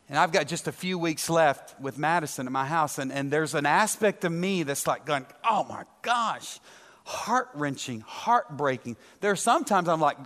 And 0.09 0.18
I've 0.18 0.30
got 0.30 0.46
just 0.46 0.68
a 0.68 0.72
few 0.72 0.98
weeks 0.98 1.28
left 1.28 1.80
with 1.80 1.98
Madison 1.98 2.46
at 2.46 2.52
my 2.52 2.66
house, 2.66 2.98
and, 2.98 3.12
and 3.12 3.30
there's 3.30 3.54
an 3.54 3.66
aspect 3.66 4.24
of 4.24 4.30
me 4.30 4.62
that's 4.62 4.86
like 4.86 5.04
going, 5.04 5.26
oh 5.48 5.64
my 5.64 5.82
gosh, 6.02 6.61
heart 7.04 7.48
wrenching, 7.54 8.00
heartbreaking. 8.00 8.96
There 9.20 9.32
are 9.32 9.36
sometimes 9.36 9.88
I'm 9.88 10.00
like, 10.00 10.16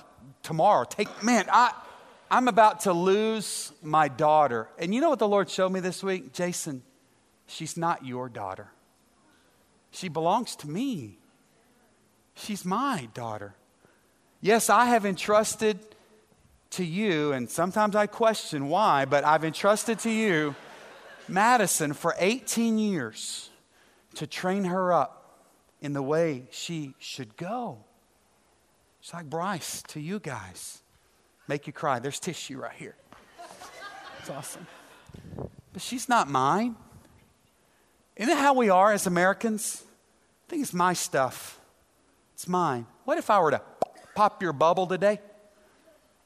tomorrow, 0.42 0.84
take, 0.84 1.22
man, 1.22 1.46
I, 1.50 1.72
I'm 2.30 2.46
about 2.46 2.80
to 2.80 2.92
lose 2.92 3.72
my 3.82 4.08
daughter. 4.08 4.68
And 4.78 4.94
you 4.94 5.00
know 5.00 5.08
what 5.08 5.18
the 5.18 5.28
Lord 5.28 5.48
showed 5.48 5.72
me 5.72 5.80
this 5.80 6.02
week? 6.02 6.34
Jason, 6.34 6.82
she's 7.46 7.76
not 7.76 8.04
your 8.04 8.28
daughter. 8.28 8.68
She 9.92 10.08
belongs 10.08 10.56
to 10.56 10.68
me. 10.68 11.18
She's 12.34 12.64
my 12.64 13.08
daughter. 13.14 13.54
Yes, 14.40 14.70
I 14.70 14.86
have 14.86 15.04
entrusted 15.04 15.78
to 16.70 16.84
you, 16.84 17.32
and 17.32 17.50
sometimes 17.50 17.96
I 17.96 18.06
question 18.06 18.68
why, 18.68 19.04
but 19.04 19.24
I've 19.24 19.44
entrusted 19.44 19.98
to 20.00 20.10
you 20.10 20.54
Madison 21.28 21.92
for 21.92 22.14
18 22.18 22.78
years 22.78 23.50
to 24.14 24.26
train 24.26 24.64
her 24.64 24.92
up 24.92 25.46
in 25.80 25.92
the 25.92 26.02
way 26.02 26.44
she 26.50 26.94
should 26.98 27.36
go. 27.36 27.78
It's 29.00 29.12
like 29.14 29.28
Bryce 29.28 29.82
to 29.88 30.00
you 30.00 30.18
guys. 30.18 30.82
Make 31.48 31.66
you 31.66 31.72
cry. 31.72 31.98
There's 31.98 32.20
tissue 32.20 32.58
right 32.58 32.76
here. 32.76 32.96
It's 34.20 34.30
awesome. 34.30 34.66
But 35.72 35.82
she's 35.82 36.08
not 36.08 36.28
mine. 36.28 36.76
Isn't 38.16 38.28
that 38.28 38.40
how 38.40 38.54
we 38.54 38.68
are 38.68 38.92
as 38.92 39.06
Americans? 39.06 39.82
I 40.46 40.50
think 40.50 40.62
it's 40.62 40.74
my 40.74 40.92
stuff. 40.92 41.58
It's 42.34 42.46
mine. 42.46 42.86
What 43.04 43.18
if 43.18 43.30
I 43.30 43.40
were 43.40 43.52
to 43.52 43.62
pop 44.14 44.42
your 44.42 44.52
bubble 44.52 44.86
today? 44.86 45.20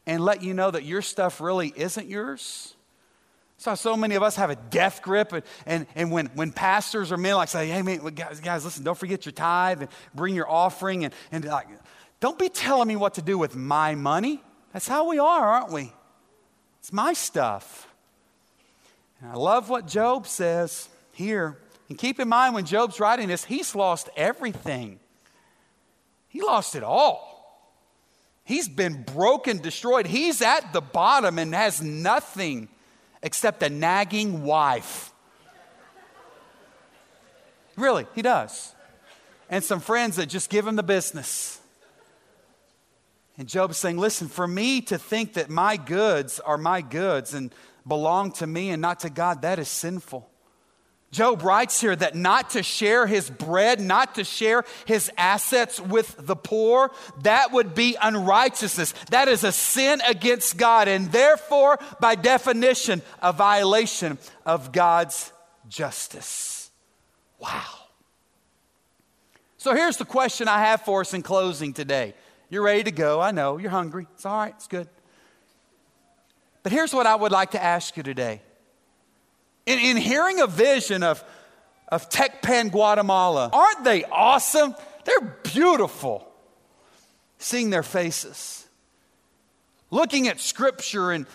And 0.06 0.22
let 0.24 0.42
you 0.42 0.54
know 0.54 0.70
that 0.70 0.84
your 0.84 1.02
stuff 1.02 1.40
really 1.40 1.72
isn't 1.76 2.08
yours. 2.08 2.74
So, 3.56 3.74
so 3.74 3.96
many 3.96 4.14
of 4.16 4.22
us 4.22 4.36
have 4.36 4.50
a 4.50 4.56
death 4.56 5.00
grip, 5.00 5.32
and, 5.32 5.42
and, 5.64 5.86
and 5.94 6.10
when, 6.10 6.26
when 6.34 6.52
pastors 6.52 7.12
or 7.12 7.16
men 7.16 7.36
like 7.36 7.48
say, 7.48 7.68
hey, 7.68 7.82
man, 7.82 7.98
guys, 8.14 8.40
guys, 8.40 8.64
listen, 8.64 8.84
don't 8.84 8.98
forget 8.98 9.24
your 9.24 9.32
tithe 9.32 9.80
and 9.80 9.90
bring 10.14 10.34
your 10.34 10.50
offering, 10.50 11.04
and, 11.04 11.14
and 11.32 11.44
like, 11.44 11.68
don't 12.20 12.38
be 12.38 12.48
telling 12.48 12.88
me 12.88 12.96
what 12.96 13.14
to 13.14 13.22
do 13.22 13.38
with 13.38 13.54
my 13.54 13.94
money. 13.94 14.42
That's 14.72 14.88
how 14.88 15.08
we 15.08 15.18
are, 15.18 15.52
aren't 15.52 15.72
we? 15.72 15.92
It's 16.80 16.92
my 16.92 17.12
stuff. 17.12 17.88
And 19.20 19.30
I 19.30 19.34
love 19.34 19.70
what 19.70 19.86
Job 19.86 20.26
says 20.26 20.88
here. 21.12 21.56
And 21.88 21.96
keep 21.96 22.18
in 22.18 22.28
mind, 22.28 22.54
when 22.54 22.66
Job's 22.66 22.98
writing 22.98 23.28
this, 23.28 23.44
he's 23.44 23.74
lost 23.74 24.10
everything, 24.16 24.98
he 26.28 26.42
lost 26.42 26.74
it 26.74 26.82
all. 26.82 27.33
He's 28.44 28.68
been 28.68 29.02
broken, 29.02 29.58
destroyed. 29.58 30.06
He's 30.06 30.42
at 30.42 30.72
the 30.72 30.82
bottom 30.82 31.38
and 31.38 31.54
has 31.54 31.82
nothing 31.82 32.68
except 33.22 33.62
a 33.62 33.70
nagging 33.70 34.42
wife. 34.42 35.12
Really, 37.76 38.06
he 38.14 38.22
does. 38.22 38.74
And 39.48 39.64
some 39.64 39.80
friends 39.80 40.16
that 40.16 40.26
just 40.26 40.50
give 40.50 40.66
him 40.66 40.76
the 40.76 40.82
business. 40.82 41.58
And 43.36 43.48
Job's 43.48 43.78
saying, 43.78 43.98
Listen, 43.98 44.28
for 44.28 44.46
me 44.46 44.80
to 44.82 44.98
think 44.98 45.34
that 45.34 45.50
my 45.50 45.76
goods 45.76 46.38
are 46.38 46.58
my 46.58 46.82
goods 46.82 47.34
and 47.34 47.52
belong 47.86 48.32
to 48.32 48.46
me 48.46 48.70
and 48.70 48.80
not 48.80 49.00
to 49.00 49.10
God, 49.10 49.42
that 49.42 49.58
is 49.58 49.68
sinful. 49.68 50.28
Job 51.14 51.42
writes 51.42 51.80
here 51.80 51.94
that 51.94 52.16
not 52.16 52.50
to 52.50 52.62
share 52.64 53.06
his 53.06 53.30
bread, 53.30 53.80
not 53.80 54.16
to 54.16 54.24
share 54.24 54.64
his 54.84 55.10
assets 55.16 55.80
with 55.80 56.14
the 56.18 56.34
poor, 56.34 56.90
that 57.22 57.52
would 57.52 57.72
be 57.72 57.96
unrighteousness. 58.02 58.92
That 59.10 59.28
is 59.28 59.44
a 59.44 59.52
sin 59.52 60.02
against 60.06 60.56
God, 60.56 60.88
and 60.88 61.12
therefore, 61.12 61.78
by 62.00 62.16
definition, 62.16 63.00
a 63.22 63.32
violation 63.32 64.18
of 64.44 64.72
God's 64.72 65.32
justice. 65.68 66.72
Wow. 67.38 67.62
So 69.56 69.72
here's 69.72 69.96
the 69.98 70.04
question 70.04 70.48
I 70.48 70.62
have 70.62 70.82
for 70.82 71.02
us 71.02 71.14
in 71.14 71.22
closing 71.22 71.72
today. 71.72 72.14
You're 72.50 72.64
ready 72.64 72.82
to 72.82 72.92
go. 72.92 73.20
I 73.20 73.30
know. 73.30 73.56
You're 73.58 73.70
hungry. 73.70 74.08
It's 74.14 74.26
all 74.26 74.36
right. 74.36 74.54
It's 74.56 74.66
good. 74.66 74.88
But 76.64 76.72
here's 76.72 76.92
what 76.92 77.06
I 77.06 77.14
would 77.14 77.30
like 77.30 77.52
to 77.52 77.62
ask 77.62 77.96
you 77.96 78.02
today. 78.02 78.42
In, 79.66 79.78
in 79.78 79.96
hearing 79.96 80.40
a 80.40 80.46
vision 80.46 81.02
of, 81.02 81.24
of 81.88 82.10
Tecpan, 82.10 82.70
Guatemala, 82.70 83.50
aren't 83.52 83.84
they 83.84 84.04
awesome? 84.04 84.74
They're 85.04 85.38
beautiful. 85.42 86.28
Seeing 87.38 87.70
their 87.70 87.82
faces, 87.82 88.66
looking 89.90 90.28
at 90.28 90.40
scripture 90.40 91.12
and, 91.12 91.26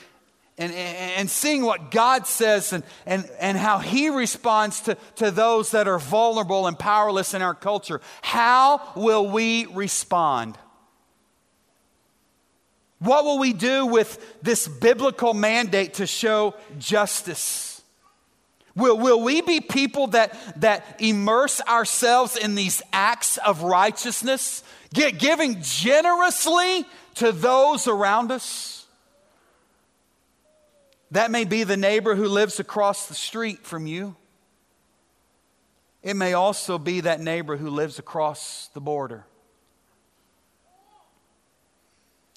and, 0.57 0.73
and 0.73 1.29
seeing 1.29 1.63
what 1.63 1.91
God 1.91 2.25
says 2.25 2.73
and, 2.73 2.83
and, 3.05 3.29
and 3.39 3.57
how 3.57 3.77
He 3.77 4.09
responds 4.09 4.81
to, 4.81 4.97
to 5.17 5.29
those 5.29 5.71
that 5.71 5.87
are 5.87 5.99
vulnerable 5.99 6.65
and 6.65 6.79
powerless 6.79 7.35
in 7.35 7.43
our 7.43 7.53
culture. 7.53 8.01
How 8.23 8.81
will 8.95 9.29
we 9.29 9.67
respond? 9.67 10.57
What 12.99 13.23
will 13.23 13.37
we 13.37 13.53
do 13.53 13.85
with 13.85 14.41
this 14.41 14.67
biblical 14.67 15.35
mandate 15.35 15.95
to 15.95 16.07
show 16.07 16.55
justice? 16.79 17.68
Will, 18.75 18.97
will 18.97 19.21
we 19.21 19.41
be 19.41 19.59
people 19.59 20.07
that, 20.07 20.61
that 20.61 20.97
immerse 20.99 21.61
ourselves 21.61 22.37
in 22.37 22.55
these 22.55 22.81
acts 22.93 23.37
of 23.37 23.63
righteousness, 23.63 24.63
get, 24.93 25.19
giving 25.19 25.61
generously 25.61 26.85
to 27.15 27.31
those 27.31 27.87
around 27.87 28.31
us? 28.31 28.85
That 31.11 31.31
may 31.31 31.45
be 31.45 31.63
the 31.63 31.77
neighbor 31.77 32.15
who 32.15 32.27
lives 32.27 32.59
across 32.59 33.07
the 33.07 33.15
street 33.15 33.65
from 33.65 33.87
you. 33.87 34.15
It 36.01 36.15
may 36.15 36.33
also 36.33 36.77
be 36.77 37.01
that 37.01 37.19
neighbor 37.19 37.57
who 37.57 37.69
lives 37.69 37.99
across 37.99 38.69
the 38.73 38.79
border. 38.79 39.25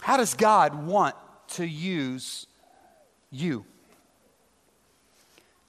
How 0.01 0.17
does 0.17 0.35
God 0.35 0.87
want 0.87 1.15
to 1.49 1.65
use 1.65 2.47
you? 3.31 3.65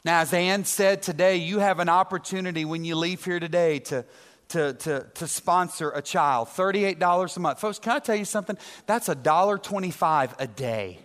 Now, 0.06 0.20
as 0.20 0.34
Ann 0.34 0.66
said 0.66 1.02
today, 1.02 1.38
you 1.38 1.60
have 1.60 1.80
an 1.80 1.88
opportunity 1.88 2.66
when 2.66 2.84
you 2.84 2.98
leave 2.98 3.24
here 3.24 3.40
today 3.40 3.80
to, 3.80 4.04
to, 4.50 4.74
to, 4.74 5.08
to 5.14 5.28
sponsor 5.28 5.92
a 5.92 6.02
child, 6.02 6.50
$38 6.50 7.38
a 7.38 7.40
month. 7.40 7.62
Folks, 7.62 7.80
can 7.80 7.94
I 7.94 8.00
tell 8.00 8.18
you 8.18 8.26
something? 8.26 8.58
That's 8.86 9.08
$1.25 9.08 10.34
a 10.38 10.48
day. 10.48 11.00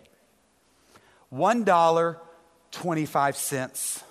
$1.25. 1.33 4.03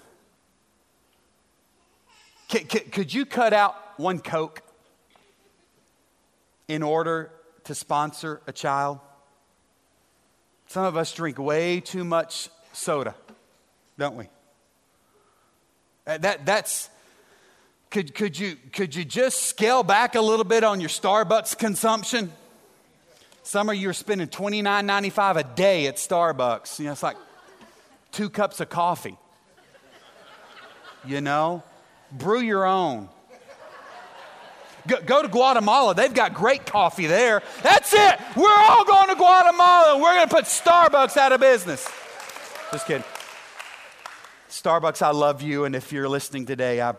C- 2.49 2.65
c- 2.69 2.79
could 2.79 3.13
you 3.13 3.25
cut 3.25 3.51
out 3.51 3.75
one 3.97 4.19
Coke 4.19 4.61
in 6.69 6.81
order 6.81 7.29
to 7.65 7.75
sponsor 7.75 8.39
a 8.47 8.53
child? 8.53 8.99
Some 10.67 10.85
of 10.85 10.95
us 10.95 11.13
drink 11.13 11.37
way 11.37 11.81
too 11.81 12.05
much 12.05 12.47
soda, 12.71 13.15
don't 13.97 14.15
we? 14.15 14.29
Uh, 16.07 16.17
that, 16.19 16.45
that's, 16.45 16.89
could, 17.89 18.15
could, 18.15 18.39
you, 18.39 18.55
could 18.71 18.95
you 18.95 19.03
just 19.03 19.43
scale 19.43 19.83
back 19.83 20.15
a 20.15 20.21
little 20.21 20.45
bit 20.45 20.63
on 20.63 20.79
your 20.79 20.89
Starbucks 20.89 21.57
consumption? 21.57 22.31
Some 23.43 23.69
of 23.69 23.75
you 23.75 23.89
are 23.89 23.93
spending 23.93 24.27
$29.95 24.27 25.35
a 25.35 25.43
day 25.55 25.87
at 25.87 25.97
Starbucks. 25.97 26.79
You 26.79 26.85
know, 26.85 26.93
it's 26.93 27.03
like 27.03 27.17
two 28.13 28.29
cups 28.29 28.61
of 28.61 28.69
coffee. 28.69 29.17
You 31.05 31.19
know? 31.21 31.63
Brew 32.11 32.39
your 32.39 32.65
own. 32.65 33.09
Go, 34.87 35.01
go, 35.01 35.21
to 35.21 35.27
Guatemala. 35.27 35.93
They've 35.93 36.13
got 36.13 36.33
great 36.33 36.65
coffee 36.65 37.07
there. 37.07 37.43
That's 37.61 37.93
it. 37.93 38.19
We're 38.37 38.49
all 38.49 38.85
going 38.85 39.09
to 39.09 39.15
Guatemala. 39.15 39.97
We're 39.97 40.15
going 40.15 40.29
to 40.29 40.33
put 40.33 40.45
Starbucks 40.45 41.17
out 41.17 41.33
of 41.33 41.41
business. 41.41 41.89
Just 42.71 42.87
kidding. 42.87 43.03
Starbucks, 44.49 45.01
I 45.01 45.11
love 45.11 45.41
you. 45.41 45.65
And 45.65 45.75
if 45.75 45.91
you're 45.91 46.07
listening 46.07 46.45
today, 46.45 46.81
I, 46.81 46.95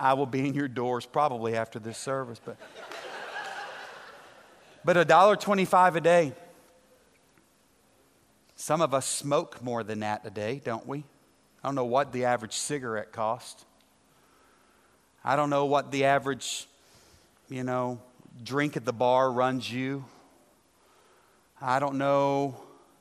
I 0.00 0.14
will 0.14 0.26
be 0.26 0.46
in 0.46 0.54
your 0.54 0.68
doors 0.68 1.04
probably 1.04 1.54
after 1.54 1.78
this 1.78 1.98
service. 1.98 2.40
But, 2.42 2.56
but 4.84 4.96
$1.25 4.96 5.96
a 5.96 6.00
day. 6.00 6.32
Some 8.54 8.80
of 8.80 8.94
us 8.94 9.06
smoke 9.06 9.62
more 9.62 9.84
than 9.84 10.00
that 10.00 10.22
a 10.24 10.30
day, 10.30 10.62
don't 10.64 10.86
we? 10.86 11.04
I 11.62 11.68
don't 11.68 11.74
know 11.74 11.84
what 11.84 12.12
the 12.12 12.24
average 12.24 12.54
cigarette 12.54 13.12
costs. 13.12 13.66
I 15.22 15.36
don't 15.36 15.50
know 15.50 15.66
what 15.66 15.90
the 15.90 16.04
average, 16.04 16.66
you 17.50 17.64
know, 17.64 18.00
drink 18.42 18.78
at 18.78 18.86
the 18.86 18.94
bar 18.94 19.30
runs 19.30 19.70
you. 19.70 20.06
I 21.60 21.80
don't 21.80 21.98
know, 21.98 22.58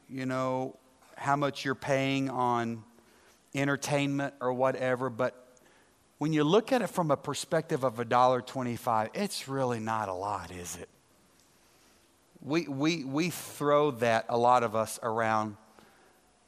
you 0.10 0.26
know, 0.26 0.76
how 1.16 1.38
much 1.38 1.64
you're 1.64 1.74
paying 1.74 2.30
on 2.30 2.84
entertainment 3.56 4.34
or 4.42 4.54
whatever, 4.54 5.10
but 5.10 5.46
when 6.18 6.32
you 6.34 6.44
look 6.44 6.72
at 6.72 6.82
it 6.82 6.88
from 6.88 7.12
a 7.12 7.18
perspective 7.18 7.84
of 7.84 7.96
$1.25, 7.96 9.10
it's 9.14 9.48
really 9.48 9.80
not 9.80 10.08
a 10.10 10.14
lot, 10.14 10.52
is 10.52 10.78
it? 10.78 10.90
We, 12.42 12.68
we, 12.68 13.04
we 13.04 13.30
throw 13.32 13.92
that, 13.92 14.26
a 14.30 14.38
lot 14.38 14.64
of 14.64 14.76
us, 14.76 15.00
around 15.02 15.58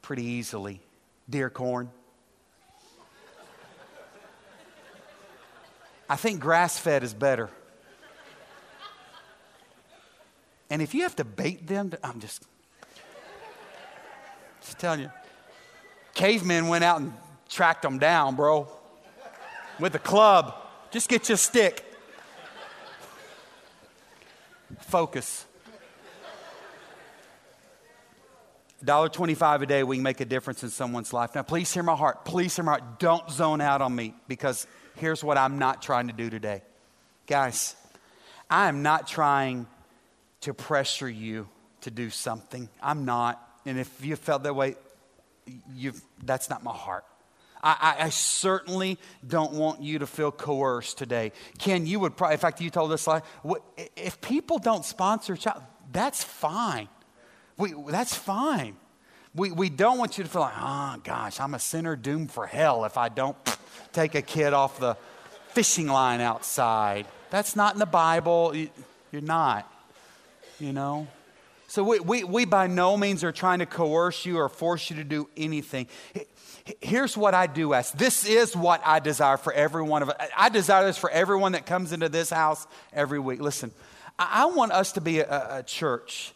pretty 0.00 0.24
easily. 0.24 0.80
Deer 1.28 1.50
corn. 1.50 1.90
I 6.08 6.16
think 6.16 6.40
grass 6.40 6.78
fed 6.78 7.02
is 7.02 7.12
better. 7.12 7.50
And 10.70 10.80
if 10.80 10.94
you 10.94 11.02
have 11.02 11.16
to 11.16 11.24
bait 11.24 11.66
them, 11.66 11.90
to, 11.90 12.06
I'm 12.06 12.20
just, 12.20 12.44
just 14.62 14.78
telling 14.78 15.00
you. 15.00 15.10
Cavemen 16.18 16.66
went 16.66 16.82
out 16.82 17.00
and 17.00 17.12
tracked 17.48 17.82
them 17.82 18.00
down, 18.00 18.34
bro, 18.34 18.66
with 19.78 19.94
a 19.94 20.00
club. 20.00 20.52
Just 20.90 21.08
get 21.08 21.28
your 21.28 21.38
stick. 21.38 21.84
Focus. 24.80 25.46
$1.25 28.84 29.62
a 29.62 29.66
day, 29.66 29.84
we 29.84 29.94
can 29.94 30.02
make 30.02 30.20
a 30.20 30.24
difference 30.24 30.64
in 30.64 30.70
someone's 30.70 31.12
life. 31.12 31.36
Now, 31.36 31.42
please 31.44 31.72
hear 31.72 31.84
my 31.84 31.94
heart. 31.94 32.24
Please 32.24 32.52
hear 32.56 32.64
my 32.64 32.72
heart. 32.72 32.98
Don't 32.98 33.30
zone 33.30 33.60
out 33.60 33.80
on 33.80 33.94
me 33.94 34.12
because 34.26 34.66
here's 34.96 35.22
what 35.22 35.38
I'm 35.38 35.60
not 35.60 35.82
trying 35.82 36.08
to 36.08 36.12
do 36.12 36.28
today. 36.28 36.62
Guys, 37.28 37.76
I 38.50 38.66
am 38.66 38.82
not 38.82 39.06
trying 39.06 39.68
to 40.40 40.52
pressure 40.52 41.08
you 41.08 41.48
to 41.82 41.92
do 41.92 42.10
something. 42.10 42.68
I'm 42.82 43.04
not. 43.04 43.40
And 43.64 43.78
if 43.78 44.04
you 44.04 44.16
felt 44.16 44.42
that 44.42 44.56
way, 44.56 44.74
you've, 45.74 46.00
that's 46.22 46.50
not 46.50 46.62
my 46.62 46.72
heart. 46.72 47.04
I, 47.62 47.96
I, 48.00 48.08
certainly 48.10 48.98
don't 49.26 49.52
want 49.52 49.82
you 49.82 49.98
to 49.98 50.06
feel 50.06 50.30
coerced 50.30 50.96
today. 50.96 51.32
Ken, 51.58 51.86
you 51.86 51.98
would 51.98 52.16
probably, 52.16 52.34
in 52.34 52.38
fact, 52.38 52.60
you 52.60 52.70
told 52.70 52.92
us, 52.92 53.06
like, 53.08 53.24
if 53.96 54.20
people 54.20 54.58
don't 54.58 54.84
sponsor 54.84 55.34
child, 55.34 55.62
that's 55.90 56.22
fine. 56.22 56.88
We, 57.56 57.74
that's 57.88 58.14
fine. 58.14 58.76
We, 59.34 59.50
we 59.50 59.70
don't 59.70 59.98
want 59.98 60.18
you 60.18 60.24
to 60.24 60.30
feel 60.30 60.42
like, 60.42 60.54
oh 60.56 60.96
gosh, 61.02 61.40
I'm 61.40 61.54
a 61.54 61.58
sinner 61.58 61.96
doomed 61.96 62.30
for 62.30 62.46
hell 62.46 62.84
if 62.84 62.96
I 62.96 63.08
don't 63.08 63.36
take 63.92 64.14
a 64.14 64.22
kid 64.22 64.52
off 64.52 64.78
the 64.78 64.96
fishing 65.48 65.88
line 65.88 66.20
outside. 66.20 67.06
That's 67.30 67.56
not 67.56 67.74
in 67.74 67.80
the 67.80 67.86
Bible. 67.86 68.54
You're 69.10 69.22
not, 69.22 69.70
you 70.60 70.72
know? 70.72 71.08
So 71.68 71.84
we, 71.84 72.00
we, 72.00 72.24
we 72.24 72.44
by 72.46 72.66
no 72.66 72.96
means 72.96 73.22
are 73.22 73.30
trying 73.30 73.58
to 73.58 73.66
coerce 73.66 74.24
you 74.24 74.38
or 74.38 74.48
force 74.48 74.88
you 74.88 74.96
to 74.96 75.04
do 75.04 75.28
anything. 75.36 75.86
Here's 76.80 77.14
what 77.14 77.34
I 77.34 77.46
do 77.46 77.74
ask. 77.74 77.92
This 77.92 78.24
is 78.24 78.56
what 78.56 78.80
I 78.86 79.00
desire 79.00 79.36
for 79.36 79.52
every 79.52 79.82
one 79.82 80.02
of 80.02 80.08
us. 80.08 80.16
I 80.34 80.48
desire 80.48 80.86
this 80.86 80.96
for 80.96 81.10
everyone 81.10 81.52
that 81.52 81.66
comes 81.66 81.92
into 81.92 82.08
this 82.08 82.30
house 82.30 82.66
every 82.90 83.18
week. 83.18 83.42
Listen, 83.42 83.70
I 84.18 84.46
want 84.46 84.72
us 84.72 84.92
to 84.92 85.02
be 85.02 85.20
a, 85.20 85.58
a 85.58 85.62
church 85.62 86.32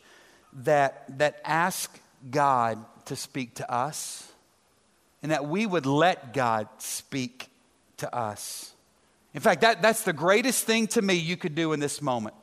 that, 0.52 1.18
that 1.18 1.40
ask 1.44 1.98
God 2.30 2.84
to 3.06 3.16
speak 3.16 3.54
to 3.54 3.72
us 3.72 4.30
and 5.22 5.32
that 5.32 5.48
we 5.48 5.64
would 5.64 5.86
let 5.86 6.34
God 6.34 6.68
speak 6.76 7.48
to 7.96 8.14
us. 8.14 8.74
In 9.32 9.40
fact, 9.40 9.62
that, 9.62 9.80
that's 9.80 10.02
the 10.02 10.12
greatest 10.12 10.66
thing 10.66 10.88
to 10.88 11.00
me 11.00 11.14
you 11.14 11.38
could 11.38 11.54
do 11.54 11.72
in 11.72 11.80
this 11.80 12.02
moment 12.02 12.34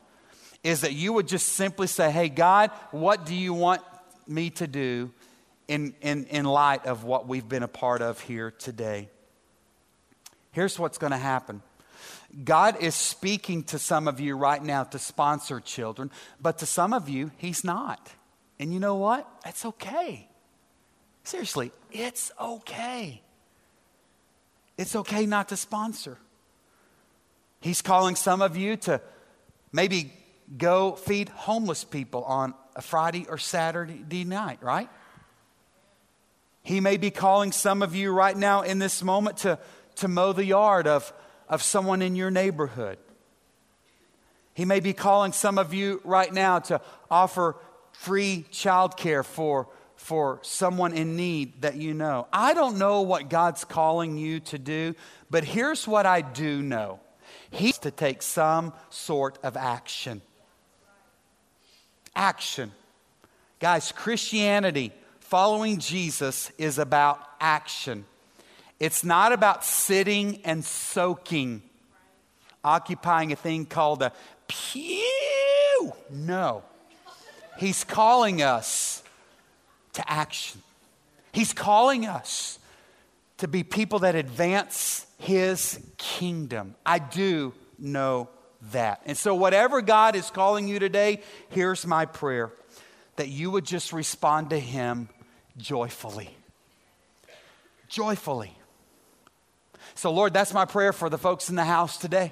is 0.64 0.82
that 0.82 0.94
you 0.94 1.14
would 1.14 1.28
just 1.28 1.48
simply 1.48 1.88
say, 1.88 2.12
Hey, 2.12 2.30
God, 2.30 2.72
what 2.92 3.26
do 3.26 3.36
you 3.36 3.54
want 3.54 3.82
me 4.28 4.50
to 4.52 4.68
do 4.68 5.12
in, 5.68 5.94
in, 6.02 6.26
in 6.26 6.46
light 6.46 6.86
of 6.86 7.04
what 7.04 7.28
we've 7.28 7.48
been 7.48 7.64
a 7.64 7.68
part 7.68 8.02
of 8.02 8.20
here 8.22 8.52
today? 8.52 9.10
Here's 10.52 10.78
what's 10.80 10.98
going 10.98 11.12
to 11.12 11.18
happen 11.18 11.62
God 12.44 12.78
is 12.82 12.96
speaking 12.96 13.64
to 13.66 13.80
some 13.80 14.08
of 14.08 14.20
you 14.20 14.36
right 14.36 14.62
now 14.62 14.84
to 14.84 15.00
sponsor 15.00 15.60
children, 15.60 16.12
but 16.40 16.60
to 16.60 16.66
some 16.66 16.94
of 16.94 17.10
you, 17.10 17.32
He's 17.38 17.64
not. 17.64 18.12
And 18.60 18.74
you 18.74 18.80
know 18.80 18.96
what? 18.96 19.28
That's 19.44 19.66
okay. 19.66 20.28
Seriously, 21.24 21.72
it's 21.92 22.32
okay. 22.40 23.22
It's 24.78 24.96
okay 24.96 25.26
not 25.26 25.50
to 25.50 25.58
sponsor. 25.58 26.18
He's 27.62 27.82
calling 27.82 28.16
some 28.16 28.42
of 28.42 28.56
you 28.56 28.78
to 28.78 29.02
maybe 29.72 30.14
go 30.58 30.94
feed 30.94 31.30
homeless 31.30 31.84
people 31.84 32.24
on 32.24 32.54
a 32.76 32.82
Friday 32.82 33.26
or 33.30 33.38
Saturday 33.38 34.24
night, 34.24 34.60
right? 34.62 34.90
He 36.64 36.80
may 36.80 36.98
be 36.98 37.12
calling 37.12 37.52
some 37.52 37.82
of 37.82 37.96
you 37.96 38.12
right 38.12 38.36
now 38.36 38.62
in 38.62 38.80
this 38.80 39.04
moment 39.04 39.38
to, 39.38 39.60
to 39.98 40.08
mow 40.08 40.34
the 40.34 40.46
yard 40.46 40.88
of 40.88 41.12
of 41.50 41.64
someone 41.64 42.02
in 42.02 42.16
your 42.16 42.32
neighborhood. 42.32 42.98
He 44.54 44.66
may 44.66 44.80
be 44.80 44.94
calling 44.94 45.32
some 45.32 45.58
of 45.58 45.74
you 45.74 46.00
right 46.04 46.32
now 46.32 46.60
to 46.60 46.80
offer 47.10 47.56
free 47.92 48.46
childcare 48.52 49.26
for, 49.26 49.68
for 49.96 50.40
someone 50.44 50.94
in 50.94 51.16
need 51.16 51.62
that 51.62 51.76
you 51.76 51.94
know. 51.94 52.28
I 52.32 52.54
don't 52.54 52.78
know 52.78 53.02
what 53.02 53.30
God's 53.30 53.66
calling 53.66 54.18
you 54.18 54.40
to 54.42 54.60
do, 54.60 54.96
but 55.30 55.44
here's 55.44 55.88
what 55.88 56.06
I 56.06 56.22
do 56.22 56.62
know 56.62 57.00
He's 57.52 57.80
to 57.80 57.92
take 57.92 58.22
some 58.22 58.74
sort 58.90 59.40
of 59.44 59.58
action. 59.58 60.22
Action. 62.16 62.72
Guys, 63.60 63.92
Christianity, 63.92 64.94
following 65.20 65.80
Jesus, 65.80 66.52
is 66.58 66.78
about 66.80 67.20
action. 67.40 68.06
It's 68.80 69.04
not 69.04 69.34
about 69.34 69.66
sitting 69.66 70.40
and 70.46 70.64
soaking, 70.64 71.62
occupying 72.64 73.32
a 73.32 73.36
thing 73.36 73.66
called 73.66 74.02
a 74.02 74.14
pew. 74.48 75.94
No. 76.10 76.64
He's 77.58 77.84
calling 77.84 78.42
us 78.42 79.04
to 79.94 80.10
action. 80.10 80.62
He's 81.34 81.52
calling 81.52 82.06
us 82.08 82.58
to 83.38 83.48
be 83.48 83.64
people 83.64 84.00
that 84.00 84.16
advance 84.16 85.06
His 85.18 85.80
kingdom. 85.98 86.76
I 86.86 87.00
do 87.00 87.54
know 87.78 88.30
that. 88.72 89.02
And 89.06 89.18
so, 89.18 89.36
whatever 89.36 89.82
God 89.82 90.16
is 90.16 90.30
calling 90.30 90.68
you 90.68 90.80
today, 90.80 91.22
here's 91.50 91.86
my 91.86 92.06
prayer 92.06 92.52
that 93.16 93.30
you 93.30 93.52
would 93.52 93.66
just 93.66 93.92
respond 93.94 94.52
to 94.52 94.60
Him 94.60 95.10
joyfully. 95.58 96.30
Joyfully. 97.88 98.54
So, 99.96 100.12
Lord, 100.12 100.34
that's 100.34 100.54
my 100.54 100.66
prayer 100.66 100.94
for 100.94 101.10
the 101.10 101.18
folks 101.18 101.50
in 101.50 101.56
the 101.56 101.66
house 101.66 101.98
today. 101.98 102.32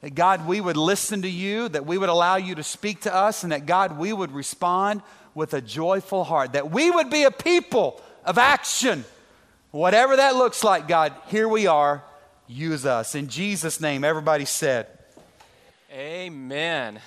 That 0.00 0.14
God, 0.14 0.46
we 0.46 0.60
would 0.60 0.78
listen 0.78 1.22
to 1.22 1.28
you, 1.28 1.68
that 1.68 1.84
we 1.84 1.98
would 1.98 2.08
allow 2.08 2.36
you 2.36 2.54
to 2.54 2.62
speak 2.62 3.02
to 3.02 3.14
us, 3.14 3.42
and 3.42 3.52
that 3.52 3.66
God, 3.66 3.98
we 3.98 4.12
would 4.12 4.32
respond 4.32 5.02
with 5.34 5.52
a 5.52 5.60
joyful 5.60 6.24
heart, 6.24 6.54
that 6.54 6.70
we 6.70 6.90
would 6.90 7.10
be 7.10 7.24
a 7.24 7.30
people 7.30 8.00
of 8.24 8.38
action. 8.38 9.04
Whatever 9.70 10.16
that 10.16 10.36
looks 10.36 10.64
like, 10.64 10.88
God, 10.88 11.14
here 11.28 11.48
we 11.48 11.66
are. 11.66 12.02
Use 12.46 12.86
us. 12.86 13.14
In 13.14 13.28
Jesus' 13.28 13.80
name, 13.80 14.02
everybody 14.02 14.44
said, 14.44 14.86
Amen. 15.92 17.00